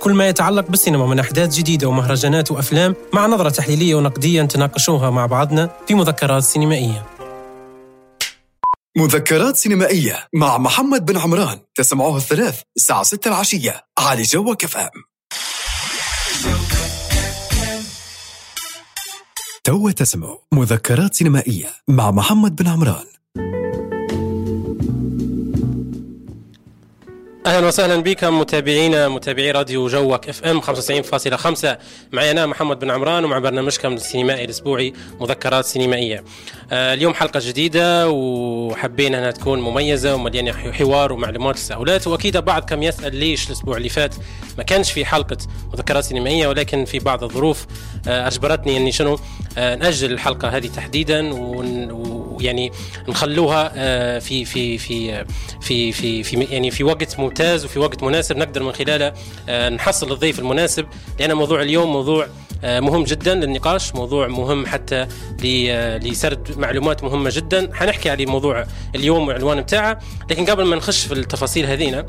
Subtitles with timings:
[0.00, 5.26] كل ما يتعلق بالسينما من أحداث جديدة ومهرجانات وأفلام مع نظرة تحليلية ونقدية نتناقشوها مع
[5.26, 7.06] بعضنا في مذكرات سينمائية.
[8.96, 14.90] مذكرات سينمائية مع محمد بن عمران تسمعوها الثلاث الساعة 6 العشية على جوك اف أم.
[19.64, 23.06] تو تسمعوا مذكرات سينمائية مع محمد بن عمران.
[27.46, 31.66] أهلا وسهلا بكم متابعينا متابعي راديو جوك إف إم 95.5
[32.12, 36.24] معي أنا محمد بن عمران ومع برنامجكم السينمائي الأسبوعي مذكرات سينمائية.
[36.72, 43.16] آه اليوم حلقة جديدة وحبينا أنها تكون مميزة ومليانة حوار ومعلومات وتساؤلات وأكيد بعضكم يسأل
[43.16, 44.14] ليش الأسبوع اللي فات
[44.58, 45.36] ما كانش في حلقة
[45.72, 47.66] مذكرات سينمائية ولكن في بعض الظروف
[48.08, 49.18] آه أجبرتني أني شنو
[49.58, 52.72] آه نأجل الحلقة هذه تحديدا ويعني
[53.08, 53.68] نخلوها
[54.18, 55.24] في في في
[55.60, 59.12] في في في يعني في وقت وفي وقت مناسب نقدر من خلاله
[59.48, 60.86] آه، نحصل الضيف المناسب
[61.20, 62.26] لأن موضوع اليوم موضوع
[62.64, 65.06] آه، مهم جدا للنقاش موضوع مهم حتى
[65.44, 67.70] آه، لسرد معلومات مهمة جدا.
[67.74, 69.98] حنحكي على موضوع اليوم والعنوان بتاعه
[70.30, 72.06] لكن قبل ما نخش في التفاصيل هذينا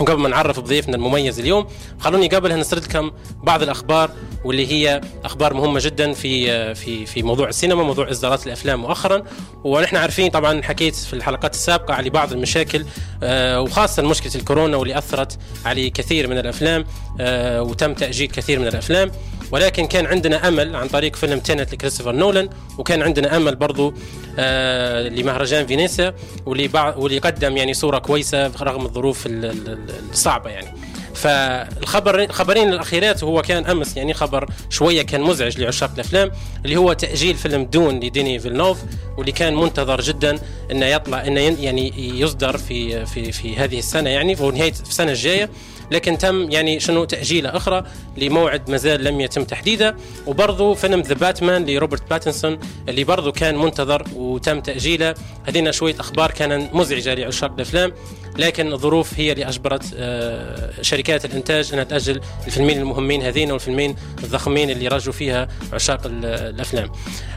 [0.00, 1.66] وقبل ما نعرف بضيفنا المميز اليوم
[2.00, 3.10] خلوني قبلها نسرد لكم
[3.42, 4.10] بعض الأخبار
[4.44, 9.22] واللي هي أخبار مهمة جدا في في في موضوع السينما موضوع إصدارات الأفلام مؤخرا.
[9.64, 12.84] ونحن عارفين طبعا حكيت في الحلقات السابقة على بعض المشاكل
[13.22, 16.84] آه، وخاصة مشكلة الكورونا واللي أثرت على كثير من الأفلام
[17.20, 19.10] آه، وتم تأجيل كثير من الأفلام.
[19.52, 23.94] ولكن كان عندنا أمل عن طريق فيلم تينت لكريستوفر نولان وكان عندنا أمل برضو
[24.38, 26.14] آه لمهرجان فينيسيا
[26.46, 30.68] واللي واللي قدم يعني صورة كويسة رغم الظروف الصعبة يعني.
[31.14, 36.30] فالخبر الخبرين الأخيرات هو كان أمس يعني خبر شوية كان مزعج لعشاق الأفلام
[36.64, 38.78] اللي هو تأجيل فيلم Dune لديني فيلنوف
[39.16, 40.38] واللي كان منتظر جدا
[40.70, 45.50] إنه يطلع إنه يعني يصدر في في في هذه السنة يعني في نهاية السنة الجاية.
[45.90, 47.84] لكن تم يعني شنو تأجيله أخرى
[48.16, 49.96] لموعد مازال لم يتم تحديده.
[50.26, 55.14] وبرضه فيلم The Batman لروبرت باتنسون اللي برضه كان منتظر وتم تأجيله.
[55.44, 57.92] هذينا شوية أخبار كان مزعجة لعشاق الأفلام.
[58.38, 64.70] لكن الظروف هي اللي أجبرت آه، شركات الإنتاج أنها تأجل الفيلمين المهمين هذين والفيلمين الضخمين
[64.70, 66.92] اللي رجوا فيها عشاق الأفلام.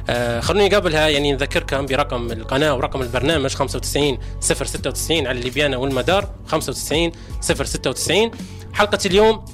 [0.09, 7.11] آه، خلوني قبلها يعني نذكركم برقم القناة ورقم البرنامج 95 096 على الليبيانا والمدار 95
[7.41, 8.31] 096
[8.73, 9.45] حلقة اليوم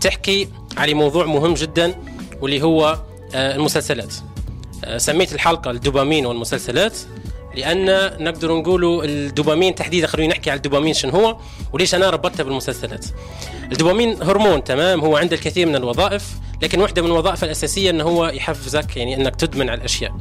[0.00, 1.94] تحكي على موضوع مهم جدا
[2.40, 2.98] واللي هو
[3.34, 4.14] آه، المسلسلات.
[4.96, 6.98] سميت الحلقة الدوبامين والمسلسلات
[7.54, 11.36] لأن نقدر نقولوا الدوبامين تحديدا خلينا نحكي على الدوبامين شنو هو
[11.72, 13.06] وليش أنا ربطتها بالمسلسلات.
[13.72, 16.24] الدوبامين هرمون تمام هو عنده الكثير من الوظائف
[16.62, 20.14] لكن واحدة من الوظائف الأساسية إنه هو يحفزك يعني إنك تدمن على الأشياء.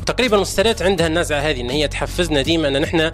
[0.00, 3.10] وتقريبا المسلسلات عندها النزعة هذه إن هي تحفزنا ديما إن نحن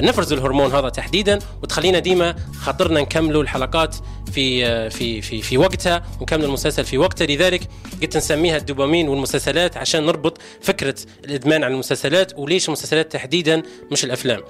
[0.00, 3.96] نفرز الهرمون هذا تحديدا وتخلينا ديما خاطرنا نكملوا الحلقات
[4.32, 7.62] في آه، في في في وقتها ونكمل المسلسل في وقته لذلك
[8.02, 13.62] قلت نسميها الدوبامين والمسلسلات عشان نربط فكرة الإدمان على المسلسلات وليش المسلسلات تحديدا
[13.92, 14.40] مش الأفلام.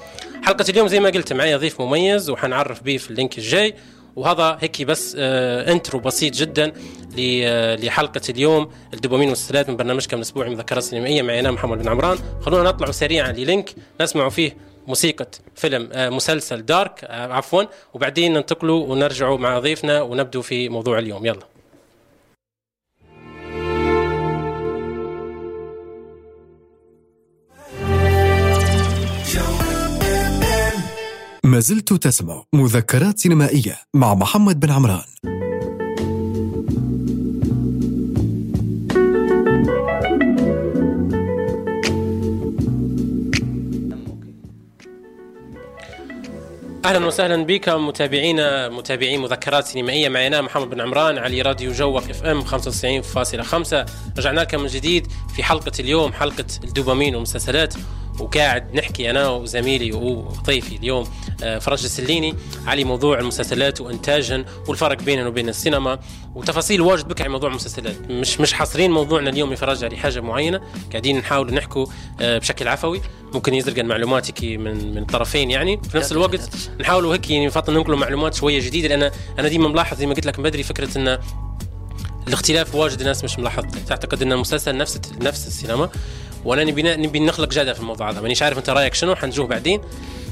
[0.42, 3.74] حلقة اليوم زي ما قلت معي ضيف مميز وحنعرف به في ال link الجاي.
[4.16, 6.72] وهذا هيك بس آه intro بسيط جدا
[7.20, 8.70] آه لحلقة اليوم.
[8.94, 12.18] الدوبامين والمسلسلات من برنامجكم الأسبوعي مذكرات سينمائية معي أنا محمد بن عمران.
[12.40, 17.62] خلونا نطلع سريعا لل link نسمع فيه موسيقى فيلم آه، مسلسل Dark آه، عفوا.
[17.94, 21.26] وبعدين ننتقلوا ونرجعوا مع ضيفنا ونبدو في موضوع اليوم.
[21.26, 21.52] يلا.
[31.44, 35.31] ما زلت تسمع مذكرات سينمائية مع محمد بن عمران.
[46.84, 52.10] أهلا وسهلا بكم متابعينا متابعين مذكرات سينمائية معي أنا محمد بن عمران على راديو جوك
[52.10, 55.06] إف إم 95.5 رجعنا لكم من جديد
[55.36, 57.74] في حلقة اليوم حلقة الدوبامين والمسلسلات.
[58.20, 61.08] وقاعد نحكي أنا وزميلي وضيفي اليوم
[61.42, 62.34] آه، فرج السليني
[62.66, 65.98] على موضوع المسلسلات وإنتاجهن والفرق بينهم وبين السينما
[66.34, 67.96] وتفاصيل واجد بك على موضوع المسلسلات.
[68.10, 70.60] مش مش حاصرين موضوعنا اليوم يفرج على حاجة معينة؟
[70.90, 71.86] قاعدين نحاول نحكوا
[72.20, 73.00] آه، بشكل عفوي.
[73.34, 75.80] ممكن يزرق معلوماتك من من طرفين يعني.
[75.90, 76.40] في نفس الوقت
[76.80, 80.26] نحاولوا هيك يعني نفضل ننقلوا معلومات شوية جديدة لأن أنا ديما ملاحظ زي ما قلت
[80.26, 81.18] لك من بدري فكرة إن
[82.28, 85.90] الاختلاف واجد الناس مش ملاحظ تعتقد إن المسلسل نفس نفس السينما.
[86.44, 88.20] وأنا نبي نبي نخلق جدل في الموضوع هذا.
[88.20, 89.80] مانيش عارف انت رأيك شنو حنشوف بعدين.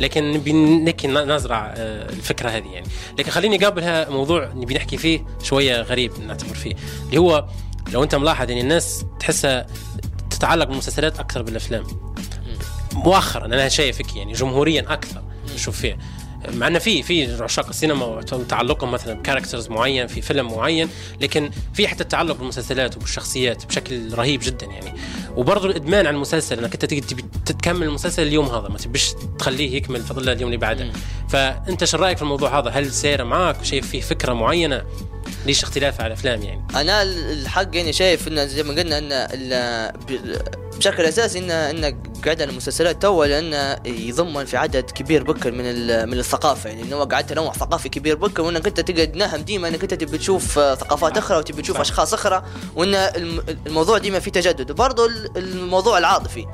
[0.00, 2.86] لكن نبي نكي نزرع آه، الفكرة هذه يعني.
[3.18, 6.74] لكن خليني قبلها موضوع نبي نحكي فيه شوية غريب نعتبر فيه.
[7.08, 7.46] اللي هو
[7.92, 9.66] لو انت ملاحظ يعني الناس تحسها
[10.30, 11.86] تتعلق بالمسلسلات أكثر بالأفلام.
[12.92, 15.22] مؤخرا أنا شايفك يعني جمهورها أكثر.
[15.54, 15.98] نشوف فيه.
[16.48, 20.88] مع إنه في في عشاق السينما وتعلقهم مثلا ب characters معين في فيلم معين
[21.20, 25.00] لكن في حتى التعلق بالمسلسلات وبالشخصيات بشكل رهيب جدا يعني.
[25.36, 30.00] وبرضه الإدمان على المسلسل إنك أنت تبي تكمل المسلسل اليوم هذا ما تبيش تخليه يكمل
[30.00, 30.92] فضل اليوم اللي بعده.
[31.28, 34.82] فأنت شو رأيك في الموضوع هذا؟ هل سير معك شايف فيه فكرة معينة؟
[35.46, 39.12] ليش اختلاف على الأفلام يعني؟ أنا الحق يعني شايف إنه زي ما قلنا إن
[40.80, 45.64] بشكل أساسي ان إن قاعد المسلسلات تو لأنه يضمن في عدد كبير بكر من
[46.08, 46.70] من الثقافة.
[46.70, 50.18] يعني إنه قاعد تنوع ثقافي كبير بكر وإنك أنت تقعد نهم ديما إنك أنت تبي
[50.18, 52.42] تشوف ثقافات أخرى وتبي تشوف أشخاص أخرى
[52.76, 52.94] وإن
[53.66, 54.70] الموضوع ديما في تجدد.
[54.70, 55.06] وبرضه
[55.36, 56.46] الموضوع العاطفي.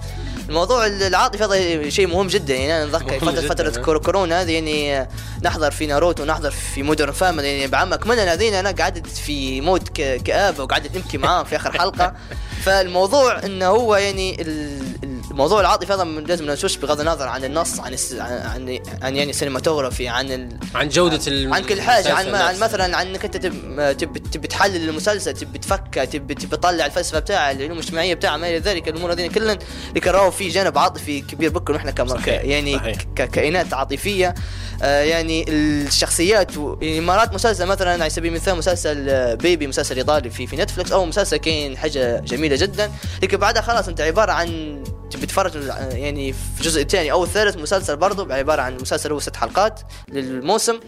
[0.49, 2.55] الموضوع العاطفي هذا شيء مهم جدا.
[2.55, 5.09] يعني أنا اتذكر فتره فترة كورونا هذه يعني
[5.43, 9.89] نحضر في ناروتو ونحضر في Modern Family يعني بعمك من هذين أنا قعدت في mood
[10.25, 12.15] كآبة وقعدت نبكي معاهم في آخر حلقة.
[12.67, 17.97] فالموضوع إنه هو يعني يعني الموضوع العاطفي هذا لازم نشوش بغض النظر عن النص عن
[18.21, 20.59] عن عن يعني ال cinematography عن ال...
[20.75, 24.89] عن جودة عن, عن كل حاجة عن, عن مثلا عن إنك أنت تبي تبي تحلل
[24.89, 29.13] المسلسل تبي تفكه تبي تبي تطلع الفلسفة بتاعه العلوم الاجتماعية بتاعه ما إلى ذلك الأمور
[29.13, 29.59] هذه كلها
[29.97, 32.97] يكرهوا في جانب عاطفي كبير بكر ونحن كم يعني صحيح.
[33.17, 34.35] ككائنات عاطفية
[34.83, 36.79] آه يعني الشخصيات و...
[36.83, 41.05] يعني مرات مسلسل مثلا على سبيل المثال مسلسل Baby مسلسل إيطالي في في Netflix أو
[41.05, 42.91] مسلسل كاين حاجة جميلة جدا
[43.23, 44.83] لكن بعدها خلاص أنت عبارة عن
[45.17, 45.53] تبي تتفرج
[45.93, 50.81] يعني في الجزء الثاني أو الثالث مسلسل برضه عبارة عن مسلسل هو ست حلقات للموسم.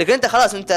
[0.00, 0.72] لكن أنت خلاص أنت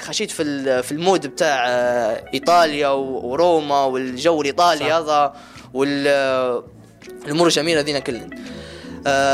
[0.00, 5.34] خشيت في في ال mood بتاع آه، إيطاليا وروما والجو الإيطالي هذا
[5.74, 8.63] والامور الجميلة ذينا كلهم آه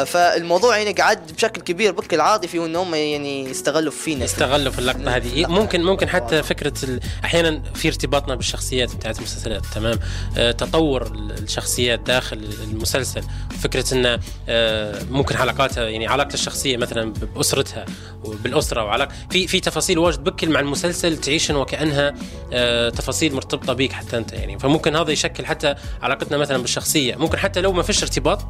[0.05, 5.17] فالموضوع يعني قعد بشكل كبير بشكل عاطفي وان هم يعني يستغلوا فينا يستغلوا في اللقطة
[5.17, 5.47] هذه.
[5.47, 9.99] ممكن ممكن حتى فكرة أحيانا في ارتباطنا بالشخصيات بتاعت المسلسلات تمام؟
[10.39, 13.23] آه تطور الشخصيات داخل المسلسل.
[13.63, 14.19] فكرة انه
[14.49, 17.85] آه ممكن حلقاتها يعني علاقتها الشخصية مثلا بأسرتها
[18.25, 22.15] وبالأسرة وعلاقه في في تفاصيل واجد بكل مع المسلسل تعيشن وكأنها
[22.53, 24.59] آه تفاصيل مرتبطة بيك حتى أنت يعني.
[24.59, 27.17] فممكن هذا يشكل حتى علاقتنا مثلا بالشخصية.
[27.17, 28.47] ممكن حتى لو ما فيش ارتباط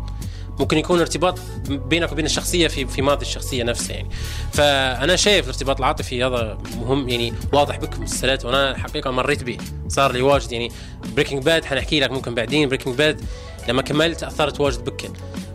[0.59, 1.39] ممكن يكون ارتباط
[1.69, 4.09] بينك وبين الشخصية في في ماضي الشخصية نفسها يعني.
[4.53, 9.59] فأنا شايف الارتباط العاطفي هذا مهم يعني واضح بك في المسلسلات وأنا الحقيقة مريت به.
[9.89, 10.73] صار لي واجد يعني.
[11.17, 12.69] Breaking Bad حنحكي لك ممكن بعدين.
[12.69, 13.21] Breaking Bad
[13.69, 15.11] لما كملت أثرت واجد بك.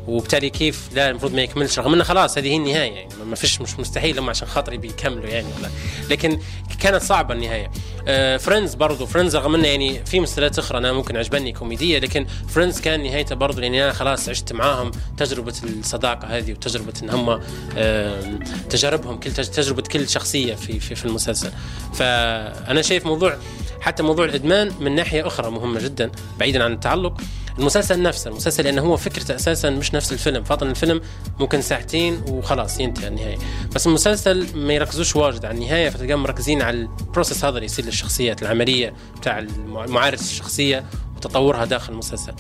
[0.08, 3.62] وبالتالي كيف لا المفروض ما يكملش رغم إنه خلاص هذه هي النهاية يعني ما فيش
[3.62, 5.70] مش مستحيل هم عشان خاطري بيكملوا يعني ولا.
[6.10, 6.40] لكن
[6.80, 7.72] كانت صعبة النهاية.
[8.08, 12.26] آه Friends برضو Friends رغم إنه يعني في مسلسلات أخرى أنا ممكن عجبني كوميدية لكن
[12.50, 17.42] Friends كان نهايته برضو لأني أنا خلاص عشت معاهم تجربة الصداقة هذه وتجربة إن هم
[17.78, 21.52] آه تجاربهم كل تجربة كل شخصية في في, في المسلسل.
[21.94, 23.38] فأنا شايف موضوع
[23.82, 27.22] حتى موضوع الإدمان من ناحية أخرى مهمة جدا بعيدا عن التعلق.
[27.60, 31.02] المسلسل نفسه المسلسل لأنه هو فكرته أساسا مش نفس الفيلم فاطن الفيلم
[31.40, 33.38] ممكن ساعتين وخلاص ينتهي النهاية.
[33.76, 37.86] بس المسلسل ما يركزوش واجد على النهاية فتلقاهم مركزين على ال process هذا اللي يصير
[37.86, 40.86] للشخصيات العملية بتاع معارف الشخصية
[41.18, 42.34] وتطورها داخل المسلسل.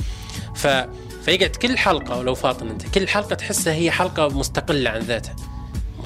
[0.55, 0.67] ف
[1.25, 5.35] فيقعد كل حلقة ولو فاطن أنت كل حلقة تحسها هي حلقة مستقلة عن ذاتها.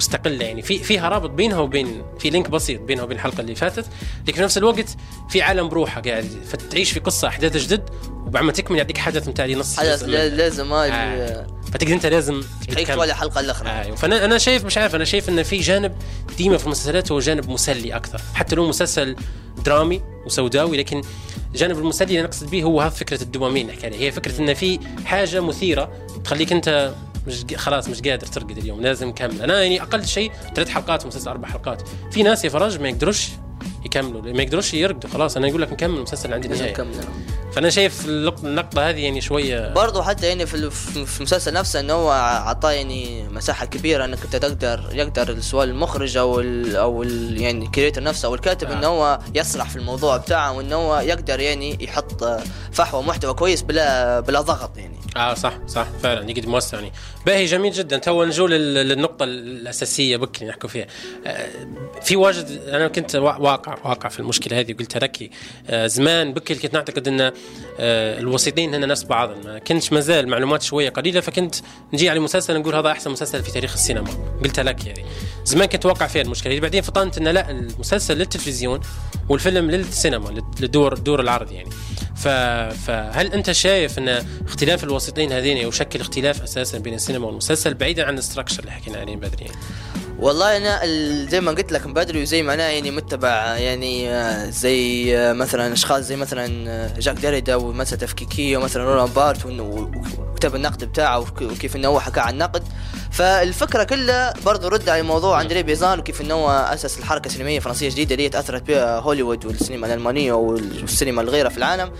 [0.00, 0.62] مستقلة يعني.
[0.62, 3.86] في فيها رابط بينها وبين في link بسيط بينها وبين الحلقة اللي فاتت
[4.28, 4.96] لكن في نفس الوقت
[5.28, 7.90] في عالم بروحه قاعد فتعيش في قصة أحداث جدد
[8.26, 9.80] وبعد ما تكمل يعطيك حدث نتاع نص.
[9.80, 11.46] حدث لازم آه.
[11.72, 13.94] فتقدر أنت لازم تحيك ولا حلقة الاخرى آه.
[13.94, 15.96] فانا أنا شايف مش عارف أنا شايف انه في جانب
[16.38, 18.20] ديما في المسلسلات هو جانب مسلي أكثر.
[18.34, 19.16] حتى لو مسلسل
[19.64, 21.02] درامي وسوداوي لكن
[21.54, 24.00] جانب المسلي اللي نقصد به هو هذا فكرة الدوبامين عليها.
[24.00, 25.92] هي فكرة انه في حاجة مثيرة
[26.24, 26.94] تخليك أنت
[27.26, 31.30] مش خلاص مش قادر ترقد اليوم لازم نكمل أنا يعني أقل شيء ثلاث حلقات مسلسل
[31.30, 31.82] أربع حلقات.
[32.12, 33.28] في ناس يا فرج ما يقدروش
[33.84, 34.22] يكملوا.
[34.22, 35.10] ما يقدروش يرقدوا.
[35.10, 36.86] خلاص أنا أقول لك نكمل المسلسل عندي نهاية.
[37.52, 42.12] فأنا شايف اللقطة هذه يعني شوية برضه حتى يعني في في المسلسل نفسه إنه هو
[42.12, 47.64] اعطاه يعني مساحة كبيرة إنك أنت تقدر يقدر سواء المخرج أو ال أو ال يعني
[47.64, 48.72] ال creator نفسه أو الكاتب آه.
[48.72, 52.24] إنه هو يسرح في الموضوع بتاعه وإنه هو يقدر يعني يحط
[52.72, 54.96] فحوى محتوى كويس بلا بلا ضغط يعني.
[55.16, 56.92] آه صح صح فعلا يقدر موسع يعني.
[57.26, 57.98] باهي جميل جدا.
[57.98, 60.86] تو نجو للنقطه الأساسية بك نحكوا فيها.
[61.26, 61.48] آه
[62.02, 63.16] في واجد أنا كنت
[63.50, 64.74] واقع واقع في المشكلة هذه.
[64.74, 65.30] وقلتها لك
[65.70, 67.32] زمان بكل كنت نعتقد إن آه
[68.18, 69.30] الوسيطين هنا نفس بعض.
[69.44, 71.54] ما كنتش مازال معلومات شوية قليلة فكنت
[71.92, 74.08] نجي على مسلسل نقول هذا أحسن مسلسل في تاريخ السينما.
[74.44, 75.04] قلتها لك يعني
[75.44, 76.60] زمان كنت واقع فيها المشكلة.
[76.60, 78.80] بعدين فطنت إن لا المسلسل للتلفزيون
[79.28, 81.70] والفيلم للسينما للدور دور العرض يعني.
[82.86, 88.14] فهل أنت شايف إن اختلاف الوسيطين هذين يشكل اختلاف أساسا بين السينما والمسلسل بعيدا عن
[88.14, 89.56] الاستراكشر اللي حكينا عليه بدري يعني.
[90.18, 90.80] والله أنا
[91.28, 95.32] زي ما قلت لك من بدري وزي ما أنا يعني متبع يعني آه، زي آه،
[95.32, 101.18] مثلا أشخاص زي مثلا آه، جاك ديريدا ومسألة تفكيكية ومثلا رولان بارت وكتب النقد بتاعه
[101.20, 102.62] وكيف إنه هو حكى عن النقد.
[103.10, 107.88] فالفكرة كلها برضو رد على موضوع اندري بازان وكيف إنه هو أسس الحركة السينمائية الفرنسية
[107.88, 111.92] الجديدة اللي تأثرت بها هوليوود والسينما الألمانية والسينما الغير في العالم.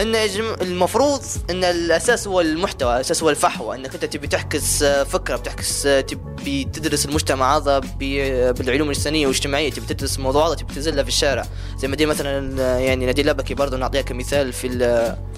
[0.00, 0.14] إن
[0.62, 3.76] المفروض إن الأساس هو المحتوى الأساس هو الفحوى.
[3.76, 9.70] إنك أنت تبي تحكس فكرة بتحكس تبي تدرس المجتمع هذا بالعلوم الإنسانية والإجتماعية.
[9.70, 11.46] تبي تدرس موضوع هذا تبي تنزلها في الشارع.
[11.78, 14.68] زي ما دي مثلا يعني نادي لبكي برضه نعطيها كمثال في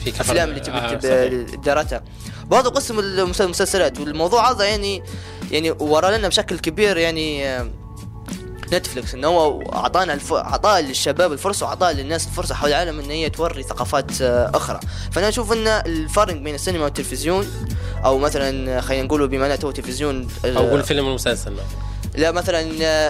[0.05, 1.29] في الأفلام اللي تبي آه
[1.65, 2.03] دارتها
[2.47, 5.03] برضه قسم المسلسلات والموضوع هذا يعني
[5.51, 7.59] يعني ورا لنا بشكل كبير يعني
[8.73, 10.33] نتفلكس انه هو أعطانا الف...
[10.33, 14.81] اعطى للشباب الفرصة واعطى للناس الفرصة حول العالم إن هي توري ثقافات آه، أخرى.
[15.13, 17.47] فأنا أشوف إن الفرق بين السينما والتلفزيون
[18.05, 21.53] أو مثلا خلينا نقول بما إنه تلفزيون أو الفيلم والمسلسل
[22.19, 22.67] لا مثلا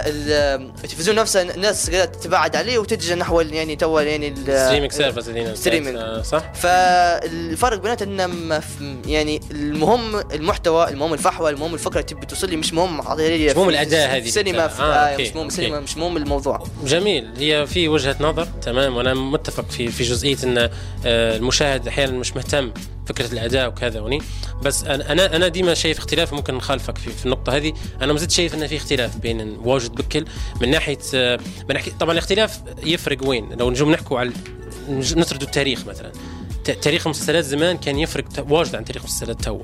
[0.07, 6.21] التلفزيون نفسه الناس قاعدة تتباعد عليه وتتجه نحو يعني تو يعني ال streaming service streaming
[6.21, 8.61] صح؟ فالفرق بيناتهم
[9.07, 14.15] يعني المهم المحتوى المهم الفحوى المهم الفكرة تبي توصل لي مش مهم مش مهم الاداء
[14.15, 16.63] هذه السينما آه, آه مش مهم السينما مش مهم الموضوع.
[16.85, 17.31] جميل.
[17.37, 18.95] هي في وجهة نظر تمام.
[18.95, 20.57] وأنا متفق في في جزئية إن
[21.05, 22.71] آه، المشاهد أحيانا مش مهتم
[23.09, 24.21] فكرة الأداء وكذا وني
[24.63, 27.73] بس أنا أنا ديما شايف اختلاف ممكن نخالفك في, في النقطة هذه.
[28.01, 30.25] أنا ما زلت شايف إن في اختلاف بين واجد بكل.
[30.61, 30.97] من ناحية
[31.69, 34.31] من ناحيه طبعا الاختلاف يفرق وين؟ لو نجوا نحكوا على
[34.89, 36.11] نسردوا التاريخ مثلا.
[36.81, 39.61] تاريخ المسلسلات زمان كان يفرق واجد عن تاريخ المسلسلات تو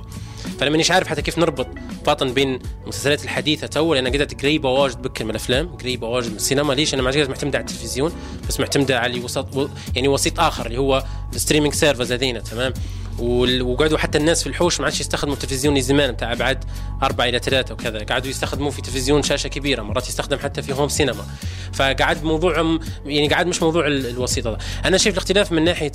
[0.59, 1.67] فأنا مانيش عارف حتى كيف نربط
[2.05, 6.35] فاطن بين المسلسلات الحديثة تو لأن قعدت قريبة واجد بكل من الأفلام قريبة واجد من
[6.35, 6.73] السينما.
[6.73, 8.13] ليش؟ أنا ما عادش معتمده على التلفزيون
[8.49, 12.73] بس معتمده على وسط يعني وسيط آخر اللي هو ال streaming services هذينا تمام؟
[13.19, 16.63] وقعدوا حتى الناس في الحوش ما عادش يستخدموا التلفزيون زمان بتاع أبعاد
[17.03, 18.03] أربعة إلى ثلاثة وكذا.
[18.03, 21.25] قعدوا يستخدموا في تلفزيون شاشة كبيرة مرات يستخدم حتى في home cinema.
[21.73, 24.57] فقعد موضوع يعني قعد مش موضوع الوسيط هذا.
[24.85, 25.91] أنا شايف الاختلاف من ناحية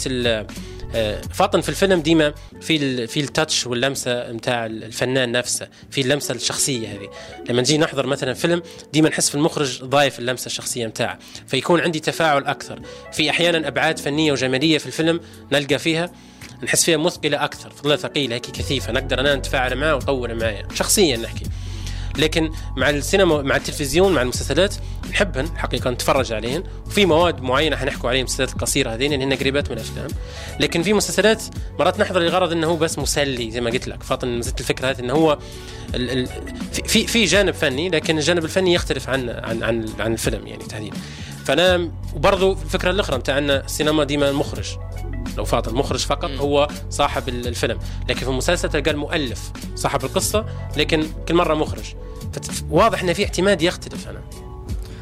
[0.94, 6.34] آه، فاطن في الفيلم ديما في في ال touch واللمسة نتاع الفنان نفسه في اللمسة
[6.34, 7.08] الشخصية هذه.
[7.48, 8.62] لما نجي نحضر مثلا فيلم
[8.92, 12.80] ديما نحس في المخرج ضايف اللمسة الشخصية نتاعه فيكون عندي تفاعل أكثر.
[13.12, 15.20] في أحيانا أبعاد فنية وجمالية في الفيلم
[15.52, 16.10] نلقى فيها
[16.62, 21.16] نحس فيها مثقلة أكثر فضلها ثقيلة هيك كثيفة نقدر أنا نتفاعل معها وطول معايا شخصيا
[21.16, 21.44] نحكي.
[22.18, 24.74] لكن مع السينما مع التلفزيون مع المسلسلات
[25.10, 26.64] نحبهن الحقيقة نتفرج عليهن.
[26.86, 30.08] وفي مواد معينة حنحكوا عليها المسلسلات القصيرة هذين اللي هن قريبات من الأفلام.
[30.60, 31.42] لكن في مسلسلات
[31.78, 34.02] مرات نحضر لغرض إنه هو بس مسلي زي ما قلت لك.
[34.02, 35.38] فاطن نزلت الفكرة هذه إنه هو
[35.94, 36.26] ال ال
[36.84, 40.96] في في جانب فني لكن الجانب الفني يختلف عن عن عن, عن الفيلم يعني تحديدا.
[41.44, 44.76] فأنا وبرضه الفكرة الأخرى بتاع إن السينما ديما مخرج.
[45.36, 47.78] لو فات المخرج فقط هو صاحب الفيلم.
[48.08, 50.46] لكن في المسلسل تلقى المؤلف صاحب القصة
[50.76, 51.94] لكن كل مرة مخرج.
[52.70, 54.20] واضح ان في اعتماد يختلف أنا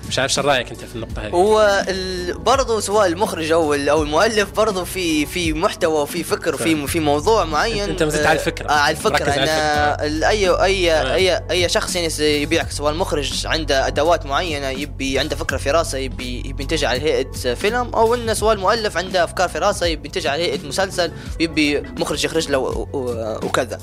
[0.08, 1.84] مش عارف شو رأيك أنت في النقطة هذه؟ هو
[2.32, 7.44] برضه سواء المخرج أو أو المؤلف برضه في في محتوى وفي فكر وفي في موضوع
[7.44, 8.68] معين انت مزيت على الفكرة.
[8.68, 9.24] آه على الفكرة.
[9.34, 11.14] أنا اي اي آه.
[11.14, 15.98] اي أي شخص يعني يبيعك سواء المخرج عنده أدوات معينة يبي عنده فكرة في راسه
[15.98, 20.08] يبي يبي ينتج على هيئة فيلم أو إنه سواء المؤلف عنده أفكار في راسه يبي
[20.08, 22.58] ينتج على هيئة مسلسل ويبي مخرج يخرج له
[23.44, 23.78] وكذا.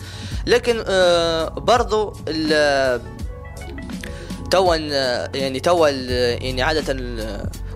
[0.46, 2.14] لكن آه برضه
[4.52, 4.76] توا
[5.36, 6.96] يعني توا يعني عادة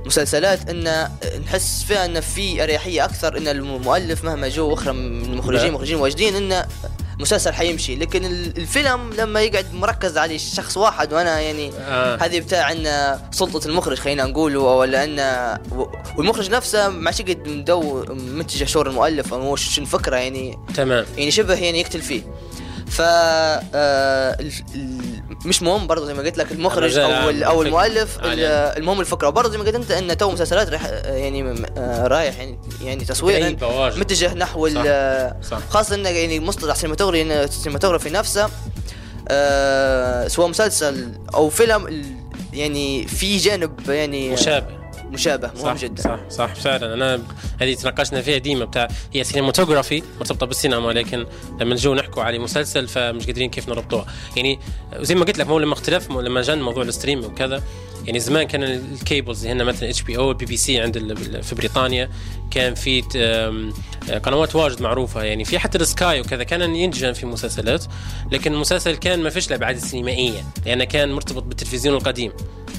[0.03, 1.09] المسلسلات إن
[1.45, 6.35] نحس فيها إن في أريحية أكثر إن المؤلف مهما جو أخرى من المخرجين مخرجين واجدين
[6.35, 6.65] انه
[7.19, 7.95] مسلسل حيمشي.
[7.95, 12.17] لكن الفيلم لما يقعد مركز على شخص واحد وأنا يعني آه.
[12.21, 15.19] هذه بتاع إن سلطة المخرج خلينا نقول ولا إن
[16.17, 20.59] والمخرج نفسه ما قد مدو منتج شعور المؤلف أو شنو الفكرة يعني.
[20.75, 21.05] تمام.
[21.17, 22.21] يعني شبه يعني يقتل فيه.
[22.89, 24.37] ف آه
[25.45, 28.17] مش مهم برضه زي ما قلت لك المخرج أو أو المؤلف
[28.77, 29.27] المهم الفكرة.
[29.27, 33.57] وبرضه زي ما قلت أنت إن تو مسلسلات رح يعني آه، رايح يعني يعني تصوير
[33.97, 34.67] متجه نحو
[35.41, 35.59] صح.
[35.69, 38.49] خاصة إنه يعني مصطلح cinematography ال cinematography نفسه
[39.29, 42.05] آه سواء مسلسل أو فيلم
[42.53, 44.78] يعني في جانب يعني مشابه.
[45.11, 46.01] مشابه مهم صح جدا.
[46.01, 46.93] صح صح فعلا.
[46.93, 47.21] أنا
[47.61, 51.25] هذه تناقشنا فيها ديما بتاع هي cinematography مرتبطة بالسينما لكن
[51.61, 54.05] لما نجوا نحكوا على مسلسل فمش قادرين كيف نربطوها.
[54.35, 54.59] يعني
[54.95, 57.63] زي ما قلت لك مو لما اختلف لما جاء موضوع ال stream وكذا.
[58.09, 62.09] يعني زمان كان ال cables هنا مثلا HBO BBC عند في بريطانيا
[62.51, 63.01] كان في
[64.23, 65.23] قنوات واجد معروفة.
[65.23, 67.85] يعني في حتى السكاي وكذا كان ينجن في مسلسلات
[68.31, 72.31] لكن المسلسل كان ما فيش الابعاد السينمائية لأنه كان مرتبط بالتلفزيون القديم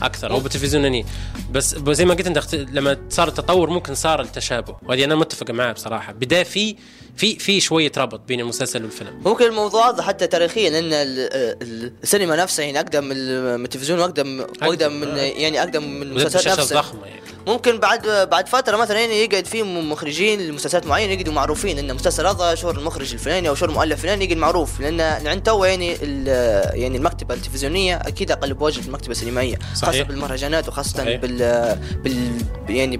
[0.02, 1.06] أكثر أو بالتلفزيون هني.
[1.50, 5.72] بس زي ما قلت أنت لما صار التطور ممكن صار التشابه وهذه أنا متفق معاه
[5.72, 6.12] بصراحة.
[6.12, 6.76] بداية في
[7.16, 9.10] في في شوية ربط بين المسلسل والفيلم.
[9.24, 14.44] ممكن الموضوع هذا حتى تاريخيا ال- السينما نفسها يعني أقدم من ال- من التلفزيون وأقدم
[14.62, 16.80] واقدم من يعني أقدم من المسلسلات نفسها.
[16.80, 17.20] ضخمه يعني.
[17.46, 22.26] ممكن بعد بعد فترة مثلا يعني يقعد في مخرجين لمسلسلات معينة يقعدوا معروفين إن المسلسل
[22.26, 24.80] هذا شهر المخرج الفلاني أو شهر المؤلف الفلاني يقعد معروف.
[24.80, 25.92] لأن لأن تو يعني
[26.74, 30.08] يعني المكتبة التلفزيونية أكيد أقل بوجه في المكتبة السينمائية خاصة صحيح.
[30.08, 31.20] بالمهرجانات وخاصة صحيح.
[31.20, 31.38] بال
[32.04, 32.30] بال
[32.68, 32.96] يعني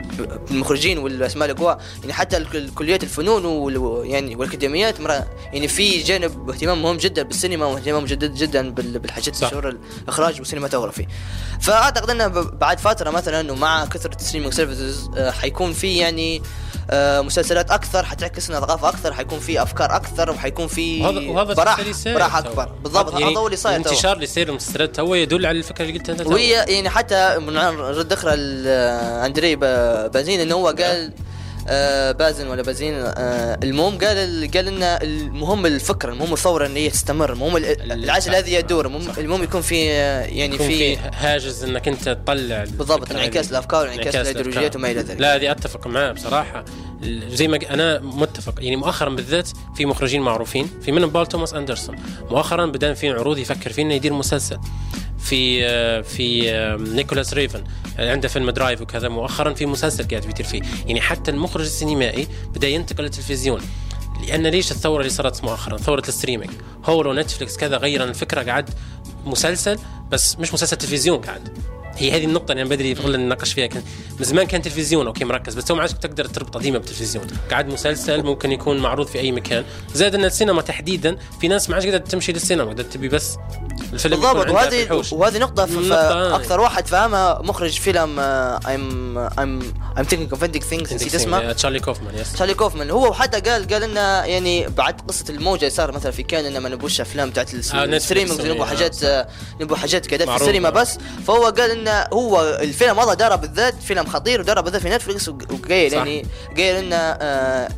[0.49, 3.45] بالمخرجين والأسماء الاقوياء يعني حتى كليات الفنون
[4.05, 9.43] يعني والأكاديميات مرة يعني في جانب اهتمام مهم جدا بالسينما واهتمام جدا جدا بال- بالحاجات.
[9.43, 11.07] الشهور الإخراج وال cinematography
[11.61, 16.43] فأعتقد إنه بعد فترة مثلا ومع كثرة ال streaming services حيكون في يعني
[16.93, 21.55] آه، مسلسلات أكثر حتعكس لنا ثقافه أكثر حيكون في أفكار أكثر وحيكون في وهذا وهذا
[21.55, 22.49] براح اللي صاير براح تو.
[22.49, 23.81] اكبر بالضبط يعني هذا هو اللي صاير.
[23.81, 26.27] الانتشار اللي يصير المسلسلات تو يدل على الفكرة اللي قلتها.
[26.29, 28.67] وهي يعني حتى من رد أخرى ل-
[29.25, 29.57] اندري
[30.09, 31.11] بازين إنه هو قال آه
[32.13, 36.91] بازن ولا بازين آه المهم قال ال- قال إن المهم الفكرة المهم الثورة إن هي
[36.91, 41.63] تستمر المهم ال- العجله هذه يدور المهم, المهم يكون في آه، يعني يكون في هاجس
[41.63, 43.51] إنك أنت تطلع بالضبط انعكاس.
[43.51, 44.77] الأفكار وانعكاس انعكاس الايديولوجيات.
[44.77, 45.21] وما إلى ذلك.
[45.21, 46.65] لا هذه أتفق معاه بصراحة.
[47.29, 51.97] زي ما أنا متفق يعني مؤخرا بالذات في مخرجين معروفين في منهم بول توماس أندرسون.
[52.31, 54.59] مؤخرا بدأ في عروض يفكر فيه إنه يدير مسلسل
[55.19, 57.65] في آه، في آه، نيكولاس ريفن.
[57.99, 60.63] عنده فيلم Drive وكذا مؤخرا في مسلسل قاعد بيدير فيه.
[60.87, 63.61] يعني حتى المخرج السينمائي بدأ ينتقل للتلفزيون.
[64.29, 66.51] لأن ليش الثورة اللي صارت مؤخرا؟ ثورة ال streaming.
[66.85, 68.51] هولو نتفلكس كذا غير الفكرة.
[68.53, 68.71] قعد
[69.25, 69.79] مسلسل
[70.11, 71.59] بس مش مسلسل تلفزيون قاعد.
[72.01, 73.83] هي هذه النقطة اللي أنا بدري قبل نناقش فيها كان
[74.19, 77.69] من زمان كان تلفزيون okay مركز بس تو ما عادش تقدر تربطه ديما بالتلفزيون قاعد
[77.73, 79.65] مسلسل ممكن يكون معروض في أي مكان
[79.95, 83.37] زائد أن السينما تحديدا في ناس ما عادش قادرة تمشي للسينما قادرة تبي بس
[83.93, 85.03] الفيلم بالضبط وهذه.
[85.13, 86.37] وهذه ف- نقطة.
[86.37, 89.61] أكثر واحد فاهمها مخرج فيلم I'm I'm
[89.99, 91.53] I'm Thinking of Ending Things نسيت اسمه.
[91.53, 95.71] تشارلي كوفمان yes تشارلي كوفمان هو حتى قال قال إنه يعني بعد قصة الموجة اللي
[95.71, 98.65] صار مثلا في كان إنه ما نبوش أفلام بتاعت آه، نتفليكس ال streaming نبغى آه،
[98.65, 99.05] حاجات.
[99.05, 99.29] آه،
[99.61, 100.37] نبغى حاجات كذا في.
[100.37, 100.99] السينما بس.
[101.27, 105.53] فهو قال إنه هو الفيلم هذا دار بالذات فيلم خطير ودار بالذات في نتفلكس وق-
[105.53, 105.93] وقايل.
[105.93, 106.97] يعني قايل إنه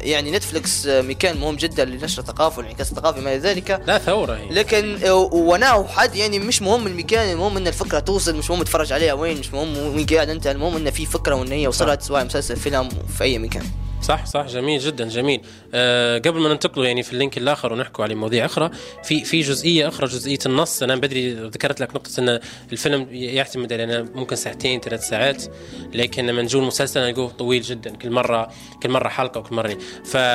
[0.01, 3.83] يعني Netflix مكان مهم جدا لنشر الثقافه والانعكاس الثقافي ما إلى ذلك.
[3.87, 4.49] لا ثورة هي.
[4.49, 4.99] لكن
[5.33, 9.39] وأنا حد يعني مش مهم المكان المهم إن الفكرة توصل مش مهم تتفرج عليها وين
[9.39, 12.89] مش مهم وين قاعد أنت المهم إن في فكرة وإن هي وصلت سواء مسلسل فيلم
[12.89, 13.63] في أي مكان.
[14.03, 15.41] صح صح جميل جدا جميل.
[15.75, 18.71] أه قبل ما ننتقلوا يعني في ال link الآخر ونحكوا على مواضيع أخرى
[19.05, 20.83] في في جزئية أخرى جزئية النص.
[20.83, 22.41] أنا بدري ذكرت لك نقطة إن
[22.73, 25.45] الفيلم يعتمد على ممكن ساعتين ثلاث ساعات
[25.95, 29.79] لكن لما نجو المسلسل نلقوه طويل جدا كل مرة كل مرة حلقة وكل مرة.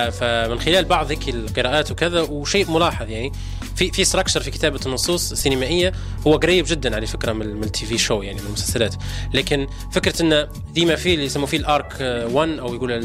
[0.09, 3.31] فمن خلال بعض هيك القراءات وكذا وشيء ملاحظ يعني
[3.77, 5.91] في في structure في كتابة النصوص السينمائيه
[6.27, 8.95] هو قريب جدا على فكرة من ال TV show يعني من المسلسلات.
[9.33, 11.95] لكن فكرة انه ديما في اللي يسموه فيه ال arc
[12.31, 13.01] 1 أو يقول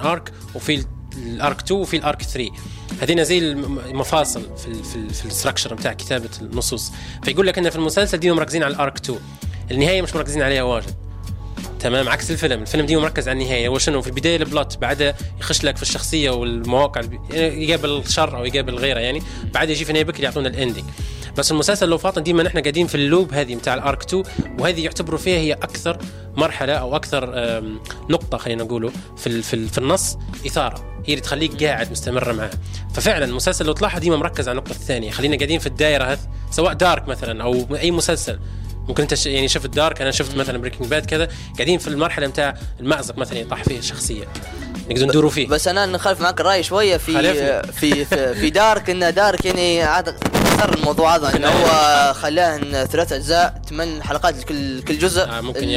[0.00, 0.84] ال1 arc وفي
[1.16, 2.50] ال arc 2 وفي ال arc 3
[3.02, 6.92] هذين زي الم- المفاصل في ال في, في ال structure بتاع كتابة النصوص.
[7.24, 9.18] فيقول لك إن في المسلسل ديما مركزين على ال arc 2
[9.70, 10.94] النهاية مش مركزين عليها واجد.
[11.80, 12.62] تمام عكس الفيلم.
[12.62, 13.68] الفيلم ديما مركز على النهاية.
[13.68, 17.00] هو شنو؟ في البداية ال plot بعدها يخش لك في الشخصية والمواقع
[17.32, 19.22] يقابل الشر أو يقابل غيره يعني
[19.54, 20.84] بعدها يجي في النهاية بكري يعطونا ال ending
[21.36, 24.22] بس المسلسل لو فاطن ديما نحن قاعدين في ال loop هذه بتاع ال arc 2
[24.58, 25.98] وهذه يعتبروا فيها هي أكثر
[26.36, 27.30] مرحلة أو أكثر
[28.10, 31.02] نقطة خلينا نقوله في في, في النص إثارة.
[31.06, 32.50] هي اللي تخليك قاعد مستمر معاه.
[32.94, 35.10] ففعلا المسلسل لو تلاحظ ديما مركز على النقطة الثانية.
[35.10, 36.18] خلينا قاعدين في الدائره هذه
[36.50, 38.38] سواء Dark مثلا أو أي مسلسل.
[38.88, 42.54] ممكن انت يعني شفت Dark أنا شفت مثلا Breaking Bad كذا قاعدين في المرحلة بتاع
[42.80, 44.24] المأزق مثلا يطيح فيه الشخصية.
[44.90, 45.46] نقدر ندوروا فيه.
[45.46, 47.12] بس أنا نخالف معك الرأي شوية في.
[47.80, 53.12] في في, في Dark إن Dark يعني عاد اثر الموضوع هذا إنه هو خلاه ثلاث
[53.12, 55.22] أجزاء ثمان حلقات لكل كل جزء.
[55.22, 55.68] آه، ممكن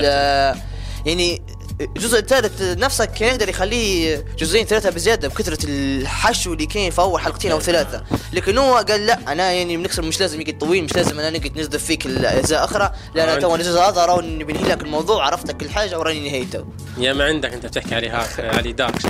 [1.05, 1.41] يعني
[1.81, 7.21] الجزء الثالث نفسه كان يقدر يخليه جزئين ثلاثة بزيادة بكثرة الحشو اللي كان في أول
[7.21, 10.95] حلقتين أو ثلاثة، لكن هو قال لا أنا يعني بنكسر مش لازم يقعد طويل مش
[10.95, 14.63] لازم أنا نقعد نزدف فيك الأجزاء أخرى، لا آه، أنا تو الجزء هذا راني بنهي
[14.63, 16.65] لك الموضوع عرفتك كل حاجة وراني نهايته.
[16.97, 19.01] يا ما عندك أنت بتحكي عليه هاك علي دارك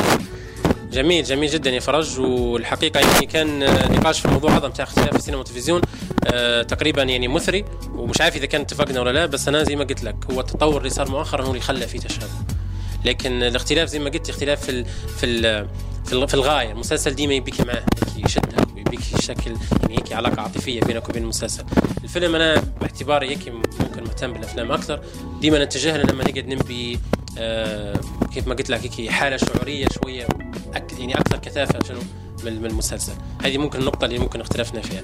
[0.91, 3.59] جميل جميل جدا يا فرج والحقيقة يعني كان
[3.91, 5.81] نقاش في الموضوع هذا بتاع اختلاف السينما والتلفزيون
[6.27, 7.65] آه، تقريبا يعني مثري.
[7.95, 10.77] ومش عارف إذا كان اتفقنا ولا لا بس أنا زي ما قلت لك هو التطور
[10.77, 12.27] اللي صار مؤخرا هو اللي خلى فيه تشابه
[13.05, 14.85] لكن الاختلاف زي ما قلت اختلاف في ال
[15.17, 15.67] في ال
[16.05, 16.71] في, ال- في الغاية.
[16.71, 17.83] المسلسل ديما يبيك معاه
[18.25, 21.63] يشدك ويبيك شكل يعني هيك علاقة عاطفية بينك وبين المسلسل.
[22.03, 23.47] الفيلم أنا باعتباري هيك
[23.79, 24.99] ممكن مهتم بالأفلام أكثر.
[25.41, 26.99] ديما نتجه له لما نقعد نبي
[27.37, 27.99] آه
[28.33, 30.27] كيف ما قلت لك هيك حالة شعورية شوية
[30.75, 31.99] أك يعني أكثر كثافة شنو؟
[32.45, 33.13] من المسلسل.
[33.43, 35.03] هذه ممكن النقطة اللي ممكن اختلفنا فيها.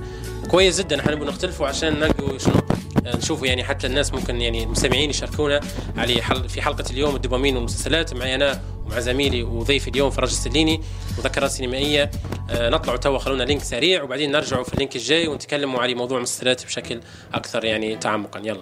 [0.52, 2.54] كويس جدا إحنا نختلفوا عشان نلقوا شنو
[3.06, 5.60] آه، نشوفوا يعني حتى الناس ممكن يعني المستمعين يشاركونا
[5.98, 10.82] على حل في حلقة اليوم الدوبامين والمسلسلات معي أنا ومع زميلي وضيفي اليوم فرج السليني
[11.18, 12.12] مذكرات سينمائية.
[12.50, 16.18] آه، نطلعوا توا خلونا link سريع وبعدين نرجعوا في ال link الجاي ونتكلموا على موضوع
[16.18, 17.00] المسلسلات بشكل
[17.34, 18.40] أكثر يعني تعمقا.
[18.40, 18.62] يلا.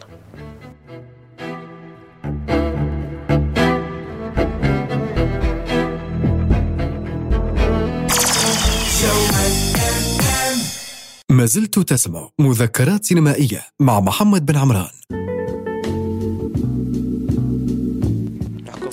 [11.34, 14.90] ما زلت تسمع مذكرات سينمائية مع محمد بن عمران.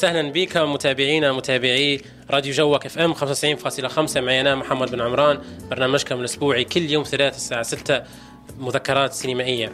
[0.04, 2.00] أهلا بكم متابعينا متابعي
[2.30, 5.38] راديو جوك اف أم 95.5 معي أنا محمد بن عمران
[5.70, 8.02] برنامجكم الأسبوعي كل يوم ثلاث الساعة 6
[8.58, 9.72] مذكرات سينمائية.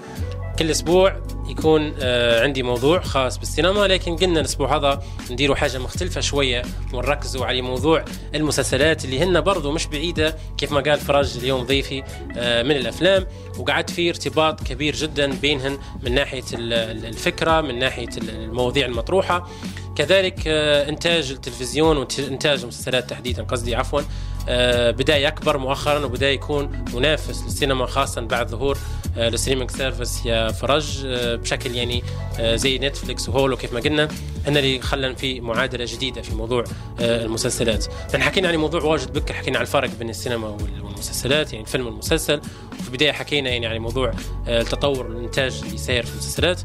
[0.59, 1.17] كل أسبوع
[1.49, 6.63] يكون آه عندي موضوع خاص بالسينما لكن قلنا الأسبوع هذا نديروا حاجة مختلفة شوية
[6.93, 12.03] ونركزوا على موضوع المسلسلات اللي هن برضو مش بعيدة كيف ما قال فرج اليوم ضيفي
[12.37, 13.27] آه من الأفلام.
[13.59, 19.49] وقعدت في ارتباط كبير جدا بينهن من ناحية الفكرة من ناحية المواضيع المطروحة.
[19.97, 24.01] كذلك آه إنتاج التلفزيون وإنتاج المسلسلات تحديدا قصدي عفوا
[24.49, 28.79] آه بدا يكبر مؤخرا وبدا يكون منافس للسينما خاصه بعد ظهور
[29.19, 32.03] آه ال streaming service يا فرج آه بشكل يعني
[32.39, 34.09] آه زي Netflix و Hulu كيف ما قلنا
[34.47, 36.65] هن اللي خلن في معادلة جديدة في موضوع
[37.01, 37.87] آه المسلسلات.
[38.15, 42.41] إحنا حكينا عن موضوع واجد بكر حكينا عن الفرق بين السينما والمسلسلات يعني الفيلم والمسلسل.
[42.81, 44.13] وفي البداية حكينا يعني عن موضوع
[44.49, 46.61] آه التطور الإنتاج اللي ساير في المسلسلات.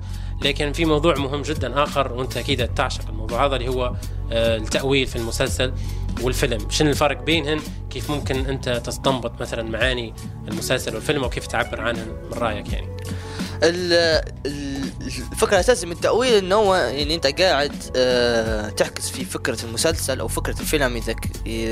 [0.45, 3.93] لكن في موضوع مهم جدا آخر وأنت أكيد تعشق الموضوع هذا اللي هو
[4.31, 5.73] التأويل في المسلسل
[6.21, 6.69] والفيلم.
[6.69, 10.13] شنو الفرق بينهن؟ كيف ممكن أنت تستنبط مثلا معاني
[10.47, 12.87] المسلسل والفيلم وكيف تعبر عنهن من رأيك يعني؟
[13.63, 20.27] الفكرة الأساسية من التاويل إنه هو يعني أنت قاعد أه تحكس في فكرة المسلسل أو
[20.27, 21.13] فكرة الفيلم إذا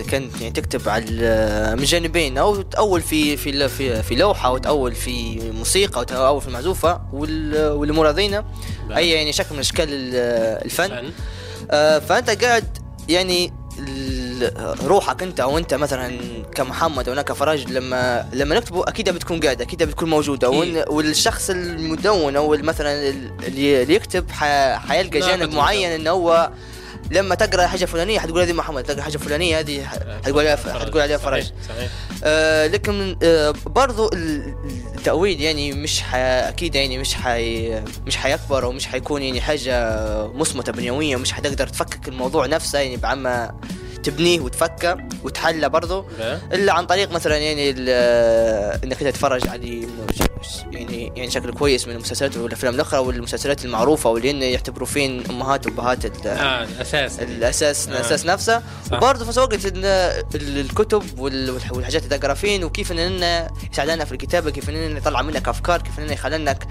[0.02, 4.95] كنت يعني تكتب على من جانبين أو تأول في في في, في لوحة أو تأول
[4.95, 8.45] في موسيقى أو تأول في معزوفه والامور هذينا
[8.97, 9.89] اي يعني شكل من أشكال
[10.65, 11.12] الفن.
[11.71, 12.78] أه فأنت قاعد
[13.10, 13.54] يعني
[14.84, 16.19] روحك انت أو انت مثلا
[16.56, 20.49] كمحمد أو أنا كفراج لما لما نكتبه أكيد بتكون قاعدة أكيد بتكون موجودة.
[20.89, 23.13] والشخص المدون أو مثلا
[23.47, 26.52] اللي يكتب حيلقى جانب معين إنه هو
[27.12, 31.17] لما تقرأ حاجة فلانية حتقول هذه محمد تقرأ حاجة فلانية هذه حتقول عليها حتقول عليها
[31.17, 31.43] فرج.
[31.43, 31.54] صحيح.
[31.67, 31.89] صحيح.
[32.23, 36.15] آه لكن آه برضو التأويل يعني مش ح...
[36.15, 37.82] أكيد يعني مش حي...
[38.08, 39.97] مش حيكبر أو مش حيكون يعني حاجة
[40.28, 43.52] مصمتة بنيوية ومش حتقدر تفكك الموضوع نفسه يعني بعما
[44.03, 46.05] تبنيه وتفكه وتحلى برضه
[46.53, 47.69] إلا عن طريق مثلا يعني
[48.83, 49.88] إنك تتفرج على
[50.71, 55.67] يعني يعني شكل كويس من المسلسلات والافلام الاخرى والمسلسلات المعروفة واللي هن يعتبروا فين أمهات
[55.67, 57.19] وأبهات آه الأساس.
[57.19, 57.91] الأساس آه.
[57.91, 58.62] الأساس نفسه.
[58.93, 59.85] وبرضه في الوقت ان
[60.35, 65.81] الكتب والحاجات اللي تقرأ فين وكيف إن يساعدنا في الكتابة كيف إن يطلع منك أفكار
[65.81, 66.67] كيف إن يخلينك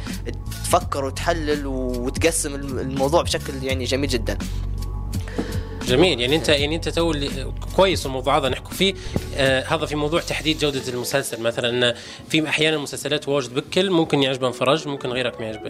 [0.65, 4.39] تفكر وتحلل وتقسم الموضوع بشكل يعني جميل جدا.
[5.87, 6.21] جميل.
[6.21, 7.15] يعني انت يعني أنت تو
[7.77, 8.95] كويس الموضوع هذا نحكوا فيه.
[9.37, 11.43] آه هذا في موضوع تحديد جودة المسلسل.
[11.43, 11.95] مثلا أن
[12.29, 15.67] في أحيانا المسلسلات واجد بكل ممكن يعجبها فرج ممكن غيرك ما يعجب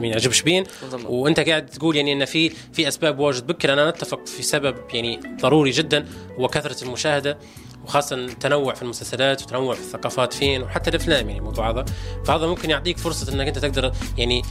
[0.00, 0.64] ما يعجبش بين.
[1.04, 3.70] وأنت قاعد تقول يعني أن في في أسباب واجد بكل.
[3.70, 6.06] أنا نتفق في سبب يعني ضروري جدا
[6.38, 7.38] هو كثرة المشاهدة.
[7.84, 11.84] وخاصة التنوع في المسلسلات وتنوع في الثقافات فين وحتى الأفلام يعني الموضوع هذا.
[12.24, 14.42] فهذا ممكن يعطيك فرصة إنك أنت تقدر يعني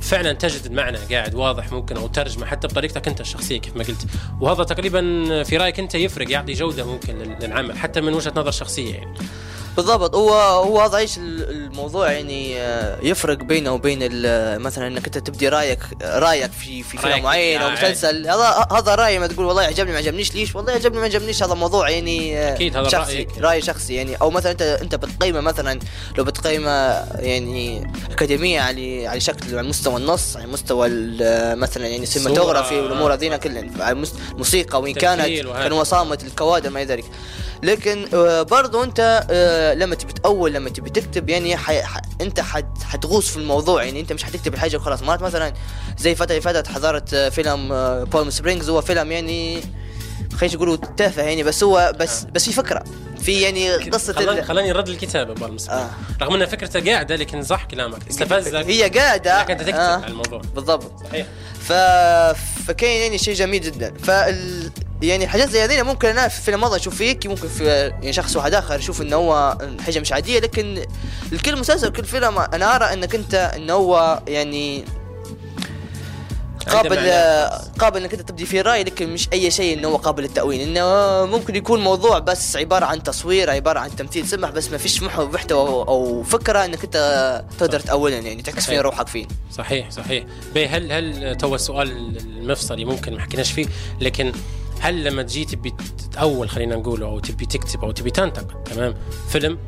[0.00, 4.06] فعلا تجد المعنى قاعد واضح ممكن أو ترجمة حتى بطريقتك أنت الشخصية كيف ما قلت.
[4.40, 8.94] وهذا تقريبا في رأيك أنت يفرق يعطي جودة ممكن للعمل حتى من وجهة نظر شخصية
[8.94, 9.14] يعني.
[9.76, 10.14] بالضبط.
[10.14, 12.56] هو هو هذا إيش الموضوع يعني
[13.02, 13.98] يفرق بينه وبين
[14.62, 18.28] مثلا إنك أنت تبدي رايك رأيك في في فيلم معين أو مسلسل.
[18.28, 21.54] هذا هذا راي ما تقول والله عجبني ما عجبنيش ليش؟ والله عجبني ما عجبنيش هذا
[21.54, 23.38] موضوع يعني أكيد هذا شخصي رأيك.
[23.38, 24.16] رأي شخصي يعني.
[24.16, 25.80] أو مثلا انت أنت بتقيمه مثلا
[26.18, 26.70] لو بتقيمه
[27.18, 30.88] يعني أكاديمية على على شكل على مستوى النص على مستوى
[31.54, 33.94] مثلا يعني سينماتوغرافي والأمور هذينا كلها
[34.32, 37.04] موسيقى وإن كانت كان هو صامت الكوادر ما ذلك.
[37.62, 38.08] لكن
[38.50, 39.26] برضو انت
[39.78, 41.82] لما تبي تأول لما تبي تكتب يعني حي...
[41.82, 42.00] ح...
[42.20, 42.82] انت حت...
[42.82, 45.02] حتغوص في الموضوع يعني انت مش حتكتب الحاجة وخلاص.
[45.02, 45.52] مرات مثلا
[45.98, 47.68] زي فترة فاتت حضرت فيلم
[48.04, 49.62] بولم سبرينجز هو فيلم يعني
[50.36, 52.30] خلينا نقولوا تافه يعني بس هو بس آه.
[52.30, 52.84] بس في فكرة.
[53.20, 55.90] في يعني قصة خلاني, خلاني نرد الكتابة بالم آه.
[56.22, 58.08] رغم ان فكرته قاعدة لكن صح كلامك.
[58.10, 58.54] استفزك.
[58.54, 59.40] هي قاعدة.
[59.40, 59.96] لكن أنت تكتب آه.
[59.96, 60.42] على الموضوع.
[60.54, 60.92] بالضبط.
[61.08, 61.26] صحيح.
[61.60, 61.72] ف
[62.66, 63.94] فكان يعني شيء جميل جدا.
[64.02, 64.70] فال
[65.02, 68.36] يعني حاجات زي هذه ممكن أنا في فيلم ماضي أشوف فيك ممكن في يعني شخص
[68.36, 70.82] واحد آخر يشوف إنه هو حاجة مش عادية لكن
[71.32, 74.84] الكل مسلسل كل فيلم أنا أرى إنك أنت إنه هو يعني
[76.68, 76.98] قابل.
[77.78, 80.84] قابل إنك أنت تبدي فيه راي لكن مش أي شيء إنه هو قابل للتأويل إنه
[81.26, 85.68] ممكن يكون موضوع بس عبارة عن تصوير عبارة عن تمثيل سمح بس ما فيش محتوى
[85.68, 88.80] أو فكرة إنك أنت تقدر تاولها يعني تعكس صحيح.
[88.80, 93.66] روحك فيه صحيح صحيح بي هل هل تو السؤال المفصلي ممكن ما حكيناش فيه
[94.00, 94.32] لكن
[94.80, 98.94] هل لما تجي تبي تتأول خلينا نقول أو تبي تكتب أو تبي تنتقد تمام
[99.28, 99.58] فيلم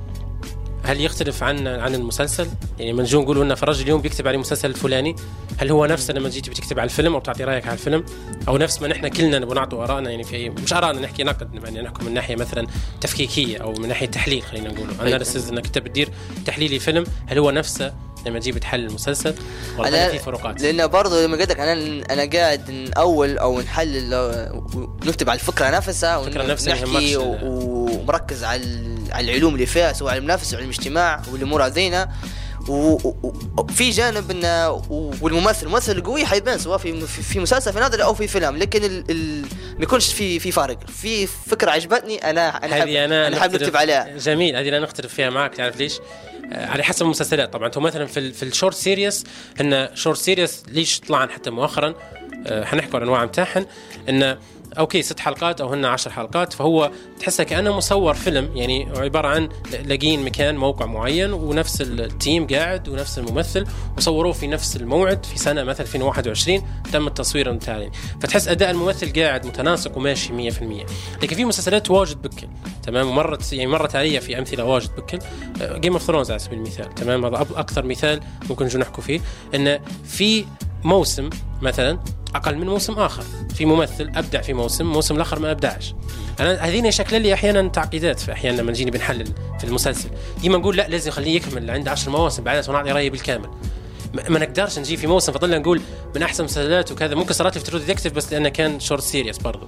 [0.85, 4.71] هل يختلف عن عن المسلسل؟ يعني لما نجي نقول إن فراج اليوم بيكتب على المسلسل
[4.71, 5.17] الفلاني،
[5.59, 8.05] هل هو نفسه لما تجي تبي تكتب على الفيلم أو تعطي رأيك على الفيلم؟
[8.49, 11.83] أو نفس ما نحن كلنا نبغى نعطوا آرائنا يعني في مش آرائنا نحكي نقد يعني
[11.83, 12.67] نحكم من ناحية مثلا
[13.01, 16.09] تفكيكية أو من ناحية تحليل خلينا نقول analysis إنك انت بتدير
[16.47, 17.95] تحليلي فيلم هل هو نفسه
[18.27, 19.35] لما تجي بتحلل المسلسل
[19.79, 21.73] ولا في فروقات؟ لأنه برضه لما قلت لك أنا
[22.13, 24.65] أنا قاعد نأول أو نحلل أو
[25.05, 27.17] ونكتب على الفكرة نفسها الفكرة نفسها ونحكي.
[27.17, 27.39] و-
[28.01, 28.65] ومركز على
[29.13, 32.09] على العلوم اللي فيها سواء علم النفس وعلم الاجتماع والأمور هذينا
[32.69, 34.71] وفي جانب انه
[35.23, 39.05] والممثل الممثل القوي حيبان سواء في في مسلسل في نادر أو في فيلم لكن ال
[39.11, 39.41] ال
[39.79, 40.79] ما يكونش في في فارق.
[40.91, 44.17] في فكرة عجبتني أنا أنا حاب هذه أنا نختلف- نكتب عليها.
[44.19, 45.99] جميل هذه أنا نختلف فيها معك تعرف ليش؟
[46.53, 47.53] آه، على حسب المسلسلات.
[47.53, 49.25] طبعا تو مثلا في ال- في ال short series
[49.61, 51.95] إن short series ليش طلعن حتى مؤخرا؟
[52.47, 53.67] آه، حنحكوا عن الأنواع متاعهن
[54.09, 54.39] انه
[54.79, 59.49] okay ست حلقات أو هن عشر حلقات فهو تحسه كأنه مصور فيلم يعني عبارة عن
[59.85, 65.39] لاقين مكان موقع معين ونفس ال team قاعد ونفس الممثل وصوروه في نفس الموعد في
[65.39, 70.63] سنة مثلا 2021 تم التصوير بتاعه فتحس أداء الممثل قاعد متناسق وماشي 100%
[71.23, 72.49] لكن في مسلسلات واجد بكل.
[72.83, 75.19] تمام؟ ومرت يعني مرت علي في أمثلة واجد بكل.
[75.81, 76.95] Game of Thrones على سبيل المثال.
[76.95, 79.21] تمام؟ هذا أكثر مثال ممكن نجي نحكوا فيه.
[79.55, 80.45] انه في
[80.85, 81.31] موسم
[81.63, 81.99] مثلا
[82.35, 83.23] أقل من موسم آخر.
[83.55, 85.95] في ممثل أبدع في موسم موسم الآخر ما أبدعش.
[86.41, 89.27] أنا هذين شكل لي أحيانا تعقيدات في أحيانا لما نجيني بنحلل
[89.59, 90.09] في المسلسل.
[90.41, 93.51] ديما نقول لا لازم نخليه يكمل عنده 10 مواسم بعدها ونعطي رأيي بالكامل.
[94.29, 95.81] ما نقدرش نجي في موسم فضلنا نقول
[96.17, 97.15] من أحسن المسلسلات وكذا.
[97.15, 99.67] ممكن صارت لي في True Detective بس لأنه كان short series برضه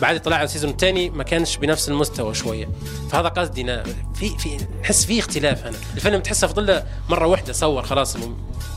[0.00, 2.68] بعد طلع ال season الثاني ما كانش بنفس المستوى شوية.
[3.10, 3.84] فهذا قصدي أنا.
[4.14, 8.16] في في نحس في اختلاف هنا الفيلم تحسه فضل مرة واحدة صور خلاص.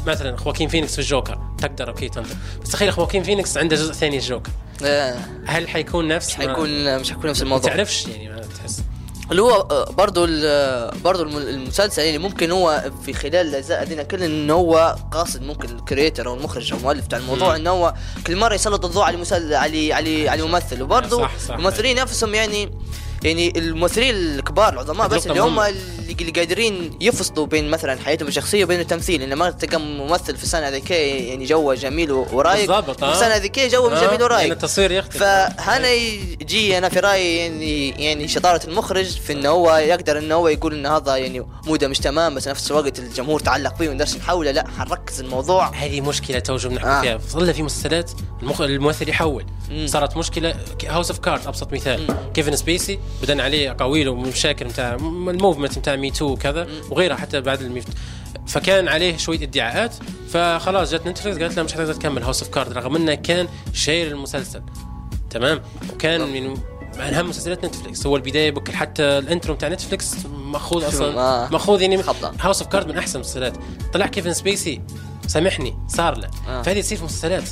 [0.05, 1.39] مثلا خواكين فينيكس في الجوكر.
[1.57, 4.51] تقدر okay تنطق بس تخيل خواكين فينيكس عنده جزء ثاني الجوكر.
[4.85, 8.41] آه، هل حيكون نفس؟ حيكون مش حيكون نفس ما الموضوع تعرفش يعني ما
[9.31, 14.03] اللي هو آه، برضو ال- برضو الم- المسلسل يعني ممكن هو في خلال الأجزاء هذينا
[14.03, 17.47] كل انه هو قاصد ممكن ال creator أو المخرج أو المؤلف بتاع الموضوع.
[17.55, 17.93] انه هو
[18.27, 21.17] كل مرة يسلط الضوء على المسل على على على الممثل وبرضو.
[21.59, 22.71] الممثلين نفسهم يعني
[23.23, 25.59] يعني الممثلين الكبار العظماء بس اللي هم.
[25.59, 29.21] اللي قادرين يفصلوا بين مثلا حياتهم الشخصية وبين التمثيل.
[29.21, 33.09] إنه ما تلقى ممثل في السنة ذيك يعني جوه جميل ورايق بالضبط، آه.
[33.09, 34.41] وفي السنة ذيك جوه آه، جميل ورايق.
[34.41, 35.17] يعني التصوير يختلف.
[35.23, 40.47] فهنا يجي أنا في رأيي يعني يعني شطارة المخرج في إنه هو يقدر إنه هو
[40.47, 44.51] يقول إن هذا يعني مودة مش تمام بس نفس الوقت الجمهور تعلق فيه ونقدرش نحوله
[44.51, 45.67] لا حنركز الموضوع.
[45.69, 47.01] هذه مشكلة توجه بنحكي آه.
[47.01, 48.61] فيها صار في مسلسلات المخ...
[48.61, 49.45] الممثل يحول.
[49.69, 49.87] مم.
[49.87, 50.55] صارت مشكلة
[50.87, 52.07] House of Cards أبسط مثال.
[52.33, 57.41] كيفن سبيسي بدنا عليه اقاويل ومشاكل نتاع ال movement نتاع Me Too وكذا وغيرها حتى
[57.41, 57.85] بعد الميف
[58.47, 59.95] فكان عليه شوية ادعاءات
[60.29, 62.23] فخلاص جت Netflix قالت له مش حتقدر تكمل.
[62.23, 64.61] House of Cards رغم إنه كان شايل المسلسل.
[65.29, 65.61] تمام؟
[65.93, 66.49] وكان من
[66.95, 71.49] من أهم مسلسلات Netflix هو البداية بك حتى ال intro بتاع Netflix مأخوذ أصلا.
[71.51, 72.03] مأخوذ يعني.
[72.39, 73.53] House of Cards من أحسن المسلسلات.
[73.93, 74.81] طلع كيفن سبيسي
[75.27, 76.29] سامحني صار له.
[76.47, 76.61] آه.
[76.61, 77.43] فهذه تصير في مسلسلات.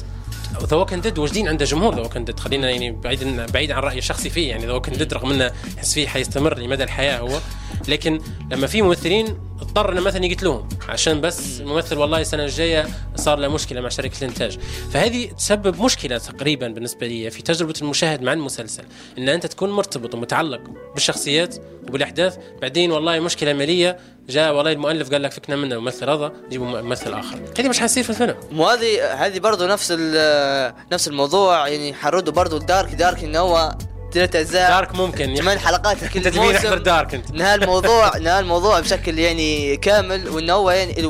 [0.64, 2.40] The Walking Dead واجدين عنده جمهور The Walking Dead.
[2.40, 5.94] خلينا يعني بعيد بعيد عن رايي الشخصي فيه يعني The Walking Dead رغم إنه احس
[5.94, 7.40] فيه حيستمر لمدى الحياة هو.
[7.88, 13.40] لكن لما في ممثلين اضطر إنه مثلا يقتلوهم عشان بس الممثل والله السنة الجاية صار
[13.40, 14.60] له مشكلة مع شركة الإنتاج.
[14.92, 18.84] فهذه تسبب مشكلة تقريبا بالنسبة لي في تجربة المشاهد مع المسلسل
[19.18, 20.62] إن أنت تكون مرتبط ومتعلق
[20.94, 21.56] بالشخصيات
[21.88, 23.98] وبالأحداث بعدين والله مشكلة مالية
[24.30, 27.40] جاء والله المؤلف قال لك فكنا منه الممثل هذا جيبوا ممثل آخر.
[27.60, 32.58] هذه مش حتصير في الفيلم وهذه هذه برضو نفس ال- نفس الموضوع يعني حنرده برضو
[32.58, 33.76] الدارك دارك انه هو
[34.14, 34.70] ثلاث أجزاء.
[34.70, 35.36] دارك ممكن.
[35.36, 36.52] ثمان حلقات كل موسم.
[36.52, 37.32] نحضر دارك أنت.
[37.32, 41.06] نهى الموضوع نهى الموضوع بشكل يعني كامل وانه هو يعني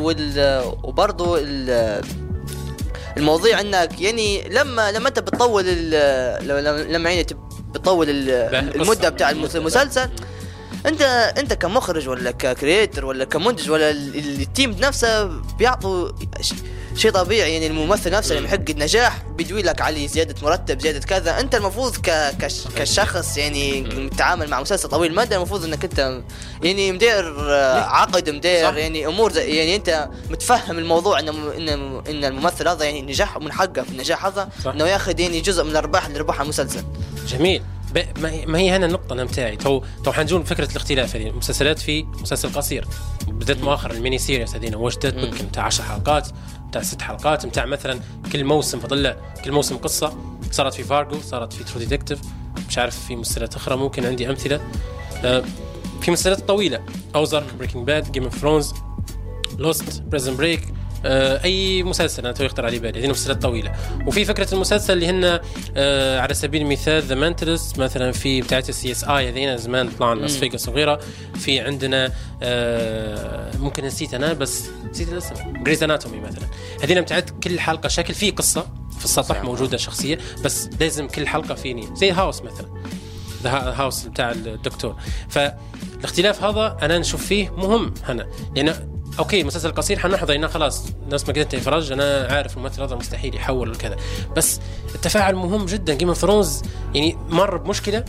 [0.84, 2.02] وبرضه ال-
[3.18, 5.66] المواضيع إنك يعني لما لما أنت بتطول
[6.90, 7.26] لما يعني
[7.74, 8.10] بتطول.
[8.10, 10.10] المدة بتاع المس- المسلسل
[10.88, 11.02] انت
[11.38, 15.24] انت كمخرج ولا ك creator ولا كمنتج ولا ال- ال- ال team نفسه
[15.58, 16.10] بيعطوا
[16.96, 21.40] شيء طبيعي يعني الممثل نفسه لما يحقق نجاح بيدوي لك عليه زيادة مرتب زيادة كذا.
[21.40, 26.22] انت المفروض ك كش كشخص يعني متعامل مع مسلسل طويل المدى المفروض انك انت
[26.64, 28.78] يعني مدير آه، عقد مدير.
[28.78, 31.70] يعني أمور زي يعني انت متفهم الموضوع إن إن
[32.10, 34.50] إن الممثل هذا يعني نجاح من حقه في النجاح هذا.
[34.76, 36.84] إنه ياخذ يعني جزء من الأرباح اللي ربحها المسلسل.
[37.28, 37.62] جميل.
[38.48, 39.56] ما هي هنا النقطة أنا متاعي.
[39.56, 41.28] تو تو حنجون فكرة الاختلاف هذه.
[41.28, 42.88] المسلسلات في مسلسل قصير.
[43.28, 46.28] بدأت مؤخرا ال mini series هذين وجدت بك نتاع 10 حلقات
[46.68, 48.00] نتاع ست حلقات نتاع مثلا
[48.32, 50.18] كل موسم فضل كل موسم قصة.
[50.52, 52.20] صارت في فارجو صارت في True Detective
[52.70, 54.62] مش عارف في مسلسلات أخرى ممكن عندي أمثلة.
[55.24, 55.44] آه،
[56.02, 56.80] في مسلسلات طويلة.
[57.16, 58.74] Ozark Breaking Bad Game of Thrones
[59.58, 60.74] Lost Prison Break
[61.06, 63.72] أي مسلسل أنا تو يخطر على بالي هذه مسلسلات طويلة.
[64.08, 65.40] وفي فكرة المسلسل اللي هن
[65.78, 70.38] آه، على سبيل المثال The Mentalist مثلا في بتاعت ال CSI هذين زمان طلعنا لاس
[70.38, 71.00] فيغاس وغيرها
[71.36, 72.12] في عندنا
[72.44, 75.36] آه، ممكن نسيت أنا بس نسيت الاسم.
[75.64, 76.44] Grey's Anatomy مثلا.
[76.84, 78.68] هذين بتاعت كل حلقة شكل في قصة
[79.00, 82.68] في السطح موجودة شخصية بس لازم كل حلقة فيني زي House مثلا.
[83.44, 84.96] The House بتاع الدكتور.
[85.30, 88.28] فالاختلاف هذا أنا نشوف فيه مهم هنا.
[88.56, 92.96] لأن okay المسلسل القصير حنحضر إنه خلاص الناس ما قدرت تفرج أنا عارف الممثل هذا
[92.96, 93.96] مستحيل يحول وكذا.
[94.38, 94.60] بس
[94.96, 95.94] التفاعل مهم جدا.
[95.94, 96.62] Game of Thrones
[96.94, 98.06] يعني مر بمشكلة.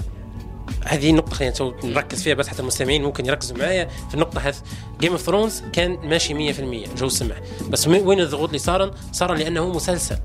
[0.85, 3.89] هذه النقطة خلينا نركز فيها بس حتى المستمعين ممكن يركزوا معايا.
[4.09, 4.55] في النقطة هذه
[5.01, 7.37] Game of Thrones كان ماشي 100% جو سمع.
[7.69, 10.19] بس وين الضغوط اللي صار صار لأنه مسلسل.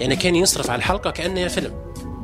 [0.00, 1.74] يعني كان يصرف على الحلقة كأنها فيلم.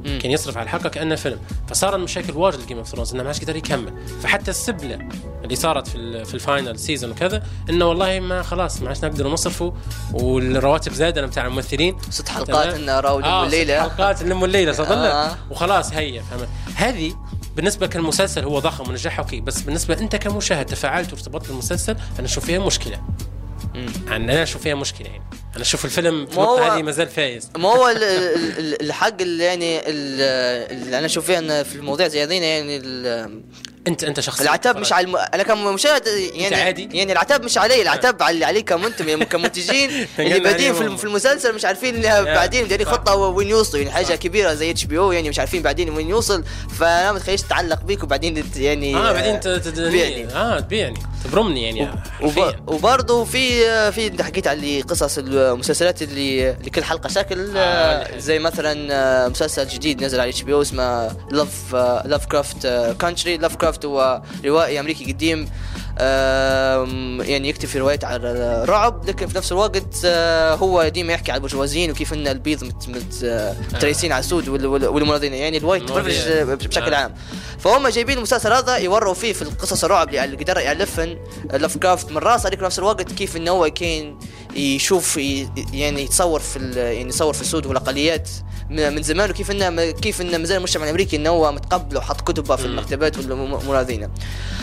[0.05, 1.39] كان يصرف على الحلقة كانها فيلم.
[1.69, 3.95] فصار المشاكل واجد ل Game of Thrones إنه ما عادش قدر يكمل.
[4.23, 5.09] فحتى السبلة
[5.45, 9.29] اللي صارت في في ال final season وكذا إنه والله ما خلاص ما عادش نقدر
[9.29, 9.75] نصرفه
[10.13, 11.97] والرواتب زايدة بتاع الممثلين.
[12.11, 13.75] ست حلقات تمام؟ إنه راو آه الليلة.
[13.75, 15.37] ست حلقات نلم الليلة آه.
[15.51, 17.15] وخلاص هي فهمت؟ هذه
[17.57, 22.45] بالنسبة كالمسلسل هو ضخم ونجح okay بس بالنسبة أنت كمشاهد تفاعلت وارتبطت بالمسلسل أنا أشوف
[22.45, 23.03] فيها مشكلة.
[24.09, 27.51] يعني أنا أشوف فيها مشكلة يعني أنا أشوف الفيلم في النقطه هذه ما زال فايز.
[27.59, 31.75] ما هو ال- ال- ال- الحق اللي يعني ال- اللي أنا أشوف فيه انه في
[31.75, 33.43] المواضيع زي هذين يعني ال-
[33.89, 35.17] انت أنت شخصيا العتاب مش على الم...
[35.17, 39.91] أنا كمشاهد يعني عادي؟ يعني العتاب مش علي العتاب على عليكم أنتم يعني كمنتجين.
[40.19, 42.93] اللي بادين في, في المسلسل مش عارفين بعدين صح.
[42.93, 44.15] خطه وين يوصلوا يعني حاجة.
[44.15, 46.45] كبيرة زي HBO يعني مش عارفين بعدين وين يوصل.
[46.79, 50.27] فأنا ما تخليش تتعلق بيك وبعدين يعني آه بعدين تبيعني.
[50.27, 50.99] آه تبيعني.
[51.25, 51.91] تبرمني يعني.
[52.67, 53.61] وبرضه في
[53.93, 57.57] في أنت حكيت على قصص المسلسلات اللي لكل حلقة شكل.
[57.57, 62.67] آه، آه زي مثلا آه، مسلسل جديد نزل على HBO اسمه Love Lovecraft
[63.01, 65.49] Country Lovecraft هو روائي أمريكي قديم
[67.21, 68.31] يعني يكتب في روايات على
[68.63, 72.89] الرعب لكن في نفس الوقت آه، هو ديما يحكي على البرجوازيين وكيف إن البيض مت
[72.89, 75.93] مت آه، متريسين على السود وال- وال- والمرضين يعني ال white
[76.69, 76.99] بشكل آه.
[76.99, 77.15] عام.
[77.59, 81.17] فهم جايبين المسلسل هذا يوروا فيه في القصص الرعب اللي قدر يألفن
[81.53, 84.17] لاف كرافت من راسه هذيك نفس الوقت كيف انه هو كان
[84.57, 85.17] يشوف
[85.73, 88.31] يعني يتصور في يعني يصور في السود والاقليات
[88.71, 92.65] من زمان وكيف إنه كيف إنه مازال المجتمع الأمريكي إنه هو متقبل وحط كتبه في
[92.65, 93.17] المكتبات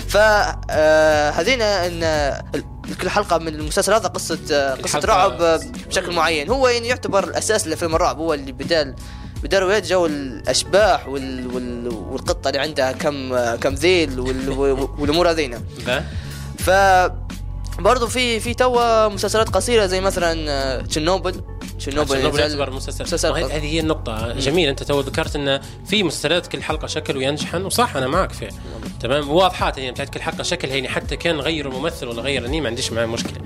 [0.08, 0.18] ف
[0.70, 2.34] آه، هذينا إن
[3.02, 6.50] كل حلقة من المسلسل هذا قصة آه، قصة رعب آه، بشكل معين.
[6.50, 8.18] هو يعني يعتبر الاساس لفيلم الرعب.
[8.18, 8.96] هو اللي بدال
[9.44, 11.56] بدال روايات جو الأشباح وال...
[11.56, 11.88] وال...
[11.88, 14.50] والقطة اللي عندها كم كم ذيل وال...
[15.00, 15.62] والامور هذينا
[16.60, 16.70] ف
[17.80, 21.42] برضو في في توا مسلسلات قصيرة زي مثلا آه، تشيرنوبل.
[21.80, 24.34] تشيرنوبل يعتبر مسلسل, مسلسل هذه هي النقطة.
[24.34, 28.50] جميل أنت تو ذكرت أن في مسلسلات كل حلقة شكل وينجحن وصح أنا معك فيه
[29.00, 32.49] تمام؟ واضحات يعني بتاعت كل حلقة شكل يعني حتى كان غير الممثل ولا غير ال
[32.49, 33.38] team ما عنديش معاه مشكلة.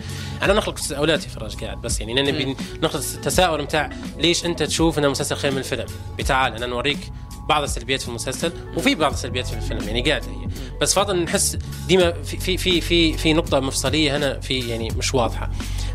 [0.41, 4.99] أنا نخلق تساؤلات يا فراج قاعد بس يعني أنا نخلق التساؤل بتاع ليش أنت تشوف
[4.99, 5.85] أنه مسلسل خير من الفيلم
[6.17, 7.11] بتعال أنا نوريك
[7.49, 10.47] بعض السلبيات في المسلسل وفي بعض السلبيات في الفيلم يعني قاعد هي.
[10.81, 15.49] بس فاضل نحس ديما في في في في نقطة مفصلية هنا في يعني مش واضحة.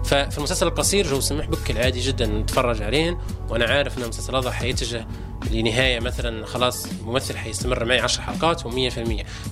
[0.05, 4.51] ففي المسلسل القصير جو سمح بك العادي جدا نتفرج عليه وأنا عارف إن المسلسل هذا
[4.51, 5.07] حيتجه
[5.51, 8.67] لنهاية مثلا خلاص الممثل حيستمر معي 10 حلقات و100%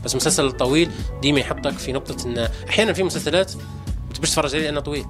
[0.05, 0.91] بس المسلسل الطويل
[1.23, 5.05] ديما يحطك في نقطة إن أحيانا في مسلسلات ما تبيش تتفرج عليه لأنه طويل.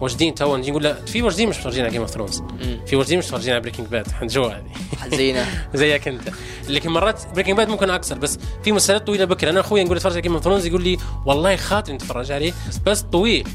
[0.00, 2.42] واجدين تو نجي نقول في واجدين مش متفرجين على Game of Thrones
[2.86, 4.64] في واجدين مش متفرجين على Breaking Bad حنجوا هذه.
[5.00, 5.46] حزينة.
[5.74, 6.28] زيك أنت.
[6.68, 9.50] لكن مرات Breaking Bad ممكن أكثر بس في مسلسلات طويلة بكرة.
[9.50, 12.52] أنا أخوي نقول اتفرج على Game of Thrones يقول لي والله خاطري نتفرج عليه
[12.86, 13.48] بس طويل.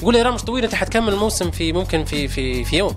[0.00, 2.94] يقول لي راه مش طويل أنت حتكمل الموسم في ممكن في في في يوم.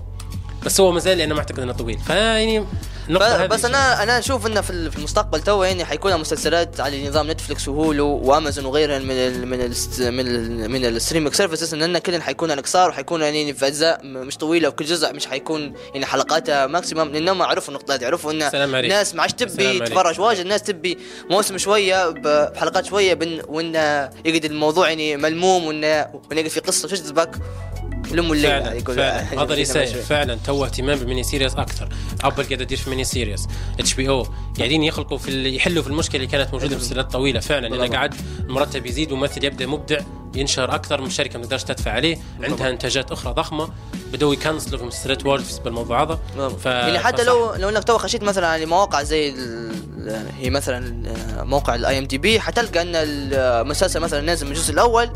[0.66, 1.98] بس هو مازال أنا ما أعتقد أنه طويل.
[1.98, 2.64] فيعني
[3.46, 7.30] بس أنا أنا أشوف إنه في ال- في المستقبل تو يعني حيكون مسلسلات على نظام
[7.30, 9.72] Netflix و Hulu و Amazon وغيرها من ال من ال
[10.12, 14.36] من ال من ال streaming services إن كلهم حيكون قصار وحيكون يعني في أجزاء مش
[14.36, 18.42] طويلة وكل جزء مش حيكون يعني حلقاتها maximum لانهم عرفوا النقطة هذه عرفوا إن.
[18.84, 19.50] الناس ما عادش تبي.
[19.86, 20.98] تتفرج واجد الناس تبي
[21.30, 23.74] موسم شوية بحلقات شوية بن وان
[24.24, 25.84] يقعد الموضوع يعني ملموم وان
[26.30, 27.30] وان يقعد في قصة تجذبك
[28.12, 29.42] لموا الليل فعلا يقول فعلا.
[29.42, 31.88] هذا اللي فعلا تو اهتمام بال mini series أكثر
[32.20, 33.48] Apple قاعد تدير في mini series.
[33.80, 34.26] HBO
[34.58, 37.40] قاعدين يخلقوا في يحلوا في المشكلة اللي كانت موجودة في السلسلات الطويلة.
[37.40, 37.92] فعلا لأن بالضبط.
[37.92, 40.00] قاعد المرتب يزيد وممثل يبدأ مبدع
[40.34, 42.18] ينشهر أكثر من الشركة ما تقدرش تدفع عليه.
[42.42, 43.68] عندها إنتاجات أخرى ضخمة.
[44.12, 46.18] بدوا يكنسلوا في مسلسلات واجد بالموضوع هذا.
[46.48, 46.66] ف...
[46.66, 47.26] يعني حتى فصح.
[47.26, 51.08] لو لو إنك تو خشيت مثلا على مواقع زي ال- ال- هي مثلا
[51.40, 55.10] آه، موقع ال IMDb حتلقى إن المسلسل مثلا نازل من الجزء الأول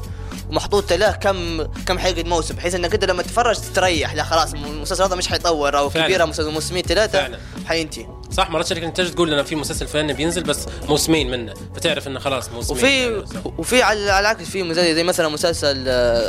[0.51, 4.15] ومحطوط له كم كم حلقة موسم بحيث إنك أنت لما تتفرج تستريح.
[4.15, 6.07] لا خلاص المسلسل هذا مش حيطور أو فعلا.
[6.07, 7.39] كبيره مسلسل موسمين ثلاثة فعلا.
[7.67, 8.07] حينتهي.
[8.33, 12.19] صح مرات شركة الانتاج تقول لنا في مسلسل فلاني بينزل بس موسمين منه فتعرف إنه
[12.19, 12.79] خلاص موسمين.
[12.79, 13.25] وفي
[13.59, 15.85] وفي على على العكس في زي مثلا مسلسل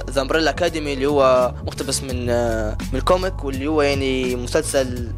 [0.10, 5.11] The Umbrella Academy اللي هو مقتبس من آه، من ال comic واللي هو يعني مسلسل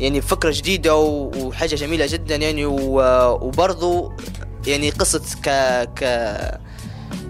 [0.00, 4.12] يعني فكرة جديدة وحاجة جميلة جدا يعني وبرضو
[4.66, 5.48] يعني قصة ك
[5.98, 6.04] ك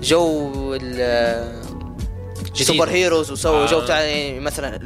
[0.03, 0.53] جو
[2.55, 3.67] ال ال superheroes وسووا آه.
[3.67, 4.81] جو بتاع يعني مثلا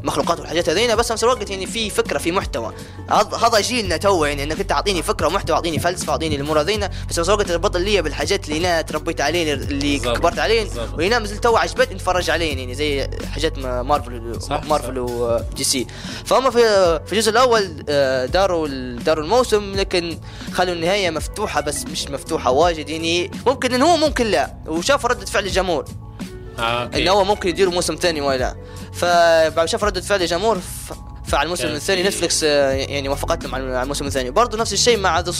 [0.00, 2.72] المخلوقات والحاجات هذينا بس في نفس الوقت يعني في فكرة في محتوى.
[3.42, 7.14] هذا جيلنا تو يعني إنك أنت أعطيني فكرة ومحتوى أعطيني فلسفة أعطيني الأمور هذينا بس
[7.14, 10.16] في نفس الوقت تربط لي بالحاجات اللي أنا تربيت عليه اللي بالضبط.
[10.18, 10.66] كبرت عليه.
[10.92, 15.64] واللي أنا مازلت تو عجبتني نتفرج عليه يعني زي حاجات ما- مارفل صح، مارفل ودي
[15.64, 15.86] سي.
[16.24, 16.58] فهم في
[17.06, 18.68] في الجزء الأول آه، داروا
[19.04, 20.18] داروا الموسم لكن
[20.52, 23.30] خلوا النهاية مفتوحة بس مش مفتوحة واجد يعني.
[23.46, 24.54] ممكن ان هو ممكن لا.
[24.66, 25.84] وشافوا ردة فعل الجمهور.
[26.58, 27.02] أوكي.
[27.02, 28.56] إنه هو ممكن يديروا موسم ثاني ولا
[28.92, 30.92] فبعد شاف ردة فعل الجمهور ف-
[31.30, 34.30] فعلى الموسم الثاني نتفلكس آه، يعني وافقت لهم على الموسم الثاني.
[34.30, 35.30] برضه نفس الشيء مع The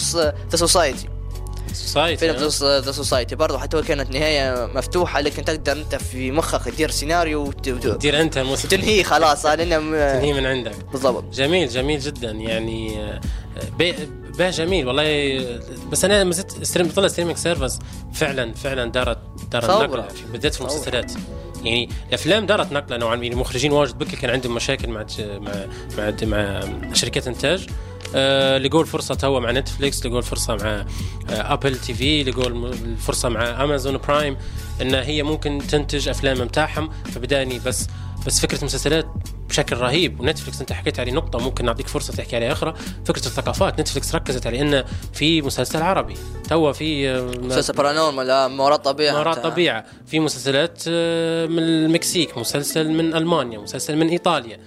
[0.55, 1.09] Society
[1.73, 2.79] Society فيلم آه.
[2.79, 7.41] The Society برضه حتى هو كانت نهاية مفتوحة لكن تقدر أنت في مخك تدير سيناريو
[7.43, 8.67] وت- وت- دير أنت الموسم.
[8.67, 10.75] تنهيه خلاص آه، تنهي من عندك.
[10.91, 11.23] بالضبط.
[11.33, 12.31] جميل جميل جدا.
[12.31, 13.19] يعني آه،
[14.37, 15.59] باه جميل والله.
[15.91, 17.79] بس أنا ما زلت stream طلع streaming services
[18.13, 19.17] فعلا فعلا دارت
[19.51, 19.65] دارت.
[19.65, 20.61] نقله في- بالذات في.
[20.61, 21.11] المسلسلات
[21.63, 25.65] يعني الأفلام دارت نقلة نوعا ما يعني المخرجين واجد بكل كان عندهم مشاكل مع مع
[25.97, 26.61] مع, مع
[26.93, 27.67] شركات إنتاج
[28.15, 30.65] آه لقوا الفرصة توا مع نتفليكس لقوا الفرصة مع
[31.29, 34.37] آه أبل تي في لقوا الفرصة مع أمازون برايم
[34.81, 37.87] إن هي ممكن تنتج أفلام متاعهم فبداني بس
[38.27, 39.07] بس فكرة المسلسلات
[39.49, 40.19] بشكل رهيب.
[40.19, 42.73] ونتفلكس انت حكيت عليه نقطة ممكن نعطيك فرصة تحكي عليها أخرى.
[43.05, 43.79] فكرة الثقافات.
[43.79, 44.83] نتفلكس ركزت على إنه
[45.13, 46.13] في مسلسل عربي.
[46.49, 51.63] توا في آه، مسلسل Paranormal ما وراء الطبيعه ما وراء الطبيعة في مسلسلات آه، من
[51.63, 54.59] المكسيك مسلسل من ألمانيا مسلسل من إيطاليا.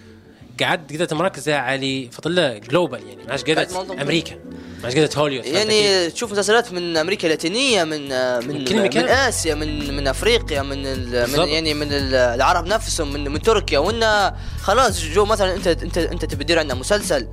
[0.63, 5.47] قعدت قدرت مركزة على فضل global يعني ما عادش قدرت أمريكا ما عادش قدرت هوليوود؟
[5.47, 8.09] يعني تشوف مسلسلات من أمريكا اللاتينية من
[8.49, 8.83] من من.
[8.95, 11.49] من آسيا من من أفريقيا من من.
[11.49, 14.33] يعني من ال- العرب نفسهم من من تركيا وإن
[14.63, 17.29] خلاص جو مثلا أنت أنت أنت تبي تدير عندنا مسلسل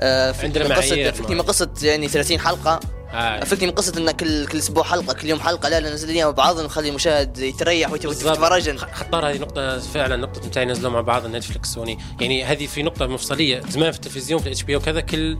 [0.00, 2.80] آه، فكني عندنا قصة ما- قصة يعني 30 حلقة
[3.12, 3.44] آه.
[3.62, 6.56] من قصة انك كل كل أسبوع حلقة كل يوم حلقة لا لا ننزل مع بعض
[6.58, 7.92] ونخلي المشاهد يتريح.
[7.92, 12.82] ويتفرج خطار هذه نقطة فعلا نقطة متى ينزلوا مع بعض نتفلكس سوني يعني هذه في
[12.82, 15.38] نقطة مفصلية زمان في التلفزيون في ال HBO وكذا كل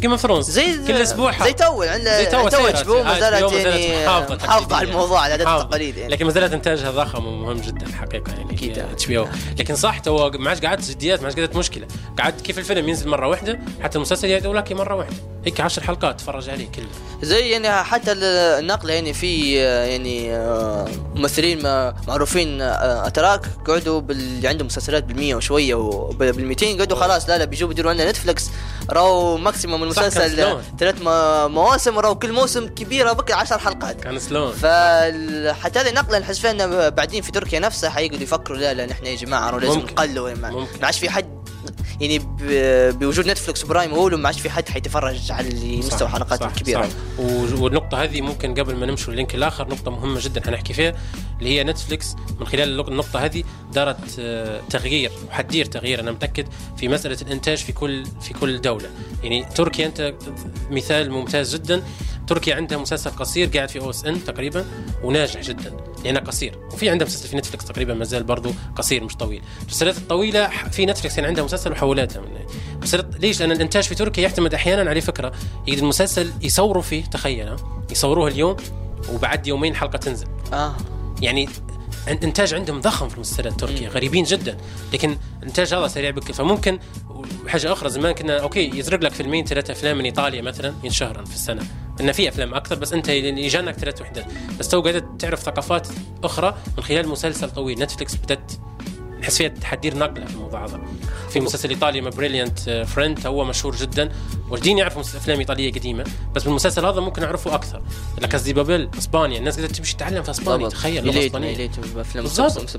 [0.00, 2.46] Game of Thrones زي كل أسبوع زي تو عندنا زي تو.
[2.46, 4.88] HBO HBO ما زالت يعني محافظة على.
[4.88, 5.62] الموضوع على العادات محافظة.
[5.64, 8.78] والتقاليد يعني لكن ما زالت إنتاجها ضخم ومهم جدا الحقيقة يعني أكيد.
[8.78, 9.28] HBO
[9.58, 11.86] لكن صح تو ما عادش قعدت جديات ما عادش قعدت مشكلة
[12.18, 16.20] قعدت كيف الفيلم ينزل مرة واحدة حتى المسلسل يعيدوا لك مرة واحدة هيك 10 حلقات
[16.20, 16.86] تفرج عليه كله
[17.22, 18.24] زي يعني حتى ال-
[18.60, 21.62] النقل يعني في يعني آه، ممثلين
[22.08, 24.00] معروفين آه، أتراك قعدوا.
[24.10, 28.50] اللي عندهم مسلسلات بالمية وشوية وبال 200 قعدوا خلاص لا لا بيجوا بيديروا عندنا نتفلكس
[28.90, 30.36] راو maximum المسلسل.
[30.78, 30.94] ثلاث
[31.52, 36.50] مواسم راو كل موسم كبيره بك 10 حلقات كان سلون فحتى هذه نقله نحس فيها
[36.50, 39.78] إنه بعدين في تركيا نفسها حيقعدوا يفكروا لا لا نحن يا جماعة لازم.
[39.80, 40.34] نقلوا.
[40.34, 41.39] ما عادش في حد
[42.00, 42.20] يعني
[42.92, 46.82] بوجود نتفلكس وبرايم وهولو ما عادش في حد حيتفرج على مستوى الحلقات صح، الكبيرة.
[46.82, 46.88] صح.
[47.18, 50.94] و- والنقطة هذه ممكن قبل ما نمشي لل link الآخر نقطة مهمة جدا حنحكي فيها
[51.38, 56.46] اللي هي نتفليكس من خلال النقطة هذه دارت آه، تغيير وحتدير تغيير أنا متأكد
[56.76, 58.90] في مسألة الإنتاج في كل في كل دولة.
[59.22, 60.14] يعني تركيا أنت
[60.70, 61.82] مثال ممتاز جدا.
[62.30, 64.64] تركيا عندها مسلسل قصير قاعد في أو إس إن تقريبا
[65.02, 65.76] وناجح جدا.
[66.04, 66.58] لأنه قصير.
[66.72, 69.42] وفي عندها مسلسل في نتفلكس تقريبا ما زال برضه قصير مش طويل.
[69.60, 72.28] المسلسلات الطويلة في نتفلكس كان عندها مسلسل وحولتها من
[72.78, 75.32] مسلسلات ليش؟ لأن الإنتاج في تركيا يعتمد أحيانا على فكرة
[75.66, 77.56] يجي المسلسل يصوروا فيه تخيل؟
[77.90, 78.56] يصوروه اليوم
[79.12, 80.26] وبعد يومين حلقة تنزل.
[80.52, 80.76] آه.
[81.22, 81.48] يعني
[82.08, 84.56] الانتاج عندهم ضخم في المسلسلات التركيه غريبين جدا.
[84.92, 86.32] لكن الانتاج هذا سريع بك.
[86.32, 86.78] فممكن
[87.46, 91.34] حاجة أخرى زمان كنا أوكي يزرق لك فيلمين ثلاثة أفلام من إيطاليا مثلا ينشهرن في
[91.34, 91.62] السنة.
[92.00, 94.24] إن في أفلام أكثر بس أنت يجانك ثلاث وحدات.
[94.58, 95.88] بس تو قاعد تعرف ثقافات
[96.24, 97.78] أخرى من خلال مسلسل طويل.
[97.78, 98.52] نتفلكس بدأت
[99.20, 100.80] نحس فيها حدير نقلة في الموضوع هذا.
[101.30, 104.12] في مسلسل إيطالي My Brilliant Friend هو مشهور جدا.
[104.50, 106.04] واجدين يعرفوا مس- أفلام إيطالية قديمة
[106.34, 107.82] بس بالمسلسل هذا ممكن يعرفوا أكثر.
[108.18, 109.38] La Casa de Papel إسبانيا.
[109.38, 111.70] الناس قدرت تمشي تتعلم في إسبانيا تخيل لغة إسبانية.
[112.14, 112.76] بالضبط.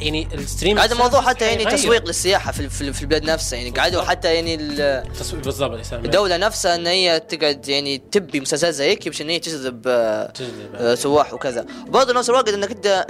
[0.00, 1.78] يعني ال stream هذا موضوع حتى يعني حيغير.
[1.78, 5.92] تسويق للسياحة في في, في البلاد نفسها يعني قعدوا حتى يعني ال- تسويق بالضبط.
[5.92, 10.32] الدولة نفسها إن هي تقعد يعني تبي مسلسلات زي هيك باش إن هي تجذب آه،.
[10.74, 11.66] آه، سواح وكذا.
[11.88, 13.06] برضه نفس الوقت إنك أنت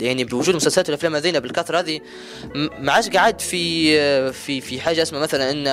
[0.00, 2.00] يعني يعني بوجود المسلسلات والافلام هذينا بالكثرة هذه
[2.54, 5.66] ما عادش قاعد في في في حاجة اسمها مثلا إن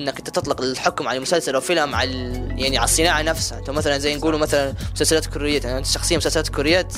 [0.00, 2.12] إنك أنت تطلق الحكم على مسلسل أو فيلم على
[2.56, 3.62] يعني على الصناعة نفسها.
[3.68, 6.94] مثلا زي نقولوا مثلا مسلسلات كوريات أنا شخصيا مسلسلات كوريات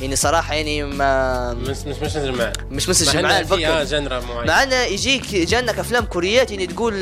[0.00, 4.20] يعني صراحة يعني ما مش مش مش معاه مش مسج معاه في آه الفكر جنرا
[4.20, 4.46] معين.
[4.46, 6.94] مع إنه يجيك جانك أفلام كوريات يعني تقول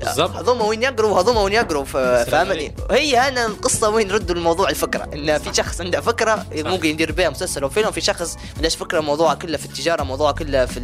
[0.00, 0.36] بالضبط.
[0.36, 1.84] هذوما وين يقروا وهذوما وين يقروا
[2.24, 5.08] فاهمني هي هنا القصة وين ردوا الموضوع الفكرة.
[5.14, 7.62] إن في شخص عنده فكرة ممكن يدير بها مسلسل.
[7.62, 10.80] أو فيلم في شخص ما عندهش فكرة موضوعها كله في التجارة موضوعها كله في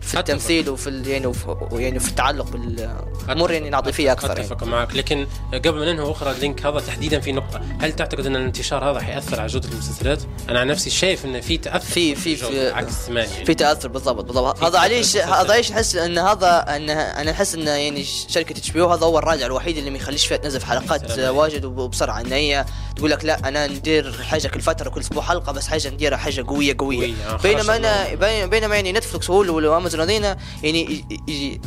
[0.00, 0.18] في.
[0.18, 4.40] التمثيل وفي يعني وفي يعني في التعلق بالامور يعني العاطفيه أكثر يعني.
[4.40, 4.96] اتفق معك.
[4.96, 7.60] لكن قبل ما ننهي أخرى اللينك هذا تحديدا في نقطة.
[7.80, 11.58] هل تعتقد أن الانتشار هذا حيأثر على جودة المسلسلات؟ أنا عن نفسي شايف إن في
[11.58, 13.44] تأثر في في في عكس زمان يعني.
[13.44, 14.58] في تأثر بالضبط بالضبط.
[14.58, 15.34] في هذا تأثر ليش بالمسلسل.
[15.34, 19.46] هذا ليش أحس إن هذا إن أنا أحس إن يعني شركة HBO هذا هو الراجع
[19.46, 21.36] الوحيد اللي ما يخليش فيها تنزل حلقات سلام.
[21.36, 22.20] واجد وبسرعة.
[22.20, 22.64] إن هي
[22.96, 26.44] تقول لك لا أنا ندير حاجة كل فترة كل أسبوع حلقة بس حاجة نديرها حاجة
[26.46, 26.98] قوية قوية.
[26.98, 28.14] قوية، آه، بينما أنا
[28.46, 31.04] بينما يعني نتفلكس وامازون هذينا يعني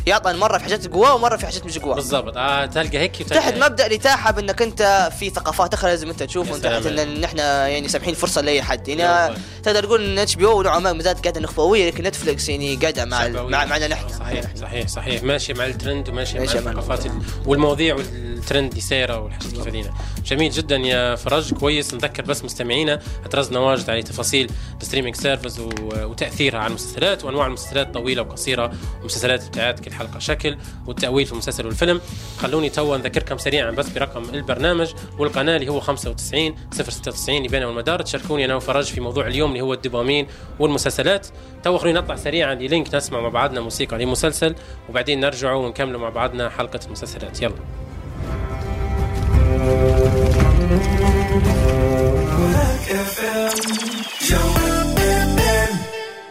[0.07, 2.37] يعطى مرة في حاجات قواه ومرة في حاجات مش قواه بالضبط.
[2.37, 3.53] آه تلقى هيك تحت.
[3.53, 8.13] مبدأ الاتاحه بانك أنت في ثقافات أخرى لازم أنت تشوف وأنت إن نحن يعني سامحين
[8.13, 8.89] فرصة لأي حد.
[9.03, 9.35] يعني.
[9.63, 13.27] تقدر تقول إن HBO نوعا ما مازالت قاعدة نخبويه لكن نتفلكس يعني قاعدة مع.
[13.27, 17.11] مع معنا نحن صحيح صحيح صحيح ماشي مع الترند وماشي مع ماشي مع الثقافات
[17.45, 19.93] والمواضيع والترند اللي سايره والحاجات كيف هذينا
[20.27, 21.93] جميل جدا يا فرج كويس.
[21.93, 27.93] نذكر بس مستمعينا اعترضنا واجد على تفاصيل ال streaming service وتاثيرها على المسلسلات وأنواع المسلسلات
[27.93, 30.57] طويلة وقصيرة والمسلسلات بتاعت كل حلقة شكل
[30.87, 32.01] والتأويل في المسلسل والفيلم.
[32.37, 38.01] خلوني توا نذكركم سريعا بس برقم البرنامج والقناة اللي هو 95 096 اللي بينه والمدار
[38.01, 40.27] تشاركوني أنا وفرج في موضوع اليوم اللي هو الدوبامين
[40.59, 41.27] والمسلسلات.
[41.63, 44.55] تو خلينا نطلع سريعا للينك نسمع مع بعضنا موسيقى لمسلسل
[44.89, 47.41] وبعدين نرجعوا ونكملوا مع بعضنا حلقة المسلسلات.
[47.41, 47.86] يلا.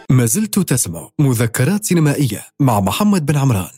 [0.09, 3.69] ما زلت تسمع مذكرات سينمائية مع محمد بن عمران.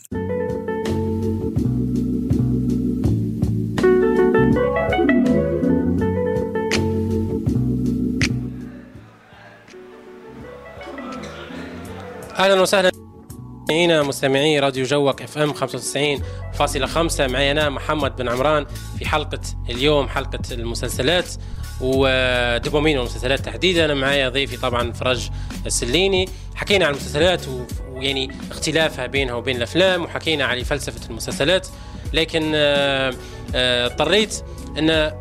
[12.39, 12.91] أهلا وسهلا.
[13.70, 18.66] مستمعينا مستمعي راديو جوك إف إم 95.5 معي أنا محمد بن عمران
[19.00, 21.34] في حلقة اليوم حلقة المسلسلات.
[21.82, 23.86] ودوبامين والمسلسلات تحديدا.
[23.86, 25.30] أنا معي ضيفي طبعا فرج
[25.66, 26.30] السليني.
[26.56, 27.42] حكينا عن المسلسلات
[27.92, 31.68] ويعني اختلافها بينها وبين الأفلام وحكينا على فلسفة المسلسلات.
[32.14, 33.14] لكن آه،
[33.56, 34.44] آه، اضطريت
[34.78, 35.12] أن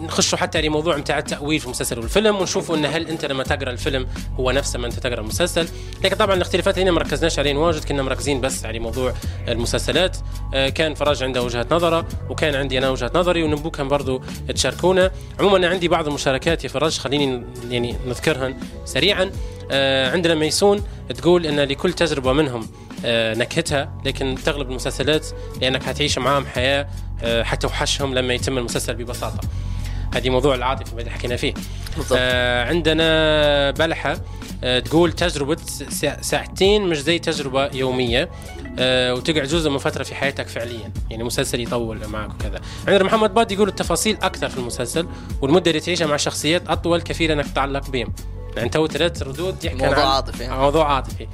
[0.00, 4.06] نخشوا حتى لموضوع متاع التأويل في المسلسل والفيلم ونشوفوا إن هل أنت لما تقرأ الفيلم
[4.40, 5.68] هو نفسه ما أنت تقرأ المسلسل.
[6.04, 9.14] لكن طبعا الاختلافات هنا ما ركزناش عليهم واجد كنا مركزين بس على موضوع
[9.48, 10.16] المسلسلات.
[10.54, 14.22] آه، كان فراج عنده وجهة نظره وكان عندي أنا وجهة نظري ونبوكم برضو
[14.54, 15.10] تشاركونا.
[15.40, 19.30] عموما أنا عندي بعض المشاركات يا فراج خليني يعني نذكرهن سريعا.
[19.70, 20.82] آه، عندنا ميسون
[21.16, 22.68] تقول إن لكل تجربة منهم
[23.04, 25.26] آه، نكهتها لكن تغلب المسلسلات
[25.60, 26.88] لأنك حتعيش معاهم حياة
[27.42, 29.40] حتوحشهم لما يتم المسلسل ببساطة.
[30.14, 31.54] هذه موضوع العاطفة اللي حكينا فيه.
[31.96, 32.18] بالضبط.
[32.20, 34.20] آه عندنا بلحة
[34.64, 35.56] آه تقول تجربة
[35.88, 38.30] سا- ساعتين مش زي تجربة يومية.
[38.78, 40.92] آه وتقعد جزء من فترة في حياتك فعليا.
[41.10, 42.60] يعني مسلسل يطول معك وكذا.
[42.88, 45.06] عندنا محمد باد يقول التفاصيل أكثر في المسلسل
[45.42, 48.12] والمدة اللي تعيشها مع شخصيات أطول كثير أنك تتعلق بهم.
[48.56, 50.48] يعني تو ثلاث ردود يحكي موضوع عن- عاطفي.
[50.48, 51.26] موضوع عاطفي.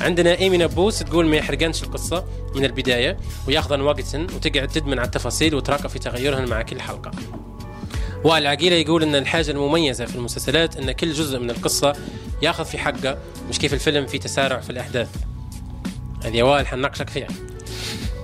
[0.00, 2.24] عندنا ايمي نبوس تقول ما يحرقنش القصة
[2.54, 3.16] من البداية
[3.48, 7.10] وياخذن وقت وتقعد تدمن على التفاصيل وتراقب في تغيرهن مع كل حلقة.
[8.24, 11.92] وائل عقيلة يقول إن الحاجة المميزة في المسلسلات إن كل جزء من القصة
[12.42, 13.18] ياخذ في حقه
[13.50, 15.08] مش كيف الفيلم في تسارع في الأحداث.
[16.24, 17.28] هذه وائل حنناقشك فيها.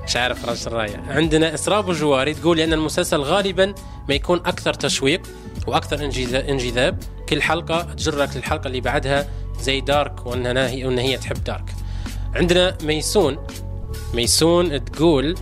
[0.06, 3.74] مش عارف راجل الراية عندنا إسراء بوجواري تقول إن المسلسل غالبا
[4.08, 5.22] ما يكون أكثر تشويق
[5.92, 6.98] انجذا- انجذاب.
[7.28, 9.28] كل حلقة تجرك للحلقة اللي بعدها
[9.60, 11.64] زي دارك وإنها هي وإن هي تحب دارك.
[12.34, 13.46] عندنا ميسون.
[14.14, 15.34] ميسون تقول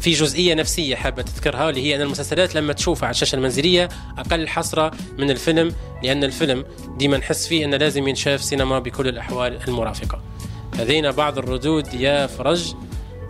[0.00, 3.88] في جزئية نفسية حابة تذكرها اللي هي أن المسلسلات لما تشوفها على الشاشة المنزلية
[4.18, 6.64] أقل حسرة من الفيلم لأن الفيلم
[6.96, 10.20] ديما نحس فيه أنه لازم ينشاف سينما بكل الأحوال المرافقة.
[10.78, 12.74] هذين بعض الردود يا فرج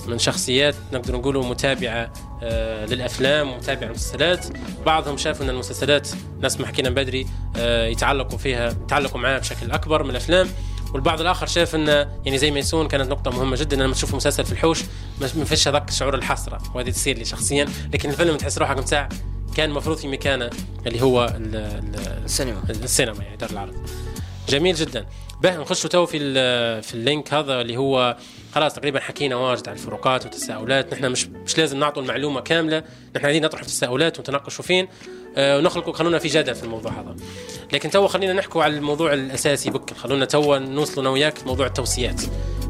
[0.06, 4.46] من شخصيات نقدر نقولوا متابعة آه للأفلام ومتابعة المسلسلات
[4.86, 6.08] بعضهم شافوا أن المسلسلات
[6.40, 10.48] ناس ما حكينا بدري آه يتعلقوا فيها يتعلقوا معها بشكل أكبر من الأفلام.
[10.94, 11.92] والبعض الآخر شاف انه
[12.24, 14.82] يعني زي ميسون كانت نقطة مهمة جدا لما تشوف مسلسل في الحوش
[15.20, 17.66] ما فيش هذاك شعور الحسرة وهذه تصير لي شخصيا.
[17.94, 19.08] لكن الفيلم تحس روحك متاع
[19.56, 20.50] كان المفروض في مكانه
[20.86, 22.62] اللي هو ال- ال- السينما.
[22.70, 23.74] السينما يعني دار العرض.
[24.48, 25.06] جميل جدا.
[25.42, 26.18] به نخش تو في
[26.82, 28.16] في ال link هذا اللي هو
[28.54, 30.92] خلاص تقريبا حكينا واجد عن الفروقات والتساؤلات.
[30.94, 32.82] نحن مش مش لازم نعطوا المعلومة كاملة
[33.16, 34.88] نحن عايزين نطرح تساؤلات ونتناقشوا فين.
[35.36, 37.16] آه، ونخلقوا خلونا في جدل في الموضوع هذا.
[37.72, 39.94] لكن تو خلينا نحكوا على الموضوع الأساسي بك.
[39.94, 42.22] خلونا تو نوصلوا أنا وياك موضوع التوصيات.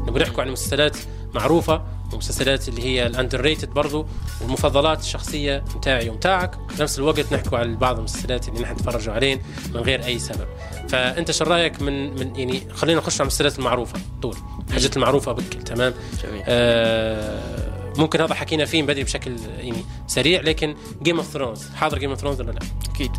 [0.07, 0.97] نبغى نحكوا عن مسلسلات
[1.33, 1.83] معروفة
[2.13, 4.05] ومسلسلات اللي هي ال underrated برضو
[4.41, 6.55] والمفضلات الشخصية متاعي ومتاعك.
[6.69, 9.39] في نفس الوقت نحكوا على بعض المسلسلات اللي نحن نتفرجوا عليهم
[9.73, 10.47] من غير أي سبب.
[10.89, 13.99] فأنت شو رأيك من من يعني خلينا نخش على المسلسلات المعروفة.
[14.21, 14.35] طول.
[14.67, 15.53] الحاجات المعروفة بك.
[15.65, 15.93] تمام؟
[16.23, 16.43] جميل.
[16.47, 22.09] آه ممكن هذا حكينا فيه بدري بشكل يعني سريع لكن Game of Thrones حاضر Game
[22.09, 22.59] of Thrones ولا لا؟
[22.93, 23.11] أكيد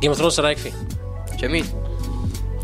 [0.00, 0.72] Game of Thrones رأيك فيه؟
[1.38, 1.64] جميل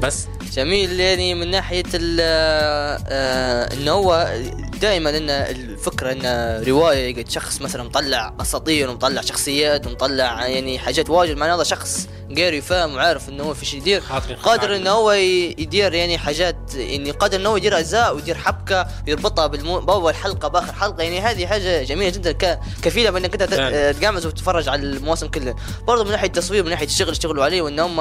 [0.02, 4.34] بس جميل يعني من ناحية ال آه، إنه هو
[4.80, 11.10] دائما إن الفكرة إن رواية يقعد شخص مثلا مطلع أساطير ومطلع شخصيات ومطلع يعني حاجات
[11.10, 12.08] واجد معناه هذا شخص
[12.38, 14.02] قاري وفاهم وعارف إنه هو في شيء يدير
[14.42, 19.46] قادر إنه هو يدير يعني حاجات يعني قادر إنه هو يدير أجزاء ويدير حبكة ويربطها
[19.46, 19.80] بالمو...
[19.80, 21.02] بأول حلقة بآخر حلقة.
[21.02, 22.58] يعني هذه حاجة جميلة جدا ك...
[22.82, 23.92] كفيلة بإنك أنت ت- فعلا.
[23.92, 25.54] تقعمز وتتفرج على المواسم كلها.
[25.86, 28.00] برضه من ناحية التصوير من ناحية الشغل اشتغلوا عليه وإن هم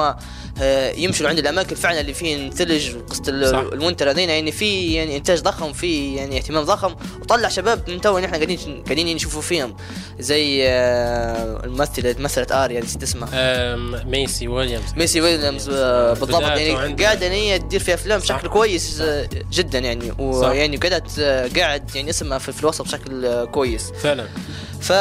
[0.62, 3.58] آه، يمشوا عند الأماكن فعلا اللي فيه ثلج وقصة ال- صح.
[3.72, 6.94] ال monster هذين يعني في يعني إنتاج ضخم في يعني اهتمام ضخم.
[7.22, 9.76] وطلع شباب من تو إحنا قاعدين قاعدين نشوفوا فيهم.
[10.20, 13.28] زي آه، الممثلة مثلت آريا نسيت اسمها.
[14.20, 18.20] ميسي ويليامز ميسي ويليامز آه، بالضبط بدأت يعني وعندها- قاعدة إن هي تدير في أفلام
[18.20, 18.34] صح.
[18.36, 20.20] بشكل كويس آه، جدا يعني صح.
[20.20, 23.90] ويعني قعدت آه، قاعد يعني اسمها في, الوسط بشكل آه، كويس.
[24.02, 24.26] فعلا.
[24.80, 24.92] ف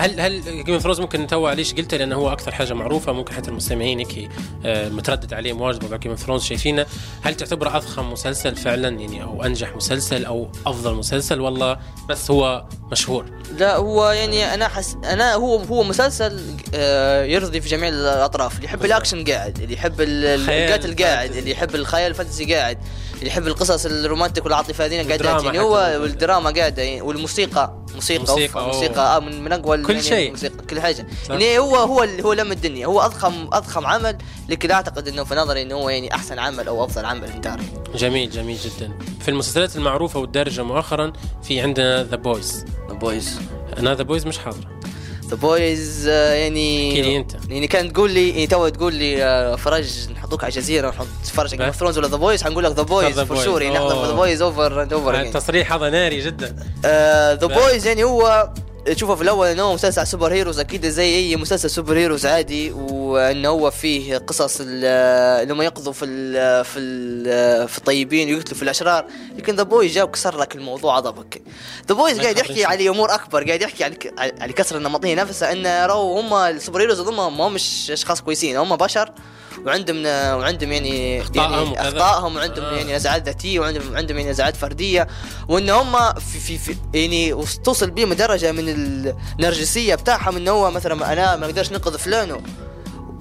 [0.00, 3.50] هل هل Game of ممكن تو ليش قلت؟ لأنه هو أكثر حاجة معروفة ممكن حتى
[3.50, 4.28] المستمعين هيك
[4.64, 6.86] آه، متردد عليه مواجهه مع Game of شايفينه؟
[7.22, 11.78] هل تعتبره أضخم مسلسل فعلا يعني أو أنجح مسلسل أو أفضل مسلسل؟ والله
[12.08, 13.26] بس هو مشهور.
[13.58, 16.40] لا هو يعني أنا حس أنا هو هو مسلسل
[16.74, 18.33] آه، يرضي في جميع الأطراف.
[18.34, 21.36] اللي يحب الأكشن قاعد اللي يحب القتل قاعد.
[21.36, 22.78] اللي يحب الخيال ال fantasy قاعد
[23.14, 25.98] اللي يحب القصص ال romantic والعاطفة هذين قاعد والدراما يعني هو.
[26.02, 28.66] والدراما قاعدة يعني والموسيقى موسيقى موسيقى، موسيقى, أوه.
[28.74, 30.26] موسيقى آه من, من أقوى كل يعني شيء.
[30.26, 31.30] الموسيقى كل حاجة صح.
[31.30, 34.18] يعني هو هو اللي هو لم الدنيا هو أضخم أضخم عمل
[34.48, 37.62] لكن لا أعتقد إنه في نظري إنه هو يعني أحسن عمل أو أفضل عمل انتاري
[37.94, 41.12] جميل جميل جدا في المسلسلات المعروفة والدارجة مؤخرا
[41.42, 43.40] في عندنا The Boys The Boys
[43.78, 44.80] أنا The Boys مش حاضره
[45.28, 50.10] The Boys يعني أحكي أنت يعني كان تقول لي يعني تو تقول لي آه، فرج
[50.12, 53.29] نحطوك على جزيره ونحط تتفرج Game of Thrones ولا The Boys حنقول لك The Boys
[53.29, 54.06] The for sure يعني نحضر.
[54.06, 57.46] ذا بويز اوفر اند اوفر التصريح هذا ناري جدا The لا.
[57.46, 58.50] Boys يعني هو
[58.86, 63.70] تشوفه في الأول إنه هو مسلسل superheroes أكيد زي أي مسلسل superheroes عادي وانه هو
[63.70, 69.06] فيه قصص هم يقضوا في ال في ال في الطيبين ويقتلوا في الأشرار.
[69.38, 71.42] لكن The Boys جاب كسر لك الموضوع عضبك
[71.88, 72.38] The Boys قاعد.
[72.38, 73.96] يحكي على أمور أكبر قاعد يحكي على
[74.40, 78.76] على كسر النمطية نفسها إن رو هم ال superheroes هم ما مش أشخاص كويسين هم
[78.76, 79.10] بشر.
[79.66, 80.06] وعندهم
[80.40, 81.88] وعندهم يعني أخطائهم يعني.
[81.88, 82.76] أخطائهم وعندهم آه.
[82.76, 85.08] يعني نزعات ذاتية وعندهم عندهم يعني نزعات فردية
[85.48, 90.70] وإن هم في, في, في يعني وص- توصل بهم درجة من النرجسية بتاعهم انه هو
[90.70, 92.40] مثلا أنا ما أقدرش ننقذ فلان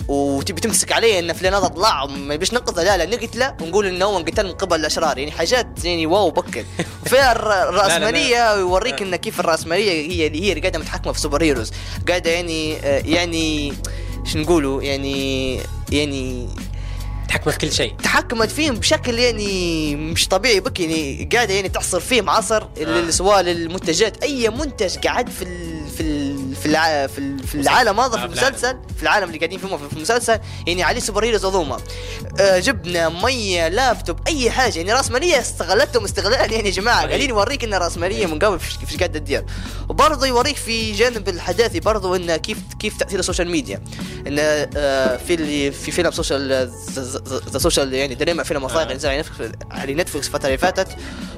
[0.07, 2.83] وتبي تمسك عليه إن فلان هذا طلع ما يبيش ننقذه.
[2.83, 5.17] لا لا نقتله ونقول انه هو انقتل من قبل الأشرار.
[5.17, 6.65] يعني حاجات يعني wow بكر
[7.05, 11.71] وفيها الر- الراسماليه يوريك إن كيف الرأسمالية هي هي اللي قاعدة متحكمة في superheroes
[12.07, 13.73] قاعدة يعني آه، يعني
[14.25, 15.59] شو نقولوا يعني
[15.91, 16.47] يعني
[17.29, 17.93] تحكم في كل شيء.
[18.03, 20.59] تحكمت فيهم بشكل يعني مش طبيعي.
[20.59, 23.09] بك يعني قاعدة يعني تحصر فيهم عصر آه.
[23.09, 24.23] سواء للمنتجات.
[24.23, 28.23] أي منتج قاعد في ال في ال في, الع في, ال في العالم هذا في
[28.23, 28.25] آه،.
[28.25, 31.79] المسلسل في العالم اللي قاعدين فيه في المسلسل يعني عليه سوبر هيروز عظومه
[32.39, 37.07] آه جبنه مية لابتوب أي حاجة يعني رأس مالية استغلتهم استغلال يعني يا جماعة.
[37.07, 39.45] قاعدين يوريك إن رأس مالية من قبل في في قاعدة تدير
[39.89, 43.83] وبرضه يوريك في جانب الحداثي برضه انه كيف كيف تأثير ال social media
[44.27, 46.71] إن آه في اللي في فيلم Social
[47.49, 48.95] The Social يعني Dilemma فيلم وثائقي آه.
[48.95, 49.09] نزل
[49.71, 50.87] على نتفلكس الفترة اللي فاتت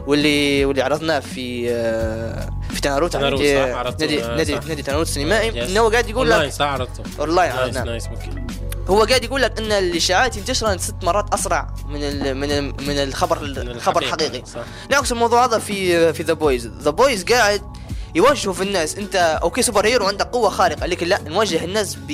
[0.07, 4.65] واللي واللي عرضناه في آه في تناروت نادي نادي نادي, صح.
[4.67, 5.69] نادي تناروت السينمائي yes.
[5.69, 8.09] إنه هو قاعد يقول اونلاين لك صح عرضته اونلاين nice nice
[8.87, 12.97] هو قاعد يقول لك إن الإشاعات ينتشر ست مرات أسرع من ال من ال من
[13.03, 14.43] الخبر الخبر الحقيقي.
[14.89, 17.61] نعكس الموضوع هذا في في The Boys The Boys قاعد
[18.15, 18.95] يوجهوا في الناس.
[18.95, 22.09] انت okay superhero عندك قوة خارقة لكن لا نوجه الناس ب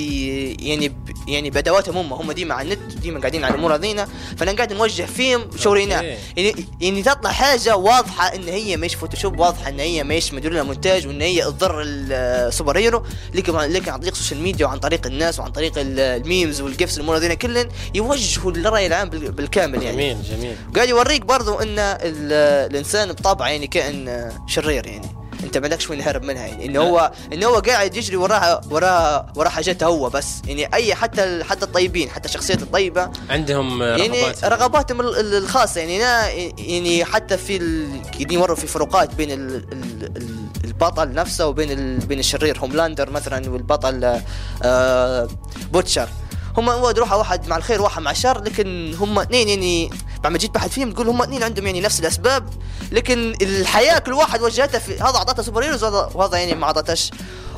[0.60, 0.94] يعني ب
[1.28, 2.12] يعني بأدواتهم هم.
[2.12, 4.08] هم ديما على النت ديما قاعدين على الأمور هذينا.
[4.36, 6.02] فأنا قاعد نوجه فيهم شورينا.
[6.36, 11.06] يعني يعني تطلع حاجة واضحة إن هي مش Photoshop واضحة إن هي مش مدير مونتاج
[11.06, 13.02] وإن هي تضر ال superhero.
[13.34, 16.60] لكن لكن عن طريق ال social media وعن طريق الناس وعن طريق ال- ال memes
[16.60, 19.96] وال GIFs الأمور هذينا كلن يوجهوا للرأي العام بال- بالكامل يعني.
[19.96, 20.56] جميل جميل.
[20.74, 22.32] قاعد يوريك برضو إن ال-
[22.70, 25.21] الإنسان بطبعه يعني كائن شرير يعني.
[25.44, 26.66] انت ما لكش وين يهرب منها يعني.
[26.66, 30.28] إنه هو إنه هو قاعد يجري وراها وراها وراها حاجاته هو بس.
[30.46, 33.10] يعني أي حتى حتى الطيبين حتى الشخصيات الطيبة.
[33.30, 35.96] عندهم يعني رغبات رغباتهم ال- ال- الخاصة يعني.
[36.02, 36.28] أنا
[36.58, 40.28] يعني حتى في ال- قاعدين يمروا في فروقات بين ال ال ال
[40.64, 41.98] البطل نفسه وبين ال...
[41.98, 42.58] بين الشرير.
[42.58, 44.20] هوملاندر مثلا والبطل
[44.62, 45.28] آه
[45.72, 46.08] بوتشر
[46.56, 49.90] هم هو روح واحد مع الخير واحد مع الشر لكن هم اثنين يعني
[50.22, 52.48] بعد ما جيت بحث فيهم تقول هم اثنين عندهم يعني نفس الأسباب
[52.92, 57.10] لكن الحياة كل واحد وجهتها في هذا اعطته superheroes وهذا يعني ما اعطتش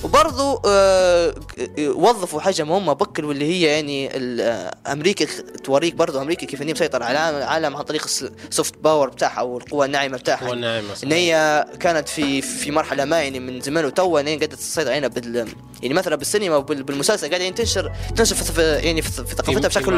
[0.04, 1.34] وبرضو آه
[1.78, 2.92] وظفوا حاجة مهمة.
[2.92, 4.10] بكر واللي هي يعني
[4.42, 5.26] آه، أمريكا
[5.64, 8.06] توريك برضو أمريكا كيف إن هي مسيطرة على العالم- عن طريق
[8.48, 10.48] ال soft power بتاعها والقوه الناعمة بتاعها.
[10.48, 14.36] هو الناعم إن هي كانت في في مرحلة ما يعني من زمان وتوا إن هي
[14.36, 15.48] قاعدة تسيطر علينا بال
[15.82, 19.96] يعني مثلا بالسينما وبالمسلسل قاعدة يعني تنشر تنشر في يعني في, ثقافتها بشكل.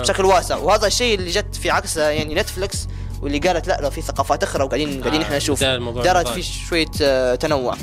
[0.00, 0.56] بشكل واسع.
[0.56, 2.78] وهذا الشيء اللي جت في عكس يعني نتفلكس
[3.22, 5.60] واللي قالت لا لو في ثقافات أخرى وقاعدين قاعدين آه، إحنا نشوف
[6.04, 6.28] دارت.
[6.28, 7.76] في شوية آه، تنوع.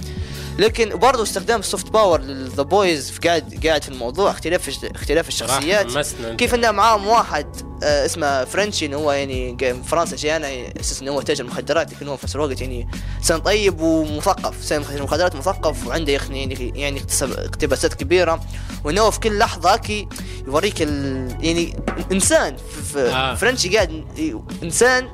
[0.60, 5.28] لكن برضه استخدام ال soft power لل The Boys قاعد قاعد في الموضوع اختلاف اختلاف
[5.28, 5.86] الشخصيات.
[6.36, 7.48] كيف إنه معاهم واحد
[7.84, 10.48] آه، اسمه فرنشي إنه هو يعني فرنسا جانا
[10.80, 12.88] أساس إنه هو تاجر مخدرات لكن هو في نفس الوقت يعني
[13.18, 18.40] انسان طيب ومثقف انسان مخدرات مثقف وعنده يعني يعني اقتباسات كبيرة
[18.84, 20.08] وإنه هو في كل لحظة كي
[20.48, 21.76] يوريك ال يعني
[22.12, 23.36] إنسان في- في آه.
[23.36, 24.04] فرنشي قاعد
[24.64, 25.10] إنسان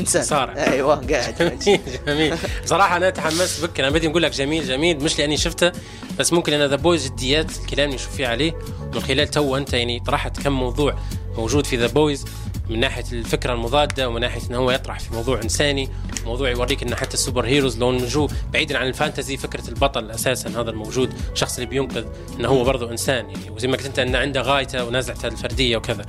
[0.00, 0.22] انسان.
[0.22, 0.50] صار.
[0.56, 2.34] أيوه قاعد جميل جميل.
[2.64, 3.80] بصراحه أنا تحمست بك.
[3.80, 5.04] أنا بدي نقول لك جميل جميل.
[5.04, 5.72] مش لأني شفته
[6.18, 8.52] بس ممكن أنا ذا بويز جديات الكلام اللي نشوف فيه عليه
[8.94, 10.98] من خلال تو أنت يعني طرحت كم موضوع
[11.36, 12.24] موجود في ذا بويز
[12.70, 15.88] من ناحية الفكرة المضادة ومن ناحية إنه هو يطرح في موضوع إنساني
[16.26, 20.48] موضوع يوريك إن حتى ال superheroes لو نجو بعيدا عن ال fantasy فكرة البطل أساسا
[20.48, 22.04] هذا الموجود الشخص اللي بينقذ
[22.38, 26.06] إنه هو برضه إنسان يعني وزي ما قلت أنت إنه عنده غايته ونزعته الفردية وكذا.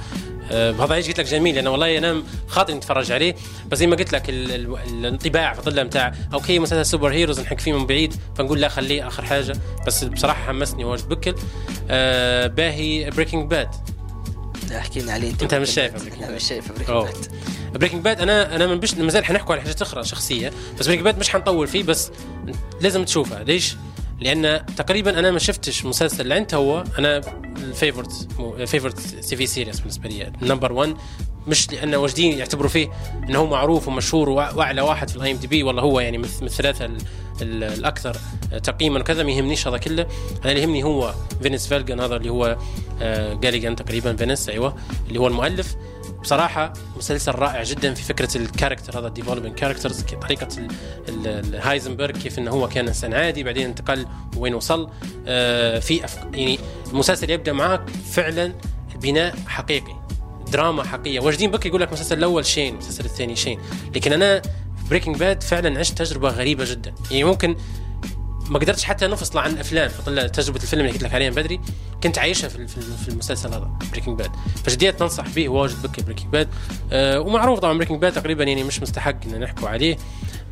[0.51, 3.35] آه، بهذا إيش قلت لك جميل أنا والله أنا خاطري نتفرج عليه
[3.69, 7.59] بس زي ما قلت لك ال- ال- الانطباع في ظله بتاع okay مسلسل superheroes نحك
[7.59, 9.53] فيه من بعيد فنقول لا خليه آخر حاجة
[9.87, 11.35] بس بصراحة حمسني واجد بكل
[11.89, 13.69] آه باهي Breaking Bad
[14.77, 15.29] أحكي لنا عليه.
[15.31, 16.53] أنت أنت مش شايفه Breaking أنا مش.
[16.53, 17.27] Breaking Bad
[17.73, 21.05] Breaking Bad أنا أنا ما بش ما زال حنحكوا على حاجات أخرى شخصية بس Breaking
[21.05, 22.11] Bad مش حنطول فيه بس
[22.81, 23.43] لازم تشوفها.
[23.43, 23.75] ليش؟
[24.19, 27.21] لأن تقريبا أنا ما شفتش مسلسل لعند هو أنا
[27.57, 28.11] ال
[28.65, 30.95] favorite favorite TV series بالنسبة لي number 1
[31.47, 32.89] مش لأنه واجدين يعتبروا فيه
[33.29, 36.91] إنه هو معروف ومشهور وأعلى واحد في ال IMDb والله هو يعني من الثلاثه ال-
[36.91, 37.01] ال-
[37.41, 38.17] الأكثر
[38.63, 40.07] تقييما وكذا ما يهمنيش هذا كله.
[40.43, 42.57] أنا اللي يهمني هو Vince Gilligan هذا اللي هو
[43.01, 44.75] آه، Gilligan تقريبا Vince أيوه
[45.07, 45.75] اللي هو المؤلف.
[46.21, 50.47] بصراحة مسلسل رائع جدا في فكرة ال character هذا ال development characters طريقة
[51.09, 54.05] ال Heisenberg كيف إنه هو كان إنسان عادي بعدين انتقل
[54.37, 54.89] وين وصل.
[55.27, 56.01] آه في.
[56.33, 56.59] يعني
[56.91, 58.53] المسلسل يبدأ معك فعلا
[58.95, 60.01] البناء حقيقي
[60.51, 61.19] دراما حقيقية.
[61.19, 63.59] واجدين بك يقول لك المسلسل الأول شين المسلسل الثاني شين.
[63.95, 64.41] لكن أنا
[64.91, 66.93] Breaking Bad فعلا عشت تجربة غريبة جدا.
[67.11, 67.55] يعني ممكن
[68.51, 71.59] ما قدرتش حتى نفصل عن الافلام فطلع تجربة الفيلم اللي قلت لك عليها من بدري
[72.03, 74.31] كنت عايشها في في المسلسل هذا Breaking Bad
[74.65, 76.47] فجديا تنصح به واجد بك Breaking Bad
[76.91, 79.97] آه ومعروف طبعا Breaking Bad تقريبا يعني مش مستحق إن نحكوا عليه.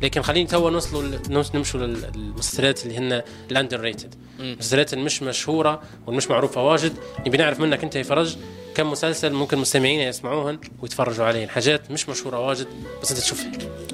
[0.02, 1.18] لكن خلينا توا نوصلوا
[1.54, 6.92] نمشوا للمسلسلات اللي هن ال underrated المسلسلات المش مشهورة والمش معروفة واجد.
[7.26, 8.36] نبي نعرف منك أنت يا فرج
[8.74, 11.48] كم مسلسل ممكن مستمعينا يسمعوهن ويتفرجوا عليهن.
[11.48, 12.66] حاجات مش مشهورة واجد
[13.02, 13.44] بس أنت تشوف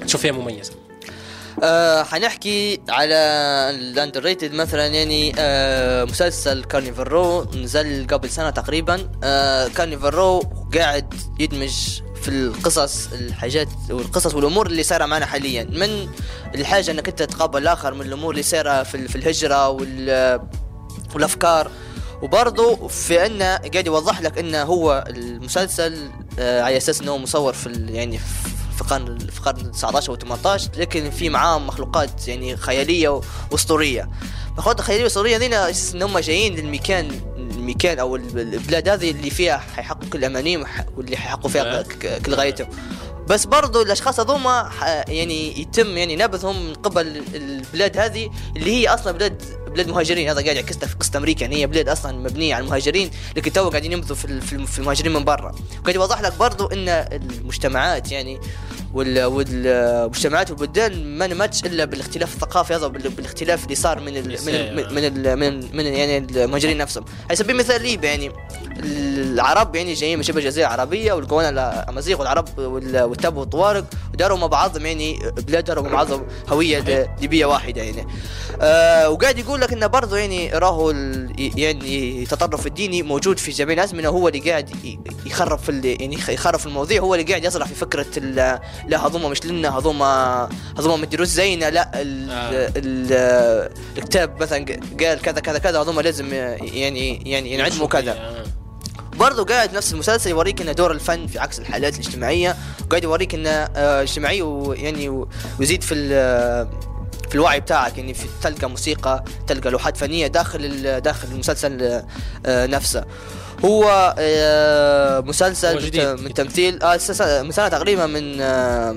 [0.05, 0.73] تشوف فيها مميزة.
[1.63, 3.15] آه حنحكي على
[3.69, 9.09] ال underrated مثلا يعني آه مسلسل Carnival Row نزل قبل سنة تقريبا.
[9.23, 10.39] آه Carnival Row
[10.75, 15.63] قاعد يدمج في القصص الحاجات والقصص والأمور اللي صايرة معنا حاليا.
[15.63, 16.07] من
[16.55, 20.39] الحاجة إنك أنت تتقبل الآخر من الأمور اللي صايرة في, الهجرة وال
[21.15, 21.71] والأفكار.
[22.21, 25.97] وبرضه في إنه قاعد يوضح لك إنه هو المسلسل
[26.39, 28.19] آه على أساس إنه مصور في يعني
[28.77, 33.21] في القرن في القرن 19 و 18 لكن في معاه مخلوقات يعني خيالية
[33.51, 34.09] وأسطورية.
[34.57, 39.57] مخلوقات خيالية وأسطورية على أساس إن هم جايين للمكان المكان أو البلاد هذه اللي فيها
[39.57, 42.67] حيحققوا كل امانيهم وح- واللي حيحققوا فيها ك- كل غايتهم.
[43.27, 44.71] بس برضو الأشخاص هذوما
[45.07, 49.41] يعني يتم يعني نبذهم من قبل البلاد هذه اللي هي أصلا بلاد
[49.77, 50.29] بلاد مهاجرين.
[50.29, 51.41] هذا قاعد يعكس في قصه أمريكا.
[51.41, 54.65] يعني هي بلاد أصلا مبنية على المهاجرين لكن تو قاعدين ينبذوا في ال- في الم-
[54.65, 55.51] في المهاجرين من برا.
[55.81, 58.39] وقاعد يوضح لك برضو إن المجتمعات يعني
[58.93, 64.23] وال- والمجتمعات والبلدان ما نمتش إلا بالاختلاف الثقافي هذا وبال- بالاختلاف اللي صار من ال
[64.45, 67.05] من ال من, ال من, من يعني المهاجرين نفسهم.
[67.27, 68.31] على سبيل المثال ليبيا يعني
[68.83, 74.37] العرب يعني جايين من شبه الجزيرة العربية ولقوا هنا الأمازيغ والعرب وال- والتبو والطوارق وداروا
[74.37, 78.07] مع بعضهم يعني بلاد داروا مع بعضهم هوية ليبية واحدة يعني.
[78.61, 80.89] آه وقاعد يقول لك انه برضه يعني راهو
[81.37, 84.69] يعني التطرف الديني موجود في جميع الازمنه هو اللي قاعد
[85.25, 88.19] يخرب في يعني يخ- يخرب في المواضيع هو اللي قاعد يزرع في فكرة
[88.87, 90.49] لا هذوما مش لنا هذوما
[90.79, 92.71] هذوما ما يديروش زينا لا ال آه.
[92.75, 94.65] ال الكتاب مثلا
[94.99, 98.43] قال كذا كذا كذا هذوما لازم يعني يعني ينعدموا كذا آه.
[99.17, 102.55] برضو قاعد نفس المسلسل يوريك إن دور الفن في عكس الحالات الاجتماعية
[102.85, 105.27] وقاعد يوريك انه آه، اجتماعي ويعني
[105.59, 106.67] ويزيد في ال-
[107.29, 112.01] في الوعي بتاعك يعني في تلقى موسيقى تلقى لوحات فنية داخل داخل المسلسل
[112.45, 113.03] آه، نفسه.
[113.65, 116.15] هو آه، مسلسل هو.
[116.15, 116.95] من تمثيل آه
[117.69, 118.91] تقريبا من آه،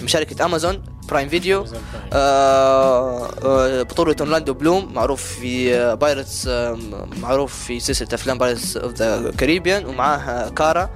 [0.00, 1.64] من شركه Amazon Prime Video
[2.12, 4.92] آه، آه، بطولة أورلاندو بلوم.
[4.94, 6.78] معروف في آه، Pirates آه،
[7.22, 10.90] معروف في سلسلة أفلام Pirates of the Caribbean ومعاه كارا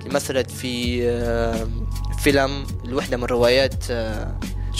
[0.00, 1.68] اللي مثلت في آه،
[2.22, 4.34] فيلم الوحدة من روايات آه،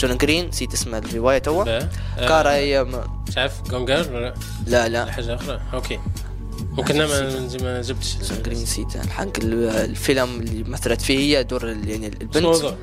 [0.05, 1.63] جون جرين نسيت اسم الرواية توا.
[1.67, 2.83] آه، كارا هي
[3.27, 4.33] مش عارف جونجر ولا
[4.67, 5.99] لا؟ لا حاجة أخرى؟ okay.
[6.71, 7.07] ممكن ما
[7.61, 8.95] ما جبتش جون جرين نسيت.
[8.95, 12.75] الحق ال- الفيلم اللي مثلت فيه هي دور يعني البنت.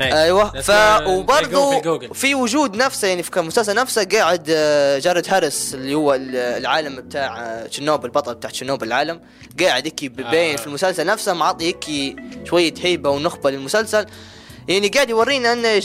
[0.00, 0.60] أيوه.
[0.60, 0.70] ف
[1.06, 1.98] وبرضه.
[2.12, 6.96] في وجود نفسه يعني في المسلسل نفسه قاعد آه، جارد هاريس اللي هو ال- العالم
[7.00, 9.20] بتاع آه، تشيرنوبل البطل بتاع تشيرنوبل العالم
[9.60, 10.56] قاعد هيك ببين آه.
[10.56, 14.06] في المسلسل نفسه معطي هيك شوية هيبه ونخبة للمسلسل.
[14.68, 15.80] يعني قاعد يورينا أن يا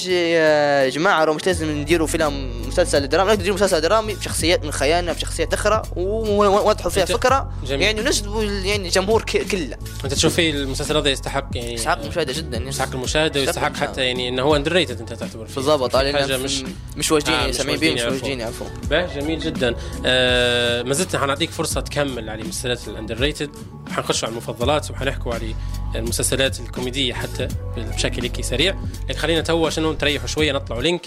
[0.84, 4.71] يا جماعة رو مش لازم نديروا فيلم مسلسل درامي نقدر نديروا مسلسل درامي بشخصيات من
[4.71, 7.81] خيالنا بشخصيات أخرى ونوضحوا فيها فكرة جميل.
[7.81, 12.57] يعني نجذبوا يعني الجمهور كله أنت تشوف فيه المسلسل هذا يستحق يعني يستحق المشاهده جدا
[12.57, 12.69] يعني.
[12.69, 13.89] يستحق المشاهدة يستحق ويستحق.
[13.89, 15.47] حتى يعني إنه هو underrated أنت تعتبر.
[15.55, 16.63] بالضبط حاجة مش
[16.97, 18.45] مش واجدين آه، آه سامعين بيه مش واجدين
[18.89, 19.75] باه جميل جدا
[20.05, 23.49] آه ما زلت حنعطيك فرصة تكمل على المسلسلات ال underrated
[23.88, 25.55] وحنخش على المفضلات وحنحكوا على
[25.95, 28.72] المسلسلات الكوميدية حتى بشكل هيك سريع
[29.09, 31.05] لكن خلينا تو شنو نريحوا شوية نطلعوا لينك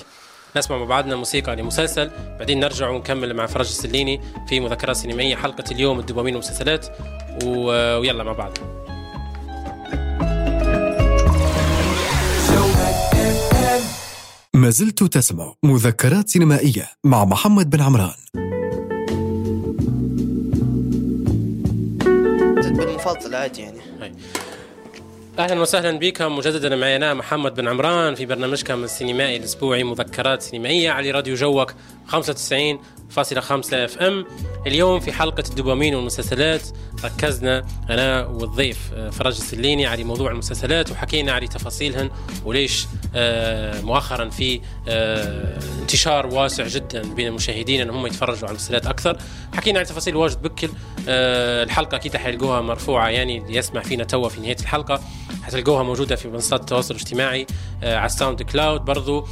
[0.57, 5.65] نسمع مع بعضنا موسيقى لمسلسل بعدين نرجع ونكمل مع فرج السليني في مذكرات سينمائية حلقة
[5.71, 6.87] اليوم الدوبامين والمسلسلات
[7.45, 8.53] و- ويلا مع بعض.
[14.55, 18.15] ما زلت تسمع مذكرات سينمائية مع محمد بن عمران.
[22.77, 23.79] بالمفضل عادي يعني.
[24.01, 24.13] هاي.
[25.39, 26.37] أهلا وسهلا بكم.
[26.37, 31.75] مجددا معي أنا محمد بن عمران في برنامجكم السينمائي الأسبوعي مذكرات سينمائية على راديو جوك
[33.11, 34.27] 95.5 FM
[34.67, 36.63] اليوم في حلقة الدوبامين والمسلسلات
[37.05, 42.11] ركزنا أنا والضيف آه، فرج السليني على موضوع المسلسلات وحكينا على تفاصيلهن
[42.45, 48.87] وليش آه، مؤخرا في آه، انتشار واسع جدا بين المشاهدين ان هم يتفرجوا على المسلسلات
[48.87, 49.19] أكثر.
[49.55, 50.69] حكينا على تفاصيل واجد بكل
[51.09, 55.01] الحلقة أكيد حيلقوها مرفوعة يعني اللي يسمع فينا توا في نهاية الحلقة.
[55.43, 57.47] حتلقوها موجودة في منصات التواصل الاجتماعي
[57.83, 59.27] على ال SoundCloud برضو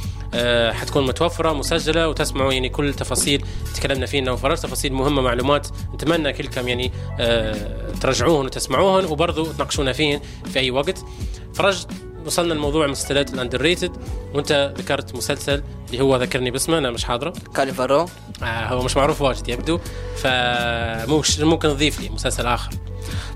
[0.71, 6.67] حتكون متوفرة مسجلة وتسمعوا يعني كل التفاصيل تكلمنا فيها وفرجت تفاصيل مهمة معلومات نتمنى كلكم
[6.67, 10.21] يعني آه، ترجعوهن وتسمعوهن وبرضو تناقشونا فيهن
[10.53, 11.05] في أي وقت.
[11.53, 11.85] فرج
[12.25, 13.91] وصلنا لموضوع المسلسلات ال underrated
[14.33, 17.33] وأنت ذكرت مسلسل اللي هو ذكرني باسمه أنا مش حاضره.
[17.55, 18.05] كارنيفال رو.
[18.43, 19.79] آه هو مش معروف واجد يبدو.
[20.17, 22.69] فممكن ممكن تضيف لي مسلسل آخر؟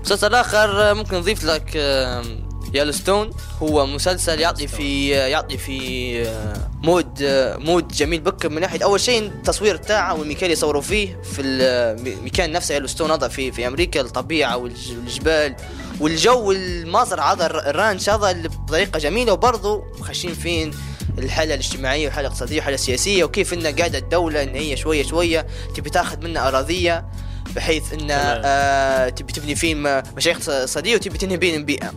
[0.00, 1.76] مسلسل آخر ممكن نضيف لك
[2.74, 3.30] Yellowstone
[3.62, 8.20] هو مسلسل يعطي في يعطي في آه، مود آه، مود جميل.
[8.20, 13.10] بكر من ناحية أول شيء التصوير تاعه والمكان اللي يصوروا فيه في المكان نفسه Yellowstone
[13.10, 15.54] هذا في في أمريكا الطبيعة والج- والجبال.
[16.00, 18.32] والجو المناظر هذا الر- الرانش هذا
[18.66, 20.70] بطريقة جميلة وبرضه خاشين فين
[21.18, 25.46] الحالة الاجتماعية والحالة الاقتصادية والحالة السياسية وكيف إن قاعدة الدولة إن هي شوية شوية
[25.76, 27.04] تبي تاخذ منا اراضيه
[27.56, 28.08] بحيث إن.
[28.10, 29.74] آه تبي تبني فيه
[30.16, 31.92] مشاريع اقتصادية وتبي تنهي بين البيئه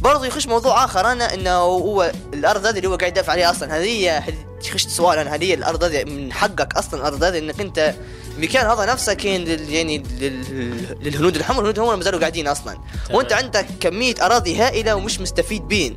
[0.00, 3.78] برضه يخش موضوع آخر أنا إنه هو الأرض هذه اللي هو قاعد يدافع عليها أصلا
[3.78, 4.22] هذه
[4.66, 7.94] يخش سؤال أنا هذه الأرض هذه من حقك أصلا الأرض هذه إنك أنت
[8.36, 12.78] المكان هذا نفسه كان لل يعني لل- للهنود الحمر الهنود هم ما زالوا قاعدين أصلا.
[13.10, 15.96] وأنت عندك كمية أراضي هائلة ومش مستفيد بين.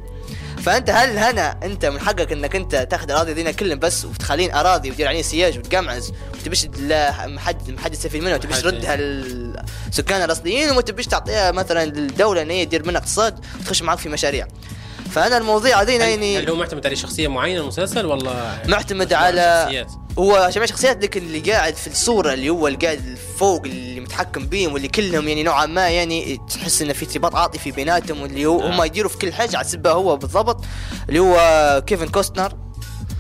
[0.64, 4.92] فأنت هل هنا أنت من حقك إنك أنت تاخذ الأراضي دينا كلهم بس وتخلين أراضي
[4.92, 10.82] وتدير عليهم سياج وتقمعز وتبيش لا محد محد يستفيد منها وتبيش تردها للسكان الأصليين وما
[10.82, 14.48] تبيش تعطيها مثلا للدولة إن هي تدير منها اقتصاد وتخش معك في مشاريع.
[15.12, 19.92] فأنا المواضيع هل, يعني هل هو معتمد على شخصية معينة المسلسل ولا معتمد على شخصيات؟
[20.20, 24.46] هو جميع شخصيات لكن اللي قاعد في الصورة اللي هو اللي قاعد فوق اللي متحكم
[24.46, 28.60] بيهم واللي كلهم يعني نوعا ما يعني تحس إنه في ارتباط عاطفي بيناتهم واللي هو
[28.60, 28.72] نعم.
[28.72, 30.66] هم يديروا في كل حاجة على سبه هو بالضبط
[31.10, 32.46] اللي هو كيفن كوستنر.
[32.52, 32.73] آه،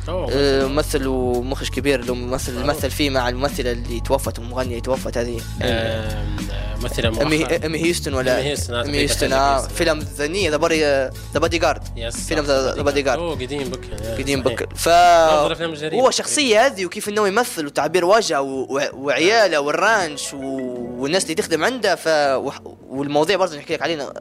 [0.07, 2.65] ممثل ومخرج كبير اللي ممثل.
[2.65, 6.37] مثل فيه مع الممثلة اللي توفت المغنيه اللي توفت هذه آم،
[6.81, 9.67] ممثلة مؤخرا امي هيوستن ولا هيوستن، أمي هيوستن كانت آه،.
[9.67, 10.81] فيلم ذا نية ذا بودي
[11.33, 13.79] ذا بودي جارد فيلم ذا بودي جارد أوه قديم بك
[14.17, 14.41] قديم.
[14.41, 14.89] بكر ف.
[15.93, 18.41] هو شخصية هذه وكيف إنه يمثل وتعبير وجهه
[18.93, 20.33] وعيالة والرانش.
[20.33, 22.07] والناس اللي تخدم عنده ف
[22.89, 24.13] والمواضيع برضه نحكي لك علينا.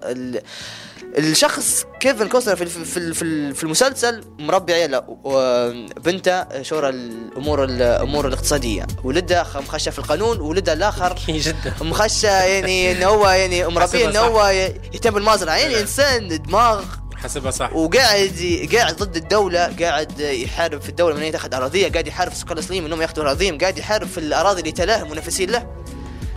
[1.19, 8.87] الشخص كيفن كوستنر في في في- في, المسلسل مربي عياله وبنته شورى الأمور الأمور الاقتصادية.
[9.05, 11.75] ولدها خ- مخشه في القانون ولدها الآخر جدا.
[11.81, 14.19] مخشه يعني انه هو يعني مربيه انه.
[14.21, 15.81] هو يهتم بالمزرعه يعني.
[15.81, 16.85] إنسان دماغ
[17.17, 17.73] حسبها صح.
[17.77, 22.37] وقاعد قاعد ضد الدولة قاعد يحارب في الدولة من ان تاخذ اراضيه قاعد يحارب في
[22.37, 25.67] السكان الاصليين انهم ياخذوا أراضيهم قاعد يحارب في الأراضي اللي تلاه منافسين له.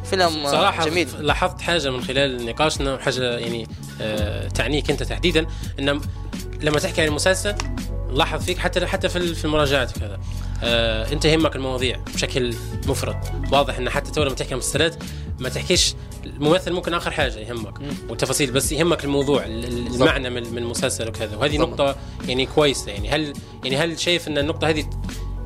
[0.10, 1.08] فيلم صراحة جميل.
[1.20, 3.68] لاحظت حاجة من خلال نقاشنا وحاجة يعني
[4.02, 5.46] آه تعنيك أنت تحديدا
[5.80, 6.02] أن
[6.62, 7.56] لما تحكي عن المسلسل
[8.10, 10.20] لاحظ فيك حتى حتى في المراجعات وكذا.
[10.64, 12.54] آه أنت يهمك المواضيع بشكل
[12.88, 13.16] مفرط.
[13.52, 14.96] واضح إن حتى تو لما تحكي عن مسلسلات
[15.40, 15.94] ما تحكيش
[16.26, 17.74] الممثل ممكن آخر حاجة يهمك
[18.10, 21.36] والتفاصيل بس يهمك الموضوع ال- ال- المعنى من من المسلسل وكذا.
[21.36, 21.58] وهذه.
[21.58, 21.96] نقطة
[22.28, 22.92] يعني كويسة.
[22.92, 23.34] يعني هل
[23.64, 24.90] يعني هل شايف إن النقطة هذه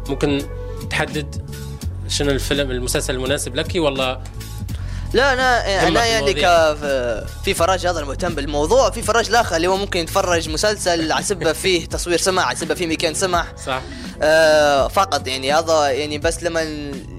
[0.09, 0.41] ممكن
[0.89, 1.49] تحدد
[2.07, 4.21] شنو الفيلم المسلسل المناسب لك ولا
[5.13, 6.39] لا أنا أنا يعني ك.
[7.43, 11.85] في فراج هذا مهتم بالموضوع في فراج الآخر اللي هو ممكن يتفرج مسلسل عسبه فيه
[11.85, 13.81] تصوير سمع عسبه فيه مكان سمع صح؟
[14.21, 16.61] آه فقط يعني هذا يعني بس لما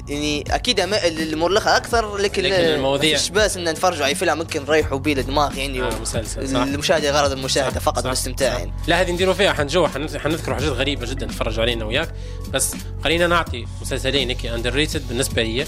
[0.08, 4.62] يعني أكيد امائل للمرلخه أكثر لكن, لكن المواضيع- مش بس إن نتفرجوا على فيلم ممكن
[4.62, 6.60] نريحوا بيه الدماغ يعني آه، مسلسل، صح.
[6.62, 8.58] المشاهدة غرض المشاهدة صح، فقط والاستمتاع.
[8.58, 12.08] يعني لا هذه نديروا فيها حنجوا حنذ- حنذكروا حاجات غريبة جدا تفرجوا علينا وياك
[12.52, 12.72] بس
[13.04, 15.64] خلينا نعطي مسلسلين هيك underrated بالنسبة لي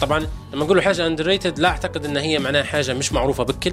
[0.00, 3.72] طبعا لما نقولوا حاجة underrated لا أعتقد إن هي معناها حاجة مش معروفة بكل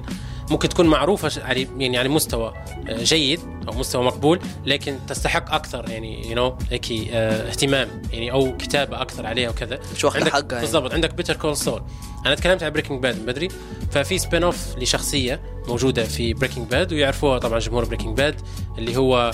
[0.50, 2.54] ممكن تكون معروفة على يعني على مستوى
[2.88, 8.32] آه، جيد أو مستوى مقبول لكن تستحق أكثر يعني you know هيك آه، اهتمام يعني
[8.32, 9.78] أو كتابة أكثر عليها وكذا.
[9.96, 10.60] مش عندك حقها يعني.
[10.60, 10.92] بالضبط.
[10.92, 11.82] عندك Better Call Saul
[12.26, 13.48] أنا تكلمت عن Breaking Bad من بدري
[13.90, 18.40] ففي spin-off لشخصية موجودة في Breaking Bad ويعرفوها طبعا جمهور Breaking Bad
[18.78, 19.30] اللي هو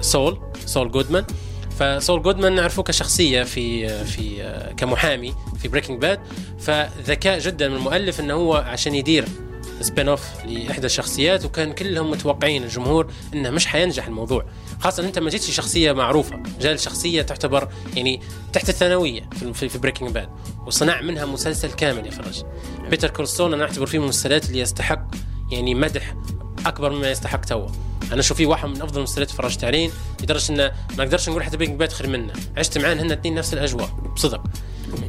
[0.00, 1.24] Saul Saul Goodman
[1.78, 6.20] ف Saul Goodman نعرفوه كشخصية في في كمحامي في Breaking Bad
[6.58, 9.24] فذكاء جدا من المؤلف إنه هو عشان يدير
[9.80, 14.44] spin-off لإحدى الشخصيات وكان كلهم متوقعين الجمهور إنه مش حينجح الموضوع.
[14.80, 18.20] خاصة أنت ما جيتش شخصية معروفة جاء شخصيه تعتبر يعني
[18.52, 20.28] تحت الثانوية في في, في Breaking Bad
[20.66, 22.42] وصنع منها مسلسل كامل يا فرج
[22.90, 25.06] Better Call Saul أنا أعتبر فيه من المسلسلات اللي يستحق
[25.52, 26.14] يعني مدح
[26.66, 27.66] أكبر مما يستحق تو
[28.12, 29.90] أنا أشوف فيه واحد من أفضل المسلسلات اللي تفرجت عليه
[30.22, 32.32] لدرجة انه ما أقدرش نقول حتى Breaking Bad خير منه.
[32.56, 34.42] عشت معاه هن الاثنين نفس الأجواء بصدق.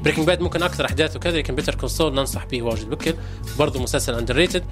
[0.04, 3.14] Breaking Bad ممكن أكثر أحداث وكذا لكن Better Call Saul ننصح به واجد بكل.
[3.60, 4.64] برضه مسلسل underrated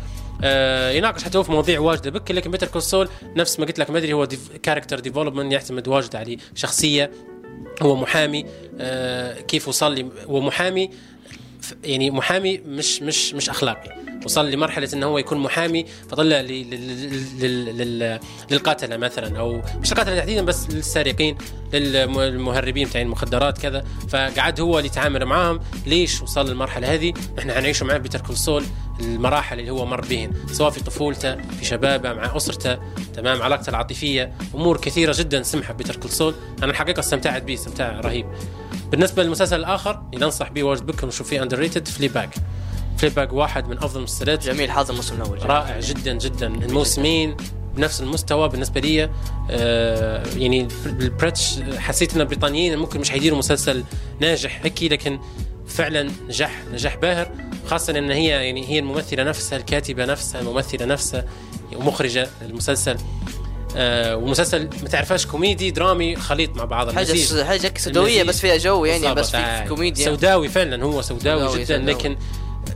[0.43, 3.79] آه يناقش حتى هو في مواضيع واجدة بكل لكن Better Call Saul نفس ما قلت
[3.79, 4.27] لك ما أدري هو
[4.64, 6.38] character development يعتمد واجد عليه.
[6.55, 7.11] شخصية
[7.81, 8.45] هو محامي.
[8.79, 10.89] آه كيف وصل لي؟ هو محامي.
[11.84, 14.03] يعني محامي مش مش مش أخلاقي.
[14.26, 18.20] وصل لمرحلة انه هو يكون محامي فطلع لي- لل- لل- لل-
[18.51, 21.38] للقاتلة مثلا أو مش القاتلة تحديدا بس للسارقين
[21.74, 23.84] للمهربين بتاع المخدرات كذا.
[24.09, 25.59] فقعد هو اللي يتعامل معاهم.
[25.86, 28.64] ليش وصل للمرحلة هذه؟ إحنا حنعيشه معاه Better Call Saul
[28.99, 32.78] المراحل اللي هو مر بهن سواء في طفولته في شبابه مع أسرته
[33.16, 34.34] تمام علاقته العاطفية.
[34.55, 38.26] أمور كثيرة جدا سمحه Better Call Saul أنا الحقيقة استمتعت به استمتاع رهيب.
[38.91, 42.30] بالنسبة للمسلسل الآخر اللي ننصح به واجد بكل نشوف فيه underrated Fleabag
[42.97, 44.45] Fleabag واحد من أفضل المسلسلات.
[44.45, 45.49] جميل هذا الموسم الأول.
[45.49, 46.47] رائع جدا جدا.
[46.47, 47.38] الموسمين
[47.75, 49.09] بنفس المستوى بالنسبة لي.
[49.51, 53.84] آه يعني ال British حسيت إن البريطانيين ممكن مش حيديروا مسلسل
[54.19, 55.19] ناجح هيك لكن
[55.67, 57.31] فعلا نجح نجاح باهر.
[57.67, 61.25] خاصة إن هي يعني هي الممثلة نفسها الكاتبة نفسها الممثلة نفسها
[61.75, 62.97] ومخرجة المسلسل.
[63.76, 66.91] آه ومسلسل ما تعرفهاش كوميدي درامي خليط مع بعض.
[66.91, 68.24] حاجة حاجة سوداويه.
[68.24, 69.67] بس فيها جو يعني بس في, آه.
[69.67, 71.91] كوميديا سوداوي فعلا هو سوداوي, سوداوي، جدا سوداوي.
[71.93, 72.17] لكن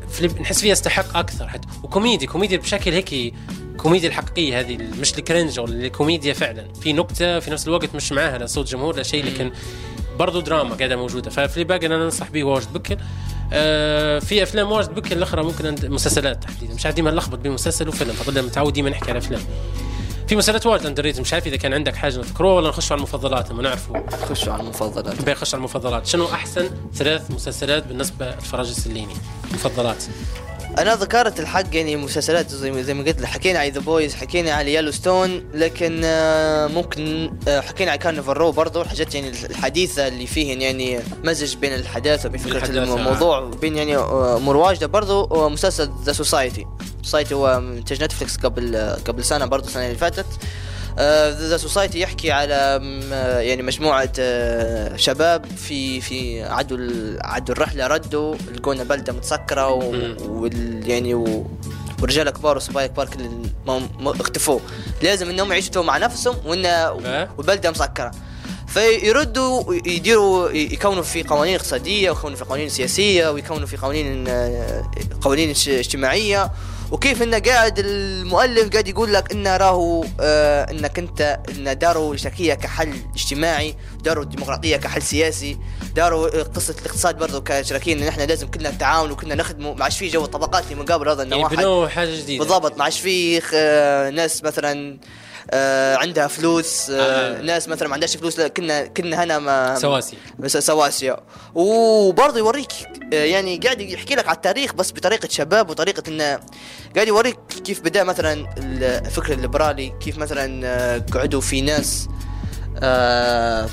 [0.09, 3.33] فيلم نحس فيها يستحق أكثر حتى وكوميدي كوميديا بشكل هيك
[3.77, 8.11] كوميديا الحقيقية هذه مش ال cringe ولا الكوميديا فعلا في نكتة في نفس الوقت مش
[8.11, 9.51] معاها لا صوت جمهور لا شيء لكن
[10.19, 12.97] برضو دراما قاعدة موجودة ف Fleabag أنا ننصح به واجد بكل
[13.53, 17.87] آه في أفلام واجد بكل الأخرى ممكن مسلسلات تحديدا مش عارف ديما نلخبط بين مسلسل
[17.87, 19.41] وفيلم فضلنا متعود ديما نحكي على أفلام
[20.27, 23.51] في مسلسلات واجد under مش عارف إذا كان عندك حاجة نذكروها ولا نخش على المفضلات
[23.51, 25.21] لما نعرفوا خشوا على المفضلات.
[25.21, 26.05] بنخش على المفضلات.
[26.05, 29.13] شنو أحسن ثلاث مسلسلات بالنسبة لفراج السليني
[29.53, 30.03] مفضلات.
[30.77, 34.73] أنا ذكرت الحق يعني مسلسلات زي ما- قلت لك، حكينا على The Boys حكينا على
[34.73, 40.61] Yellowstone لكن آه، ممكن آه، حكينا على Carnival Row برضه الحاجات يعني الحديثة اللي فيهن
[40.61, 42.57] يعني مزج بين الحداثة وبين فكرة.
[43.09, 46.65] الموضوع وبين يعني آه، امور واجده برضه آه، مسلسل The Society
[47.03, 50.25] Society هو منتج Netflix قبل آه، قبل سنة برضه السنة اللي فاتت.
[51.29, 52.79] The Society يحكي على
[53.13, 56.77] آه، يعني مجموعة آه، شباب في في عدوا
[57.21, 59.67] عدوا الرحلة ردوا لقونا بلدة متسكرة.
[60.27, 61.47] وال يعني و
[62.01, 63.21] ورجال كبار وصبايا كبار كل
[64.21, 64.59] اختفوا
[65.01, 66.65] لازم إنهم يعيشوا مع نفسهم وإن.
[67.37, 68.11] والبلده مسكرة
[68.67, 74.83] فيردوا يديروا يكونوا في قوانين اقتصادية ويكونوا في قوانين سياسية ويكونوا في قوانين آه،
[75.21, 76.51] قوانين اج- اجتماعية
[76.91, 82.53] وكيف انه قاعد المؤلف قاعد يقول لك انه راهو آه إنك أنت إن داروا الاشتراكيه
[82.53, 85.57] كحل اجتماعي داروا الديمقراطيه كحل سياسي
[85.95, 90.07] داروا قصة الاقتصاد برضو كاشتراكيه إن إحنا لازم كلنا نتعاون وكلنا نخدموا ما عادش في
[90.07, 92.43] جو الطبقات اللي مقابل هذا انه يعني واحد حاجة جديدة.
[92.43, 94.99] بالضبط ما عادش في آه، ناس مثلا
[95.51, 97.41] آه، عندها فلوس آه، آه.
[97.41, 101.17] ناس مثلا ما عندهاش فلوس كنا كنا هنا ما سواسي بس سواسية
[101.55, 102.71] وبرضه يوريك
[103.13, 106.39] آه، يعني قاعد يحكي لك على التاريخ بس بطريقة شباب وطريقة إنه
[106.95, 112.07] قاعد يوريك كيف بدأ مثلا الفكر الليبرالي كيف مثلا آه، قعدوا في ناس
[112.79, 113.69] آه،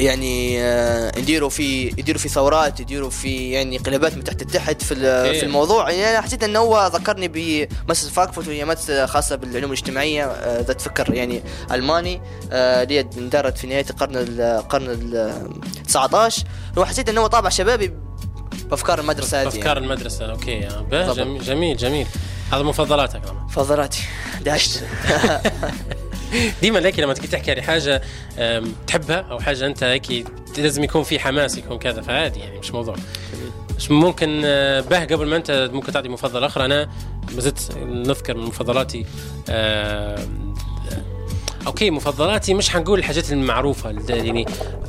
[0.00, 4.94] يعني آه، يديروا في يديروا في ثورات يديروا في يعني انقلابات من تحت لتحت في.
[5.40, 5.90] في الموضوع.
[5.90, 10.80] يعني أنا حسيت انه هو ذكرني بمؤسسه فراnkفورت وهي مؤسسه خاصة بالعلوم الاجتماعية آه، ذات
[10.80, 11.42] فكر يعني
[11.72, 12.20] ألماني
[12.52, 15.32] آه، اللي هي اندارت في نهاية القرن ال- القرن ال
[15.86, 16.44] 19
[16.76, 17.92] وحسيت انه هو طابع شبابي
[18.70, 20.66] بأفكار المدرسة هذه افكار المدرسة أوكي.
[20.92, 21.12] آه،.
[21.12, 22.06] جميل جميل جميل.
[22.52, 24.02] هذا مفضلاتك طبعا فضلاتي
[24.44, 24.84] داشت
[26.62, 28.02] ديما لكن لما تجي تحكي على حاجة
[28.86, 30.26] تحبها أو حاجة أنت هيك
[30.58, 32.96] لازم يكون في حماس يكون كذا فعادي يعني مش موضوع.
[33.76, 36.64] مش ممكن آه، به قبل ما أنت ممكن تعطي مفضل آخر.
[36.64, 36.90] أنا
[37.34, 39.06] ما زلت نذكر من مفضلاتي
[39.48, 40.26] آه،
[41.66, 44.46] okay مفضلاتي مش حنقول الحاجات المعروفة يعني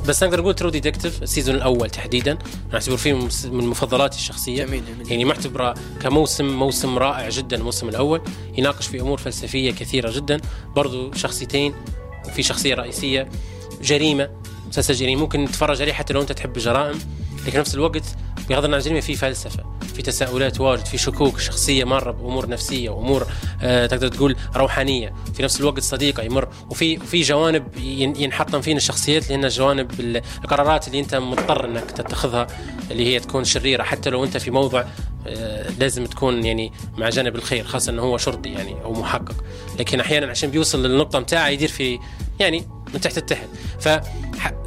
[0.08, 2.38] بس نقدر نقول True Detective ال season الأول تحديدا.
[2.72, 3.12] نعتبر فيه
[3.44, 4.64] من مفضلاتي الشخصية.
[4.64, 5.10] جميل، جميل.
[5.10, 8.20] يعني معتبرة كموسم موسم رائع جدا الموسم الأول.
[8.58, 10.40] يناقش في أمور فلسفية كثيرة جدا.
[10.76, 11.74] برضو شخصيتين
[12.28, 13.28] وفي شخصية رئيسية
[13.82, 14.30] جريمة
[14.68, 15.20] مسلسل جريمة.
[15.20, 16.98] ممكن تتفرج عليه حتى لو أنت تحب الجرائم.
[17.38, 18.04] لكن في نفس الوقت
[18.48, 23.26] بغض النظر عن في فلسفة في تساؤلات واجد في شكوك شخصية مرة بأمور نفسية وأمور
[23.62, 25.14] آه تقدر تقول روحانية.
[25.34, 30.22] في نفس الوقت صديقة يمر وفي وفي جوانب ين- ينحطم فينا الشخصيات لأن جوانب ال-
[30.44, 32.46] القرارات اللي أنت مضطر إنك تتخذها
[32.90, 33.82] اللي هي تكون شريرة.
[33.82, 34.84] حتى لو أنت في موضع
[35.26, 39.34] آه، لازم تكون يعني مع جانب الخير خاصة إنه هو شرطي يعني أو محقق.
[39.78, 41.98] لكن أحيانا عشان بيوصل للنقطة متاعه يدير في
[42.40, 42.64] يعني
[42.96, 43.48] من تحت لتحت
[43.80, 43.88] ف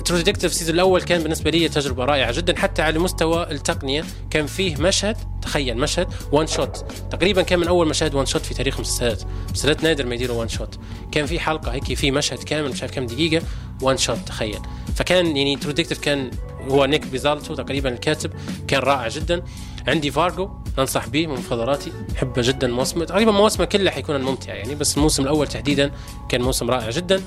[0.10, 2.60] Detective ال season الأول كان بالنسبة لي تجربة رائعة جدا.
[2.60, 7.88] حتى على مستوى التقنية كان فيه مشهد تخيل مشهد one shot تقريبا كان من أول
[7.88, 9.24] مشاهد one shot في تاريخ المسلسلات.
[9.50, 10.80] مسلسلات نادر ما يديروا one shot
[11.12, 13.46] كان في حلقة هيك في مشهد كامل مش عارف كم دقيقة
[13.82, 14.60] one shot تخيل.
[14.96, 16.32] فكان يعني True Detective كان
[16.72, 18.32] هو Nic Pizzolatto تقريبا الكاتب
[18.68, 19.44] كان رائع جدا.
[19.88, 21.92] عندي فارجو ننصح به من مفضلاتي.
[22.18, 25.92] أحبه جدا موسم تقريبا مواسمه كلها حيكون ممتع يعني بس الموسم الأول تحديدا
[26.30, 27.22] كان موسم رائع جدا.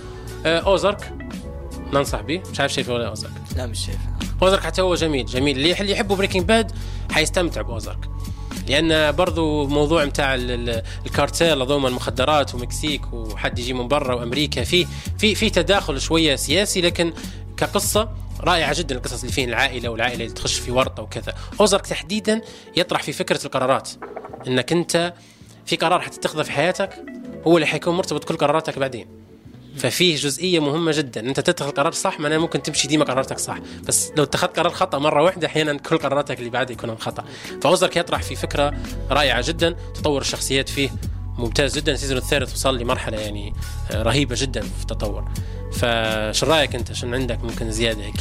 [0.47, 1.13] Ozark
[1.93, 2.43] ننصح به.
[2.53, 3.99] مش عارف شايفه ولا Ozark لا مش شايف
[4.43, 5.57] Ozark حتى هو جميل جميل.
[5.57, 6.73] اللي اللي يحبوا Breaking Bad
[7.13, 8.09] حيستمتع ب Ozark
[8.69, 14.87] لأن برضو موضوع ال- الكارتيل هذوما المخدرات ومكسيك وحد يجي من برا وأمريكا في
[15.19, 17.13] في في تداخل شوية سياسي لكن
[17.57, 18.09] كقصة
[18.41, 21.35] رائعة جدا القصص اللي فيه العائلة والعائلة اللي تخش في ورطة وكذا.
[21.61, 22.41] Ozark تحديدا
[22.77, 23.91] يطرح في فكرة القرارات.
[24.47, 25.15] إنك أنت
[25.67, 26.91] في قرار حتتخذه في حياتك
[27.47, 29.07] هو اللي حيكون مرتبط كل قراراتك بعدين.
[29.77, 31.21] ففيه جزئية مهمة جدا.
[31.21, 33.59] أنت تتخذ قرار صح معناه ممكن تمشي ديما قراراتك صح.
[33.89, 37.25] بس لو اتخذت قرار خطأ مرة واحدة أحيانا كل قراراتك اللي بعدها يكونوا خطأ.
[37.63, 38.75] فاوزرك يطرح في فكرة
[39.11, 39.77] رائعة جدا.
[39.95, 40.91] تطور الشخصيات فيه
[41.39, 41.93] ممتاز جدا.
[41.93, 43.53] السيزون الثالث وصل لمرحلة يعني
[43.91, 45.25] آه، رهيبة جدا في التطور.
[45.73, 48.15] فش رأيك أنت؟ شن عندك ممكن زيادة هيك؟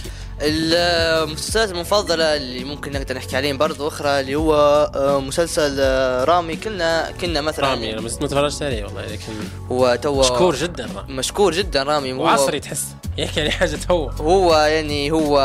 [0.43, 4.53] المسلسلات المفضلة اللي ممكن نقدر نحكي عليهم برضو أخرى اللي هو
[4.95, 6.55] آه، مسلسل آه، رامي.
[6.55, 9.33] كنا كنا مثلا رامي أنا ما تفرجت عليه والله لكن
[9.71, 11.13] هو تو مشكور جدا رامي.
[11.13, 12.13] مشكور جدا رامي.
[12.13, 12.85] وعصري تحس
[13.17, 15.39] يحكي على حاجة هو هو يعني هو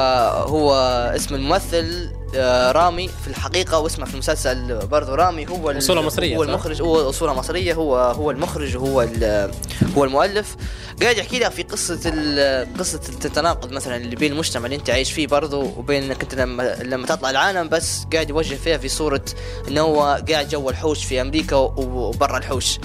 [0.49, 0.75] هو
[1.17, 2.11] اسم الممثل
[2.73, 7.35] رامي في الحقيقة واسمه في المسلسل برضو رامي هو أصولة مصرية، هو؟ المخرج هو أصولة
[7.35, 9.09] مصرية هو هو المخرج وهو
[9.97, 10.57] هو المؤلف
[11.03, 11.95] قاعد يحكي لك في قصة
[12.79, 16.77] قصة التناقض مثلا اللي بين المجتمع اللي أنت عايش فيه برضو وبين إنك أنت لما
[16.83, 19.25] لما تطلع العالم بس قاعد يوجه فيها في صورة
[19.69, 22.79] إنه هو قاعد جوا الحوش في أمريكا وبرا الحوش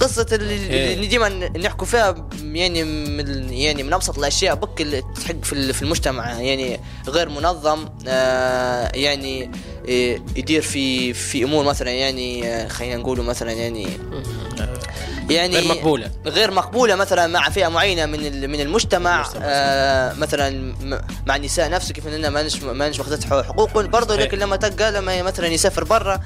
[0.00, 1.08] قصة اللي إيه.
[1.08, 1.28] ديما
[1.58, 6.80] نحكوا فيها يعني من يعني من أبسط الأشياء بك اللي تحق في في المجتمع يعني
[7.08, 9.50] غير منظم آه يعني
[9.88, 13.88] إيه، يدير في في أمور مثلا يعني آه، خلينا نقولوا مثلا يعني
[15.30, 20.74] يعني غير مقبولة غير مقبولة مثلا مع فئة معينة من من المجتمع المجتمع، آه مثلا
[21.26, 24.16] مع النساء نفسه كيف اننا ما نش ما نش ماخذت حقوق برضه.
[24.16, 26.20] لكن لما تلقى لما مثلا يسافر برا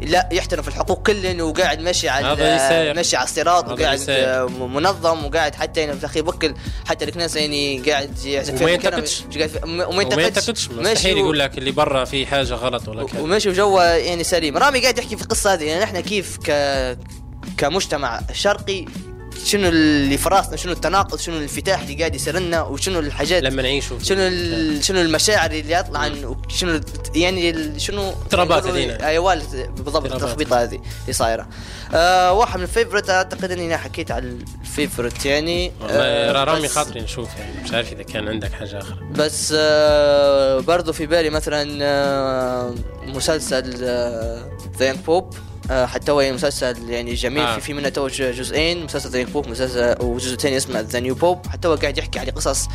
[0.00, 2.94] لا يحترم في الحقوق كلن وقاعد ماشي على.
[2.94, 4.00] ماشي على الصراط وقاعد.
[4.08, 6.54] آه، منظم وقاعد حتى يعني في الاخير بكل
[6.86, 9.22] حتى الكنيسه يعني قاعد يعزف وما ينتقدش.
[9.64, 14.24] وما ينتقدش مستحيل يقول لك اللي برا في حاجة غلط ولا كذا وماشي وجوه يعني
[14.24, 16.52] سليم رامي قاعد يحكي في القصة هذه يعني إحنا كيف ك
[17.58, 18.84] كمجتمع شرقي
[19.44, 23.62] شنو اللي في راسنا شنو التناقض شنو الانفتاح اللي قاعد يصير لنا وشنو الحاجات لما
[23.62, 24.20] نعيشوا في- شنو
[24.82, 26.10] شنو المشاعر اللي يطلع
[26.48, 26.80] شنو
[27.14, 29.06] يعني شنو اضطرابات هذينا.
[29.06, 29.34] أيوه
[29.68, 30.12] بالضبط.
[30.12, 31.48] التخبيطة هذه اللي صايرة.
[31.94, 36.44] آه واحد من ال favorite أعتقد إني أنا حكيت على ال favorite يعني والله آه
[36.44, 38.96] رامي خاطري نشوف يعني مش عارف إذا كان عندك حاجة آخرى.
[39.12, 42.74] بس آه برضو في بالي مثلا آه
[43.06, 43.70] مسلسل
[44.78, 47.42] The Young Pope آه حتى هو يعني مسلسل يعني جميل.
[47.42, 47.54] آه.
[47.54, 51.46] في في منه تو جزئين مسلسل The Pope مسلسل وجزء ثاني اسمه The New Pope
[51.46, 52.66] حتى هو قاعد يحكي على قصص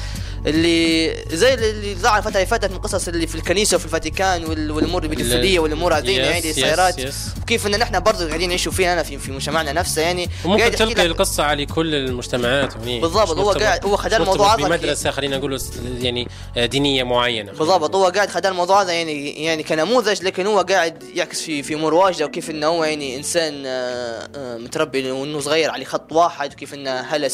[0.48, 4.72] اللي زي اللي ظهر الفترة اللي فاتت من قصص اللي في الكنيسة وفي الفاتيكان وال-
[4.72, 7.16] والأمور البيدوفيليه والأمور yes، يعني صايرات yes.
[7.42, 10.30] وكيف إن نحن برضو قاعدين نعيشوا فيها أنا في في مجتمعنا نفسه يعني.
[10.46, 13.00] وممكن تلقي القصة على كل المجتمعات هني.
[13.00, 15.60] بالضبط، هو قاعد- هو خد الموضوع هذا بمدرسة خلينا نقول
[16.00, 16.28] يعني
[16.58, 17.52] آه، دينية معينة.
[17.52, 17.96] بالضبط.
[17.96, 21.94] هو قاعد خد الموضوع هذا يعني يعني كنموذج لكن هو قاعد يعكس في في أمور
[21.94, 26.74] واجدة وكيف إنه هو يعني إنسان آه، آه، متربي وإنه صغير على خط واحد وكيف
[26.74, 27.30] إنه هلا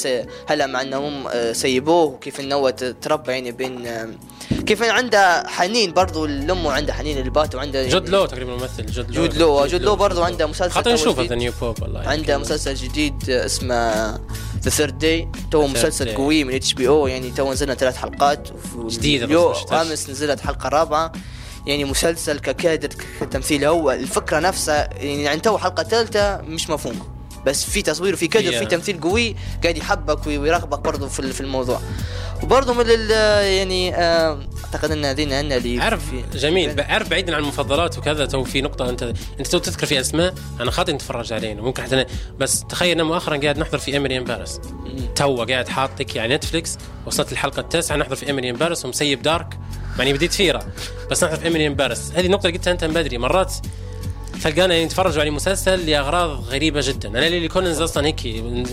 [0.48, 2.70] هلا مع انهم آه، سيبوه وكيف إنه هو
[3.02, 3.88] تربى يعني بين
[4.66, 9.16] كيف عنده حنين برضو لامه عنده حنين للبات وعنده يعني جود Law تقريبا ممثل Jude
[9.16, 11.20] Law Jude Law Jude Law برضو عنده مسلسل خاطر نشوف.
[11.20, 12.38] The New Pope والله عنده.
[12.38, 14.12] مسلسل جديد اسمه
[14.64, 16.16] The Third Day تو مسلسل.
[16.16, 18.48] قوي من HBO يعني تو نزلنا ثلاث حلقات
[18.90, 19.74] تش.
[19.74, 21.12] امس نزلت حلقة رابعة
[21.68, 22.90] يعني مسلسل ككادر
[23.22, 23.66] كتمثيل.
[23.66, 27.17] هو الفكرة نفسها يعني, يعني تو حلقة ثالثه مش مفهومه
[27.48, 28.60] بس في تصوير وفي كادر فيها.
[28.60, 31.82] في تمثيل قوي قاعد يحبك وي- ويرغبك برضه في في الموضوع.
[32.44, 33.12] وبرضه من ال
[33.58, 36.02] يعني آه، أعتقد إن هذين ان اللي عارف
[36.34, 36.82] جميل.
[36.82, 40.72] عارف بعيدا عن المفضلات وكذا تو في نقطة أنت أنت تو تذكر في أسماء أنا
[40.72, 41.62] خاطر نتفرج علينا.
[41.62, 42.08] ممكن حتى أنا-
[42.40, 44.60] بس تخيل مؤخرا قاعد نحضر في in Paris
[45.16, 49.58] تو قاعد حاطك على Netflix وصلت الحلقة التاسعة نحضر في in Paris ومسيب Dark.
[50.00, 50.66] يعني بديت فيرة.
[51.12, 53.18] بس نحضر في in Paris هذه النقطة اللي قلتها أنت من بدري.
[53.18, 53.54] مرات
[54.44, 57.10] تلقانا يعني نتفرجوا على مسلسل لأغراض غريبة جدا.
[57.10, 58.26] أنا Lily Collins أصلا هيك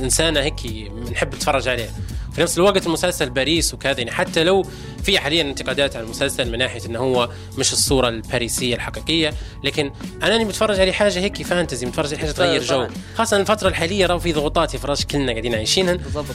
[0.03, 1.91] انسانه هيك نحب نتفرج عليه.
[2.35, 4.66] في نفس الوقت المسلسل باريس وكذا يعني حتى لو
[5.03, 7.28] في حاليا انتقادات على المسلسل من ناحية إنه هو
[7.59, 9.35] مش الصورة الباريسية الحقيقية
[9.65, 9.93] لكن
[10.23, 12.86] أنا اني بتفرج على حاجة هيك fantasy بتفرج على حاجة تغير جو.
[13.15, 15.95] خاصة الفترة الحالية راهو في ضغوطات يفرج كلنا قاعدين عايشينها.
[15.95, 16.27] بالضبط،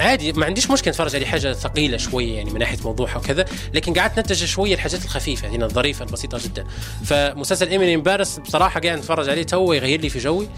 [0.00, 3.44] عادي ما عنديش مشكلة اتفرج على حاجة ثقيلة شوية يعني من ناحية موضوعها وكذا
[3.74, 6.66] لكن قعدت نتجه شوية الحاجات الخفيفة هنا الظريفة البسيطة جدا.
[7.04, 10.48] فمسلسل Emily in Paris بصراحة قاعد نتفرج عليه تو يغير لي في جوي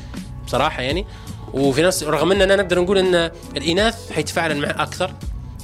[0.46, 1.06] بصراحة يعني.
[1.54, 5.14] وفي نفس رغم إننا نقدر نقول إن الإناث حيتفاعل معه أكثر.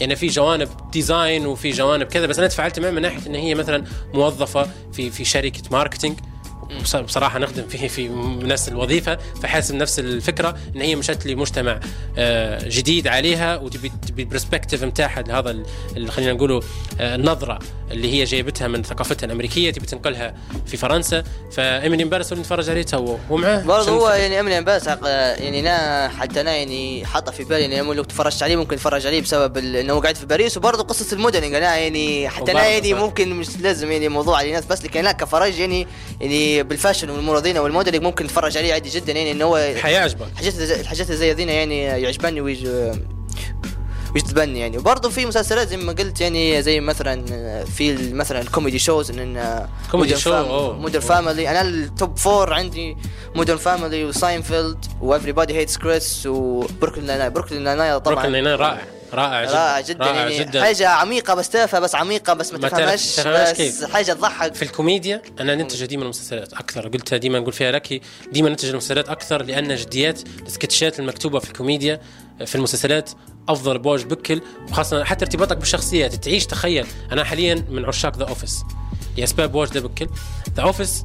[0.00, 3.54] يعني في جوانب design وفي جوانب كذا بس أنا تفاعلت معه من ناحية إن هي
[3.54, 3.84] مثلا
[4.14, 6.18] موظفة في في شركة marketing
[7.04, 8.08] بصراحة نخدم فيه في
[8.42, 11.80] نفس الوظيفة فحاسس نفس الفكرة إن هي مشت لي مجتمع
[12.18, 15.62] آه، جديد عليها وتبي تبي ال perspective نتاعها لهذا
[16.08, 16.60] خلينا نقوله
[17.00, 17.58] آه، النظرة
[17.90, 20.34] اللي هي جايبتها من ثقافتها الأمريكية تبي تنقلها
[20.66, 24.60] في فرنسا ف Emily in Paris اللي نتفرج عليه تو ومعاه برضه هو؟ يعني Emily
[24.60, 29.06] بس يعني أنا حتى أنا يعني حاطه في بالي اني لو تفرجت عليه ممكن اتفرج
[29.06, 32.66] عليه بسبب إنه هو قاعد في باريس وبرضه قصه ال modeling أنا يعني حتى أنا
[32.66, 32.94] يعني.
[32.94, 35.86] ممكن مش لازم يعني موضوع على الناس بس لكن أنا كفرج يعني
[36.20, 40.26] يعني بال fashion والمرضين وال modeling ممكن اتفرج عليه عادي جدا يعني انه هو حيعجبك
[40.32, 42.66] الحاجات زي- الحاجات زي ذينا يعني يعجبني ويج
[44.14, 44.78] ويجذبني يعني.
[44.78, 47.24] وبرضه في مسلسلات زي ما قلت يعني زي مثلا
[47.64, 50.78] في مثلا ال comedy shows in comedy show، أوه.
[50.78, 51.08] Modern أوه.
[51.08, 52.96] Family أنا ال top four عندي
[53.34, 58.14] Modern Family و Seinfeld و Everybody Hates Chris و Brooklyn Nine Brooklyn Nine طبعا.
[58.14, 58.82] Brooklyn Nine رائع.
[59.14, 60.62] رائع جدا رائع جدا رائع يعني جدا.
[60.62, 63.84] حاجة عميقة بس تافهة بس عميقة بس ما تفهمش بس كيف.
[63.84, 64.54] حاجة تضحك.
[64.54, 68.00] في الكوميديا أنا نتجه ديما المسلسلات أكثر قلتها ديما نقول فيها لك
[68.32, 72.00] ديما نتجه المسلسلات أكثر لأن جديات السكتشات المكتوبة في الكوميديا
[72.46, 73.10] في المسلسلات
[73.48, 76.86] أفضل بواجد بكل وخاصة حتى ارتباطك بالشخصيات تعيش تخيل.
[77.12, 78.62] أنا حاليا من عشاق The Office
[79.18, 80.08] لاسباب واجدة بكل.
[80.56, 81.04] The Office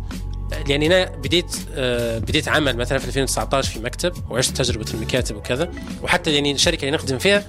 [0.67, 5.71] يعني أنا بديت آه بديت عمل مثلا في 2019 في مكتب وعشت تجربة المكاتب وكذا
[6.03, 7.45] وحتى يعني الشركة اللي نخدم فيها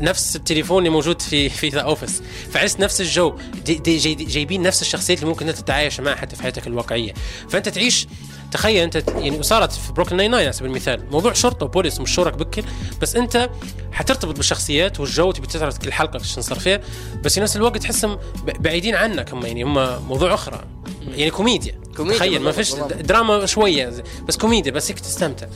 [0.00, 3.36] نفس التليفون اللي موجود في في The Office فعشت نفس الجو.
[3.64, 7.14] دي دي جاي جايبين نفس الشخصيات اللي ممكن أنت تتعايش معها حتى في حياتك الواقعية.
[7.48, 8.06] فأنت تعيش
[8.52, 11.06] تخيل أنت يعني وصارت في بروكلين ناين ناين على سبيل المثال.
[11.10, 12.62] موضوع شرطة وبوليس مش شورك بكل
[13.02, 13.50] بس أنت
[13.92, 16.80] حترتبط بالشخصيات والجو تبي تعرف كل حلقة شو صار فيها
[17.24, 20.64] بس في نفس الوقت تحسهم بعيدين عنك هم يعني هم موضوع أخرى.
[21.08, 21.80] يعني كوميديا.
[21.96, 22.74] كوميديا تخيل ما فيش.
[22.74, 23.92] دراما شوية
[24.28, 25.46] بس كوميديا بس هيك تستمتع.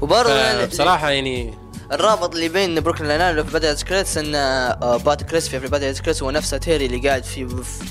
[0.00, 1.54] وبرضه بصراحه يعني
[1.94, 6.22] الرابط اللي بين بروكلين ناين وفي بداية كريس إن آه، بات كريس في بداية كريس
[6.22, 7.48] هو نفسه تيري اللي قاعد في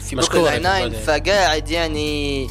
[0.10, 0.96] في بروكلين ناين Everybody.
[0.96, 2.48] فقاعد يعني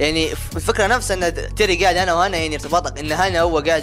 [0.00, 3.82] يعني الفكرة نفسها إن تري قاعد أنا وأنا يعني ارتباطك إن هنا هو قاعد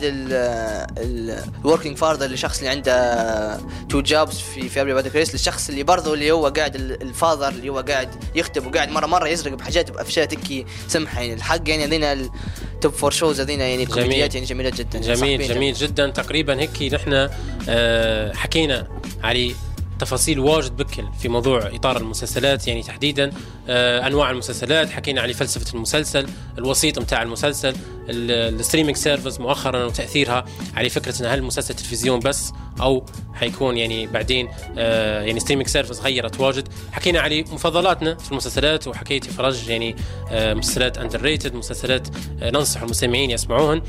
[1.63, 3.57] الوركينج فاذر للشخص اللي عنده
[3.89, 7.79] تو جوبز في في ابري كريس للشخص اللي برضه اللي هو قاعد الفاذر اللي هو
[7.79, 11.21] قاعد يخدم وقاعد مره مرة يزرق بحاجات بافشات تكي سمحة.
[11.21, 14.99] يعني الحق يعني هذينا التوب فور شوز هذينا يعني الكوميديات يعني جميلة جدا.
[14.99, 16.09] جميل جميل جدا.
[16.09, 17.29] تقريبا هيك نحن
[17.69, 18.87] آه، حكينا
[19.23, 19.55] علي.
[20.01, 23.31] تفاصيل واجد بكل في موضوع إطار المسلسلات يعني تحديدا
[23.69, 24.89] آه، أنواع المسلسلات.
[24.89, 26.25] حكينا على فلسفة المسلسل
[26.57, 27.75] الوسيط متاع المسلسل
[28.09, 30.45] ال streaming service مؤخرا وتأثيرها
[30.75, 34.47] على فكرة إن هل المسلسل تلفزيون بس أو حيكون يعني بعدين
[34.77, 36.67] آه يعني streaming service غيرت واجد.
[36.91, 39.95] حكينا على مفضلاتنا في المسلسلات وحكيت فرج يعني
[40.29, 42.07] آه مسلسلات underrated مسلسلات
[42.41, 43.81] ننصح المستمعين يسمعوهن.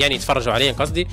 [0.00, 1.08] يعني يتفرجوا عليهن قصدي.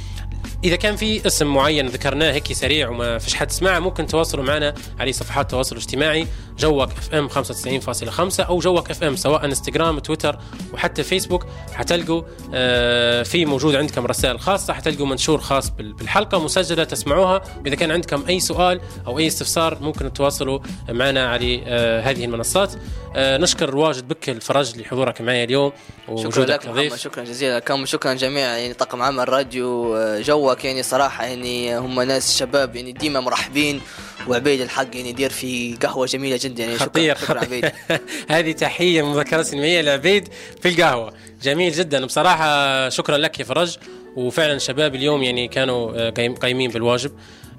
[0.64, 4.74] إذا كان في اسم معين ذكرناه هيك سريع وما فيش حد سمعه ممكن تواصلوا معنا
[5.00, 6.28] على صفحات التواصل الاجتماعي
[6.60, 10.38] جوك إف إم 95.5 أو جوك إف إم سواء إنستغرام تويتر
[10.74, 11.46] وحتى فيسبوك.
[11.74, 12.22] حتلقوا
[12.54, 17.42] آه في موجود عندكم رسائل خاصة حتلقوا منشور خاص بالحلقة مسجلة تسمعوها.
[17.64, 20.60] واذا كان عندكم أي سؤال أو أي استفسار ممكن تواصلوا
[20.90, 22.74] معنا على آه هذه المنصات.
[23.16, 25.72] آه نشكر واجد بك فرج لحضورك معي اليوم
[26.16, 27.58] شكرا لك شكرا جزيلا.
[27.58, 32.76] لكم شكرا جميع يعني طاقم عمل راديو آه، جوك يعني صراحة يعني هم ناس شباب
[32.76, 33.82] يعني ديما مرحبين
[34.28, 36.78] وعبيد الحق يعني يدير في قهوة جميلة جدا يعني.
[36.78, 37.15] خطير.
[37.15, 37.72] شكرا, شكرا عبيد.
[38.36, 40.30] هذه تحية مذكرة سينمائية لعبيد
[40.61, 41.14] في القهوة.
[41.44, 42.06] جميل جدا.
[42.06, 43.78] بصراحة شكرا لك يا فرج
[44.15, 47.11] وفعلا شباب اليوم يعني كانوا آه، قايمين بالواجب.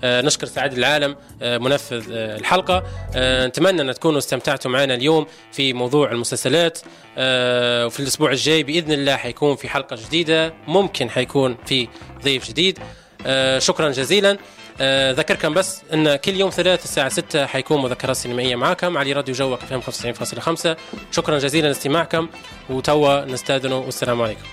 [0.05, 2.83] نشكر سعاد العالم آه، منفذ الحلقة.
[3.17, 6.79] نتمنى أن تكونوا استمتعتوا معنا اليوم في موضوع المسلسلات.
[7.87, 11.89] وفي الأسبوع الجاي بإذن الله حيكون في حلقة جديدة ممكن حيكون في
[12.25, 12.79] ضيف جديد.
[13.59, 14.39] شكرا جزيلا.
[14.81, 19.35] آه ذكركم بس أن كل يوم ثلاث الساعة 6 حيكون مذكرات سينمائية معكم على راديو
[19.35, 20.77] جوك فهم 95.5
[21.13, 22.29] شكرا جزيلا لاستماعكم
[22.71, 24.45] وتوا نستاذنوا والسلام عليكم.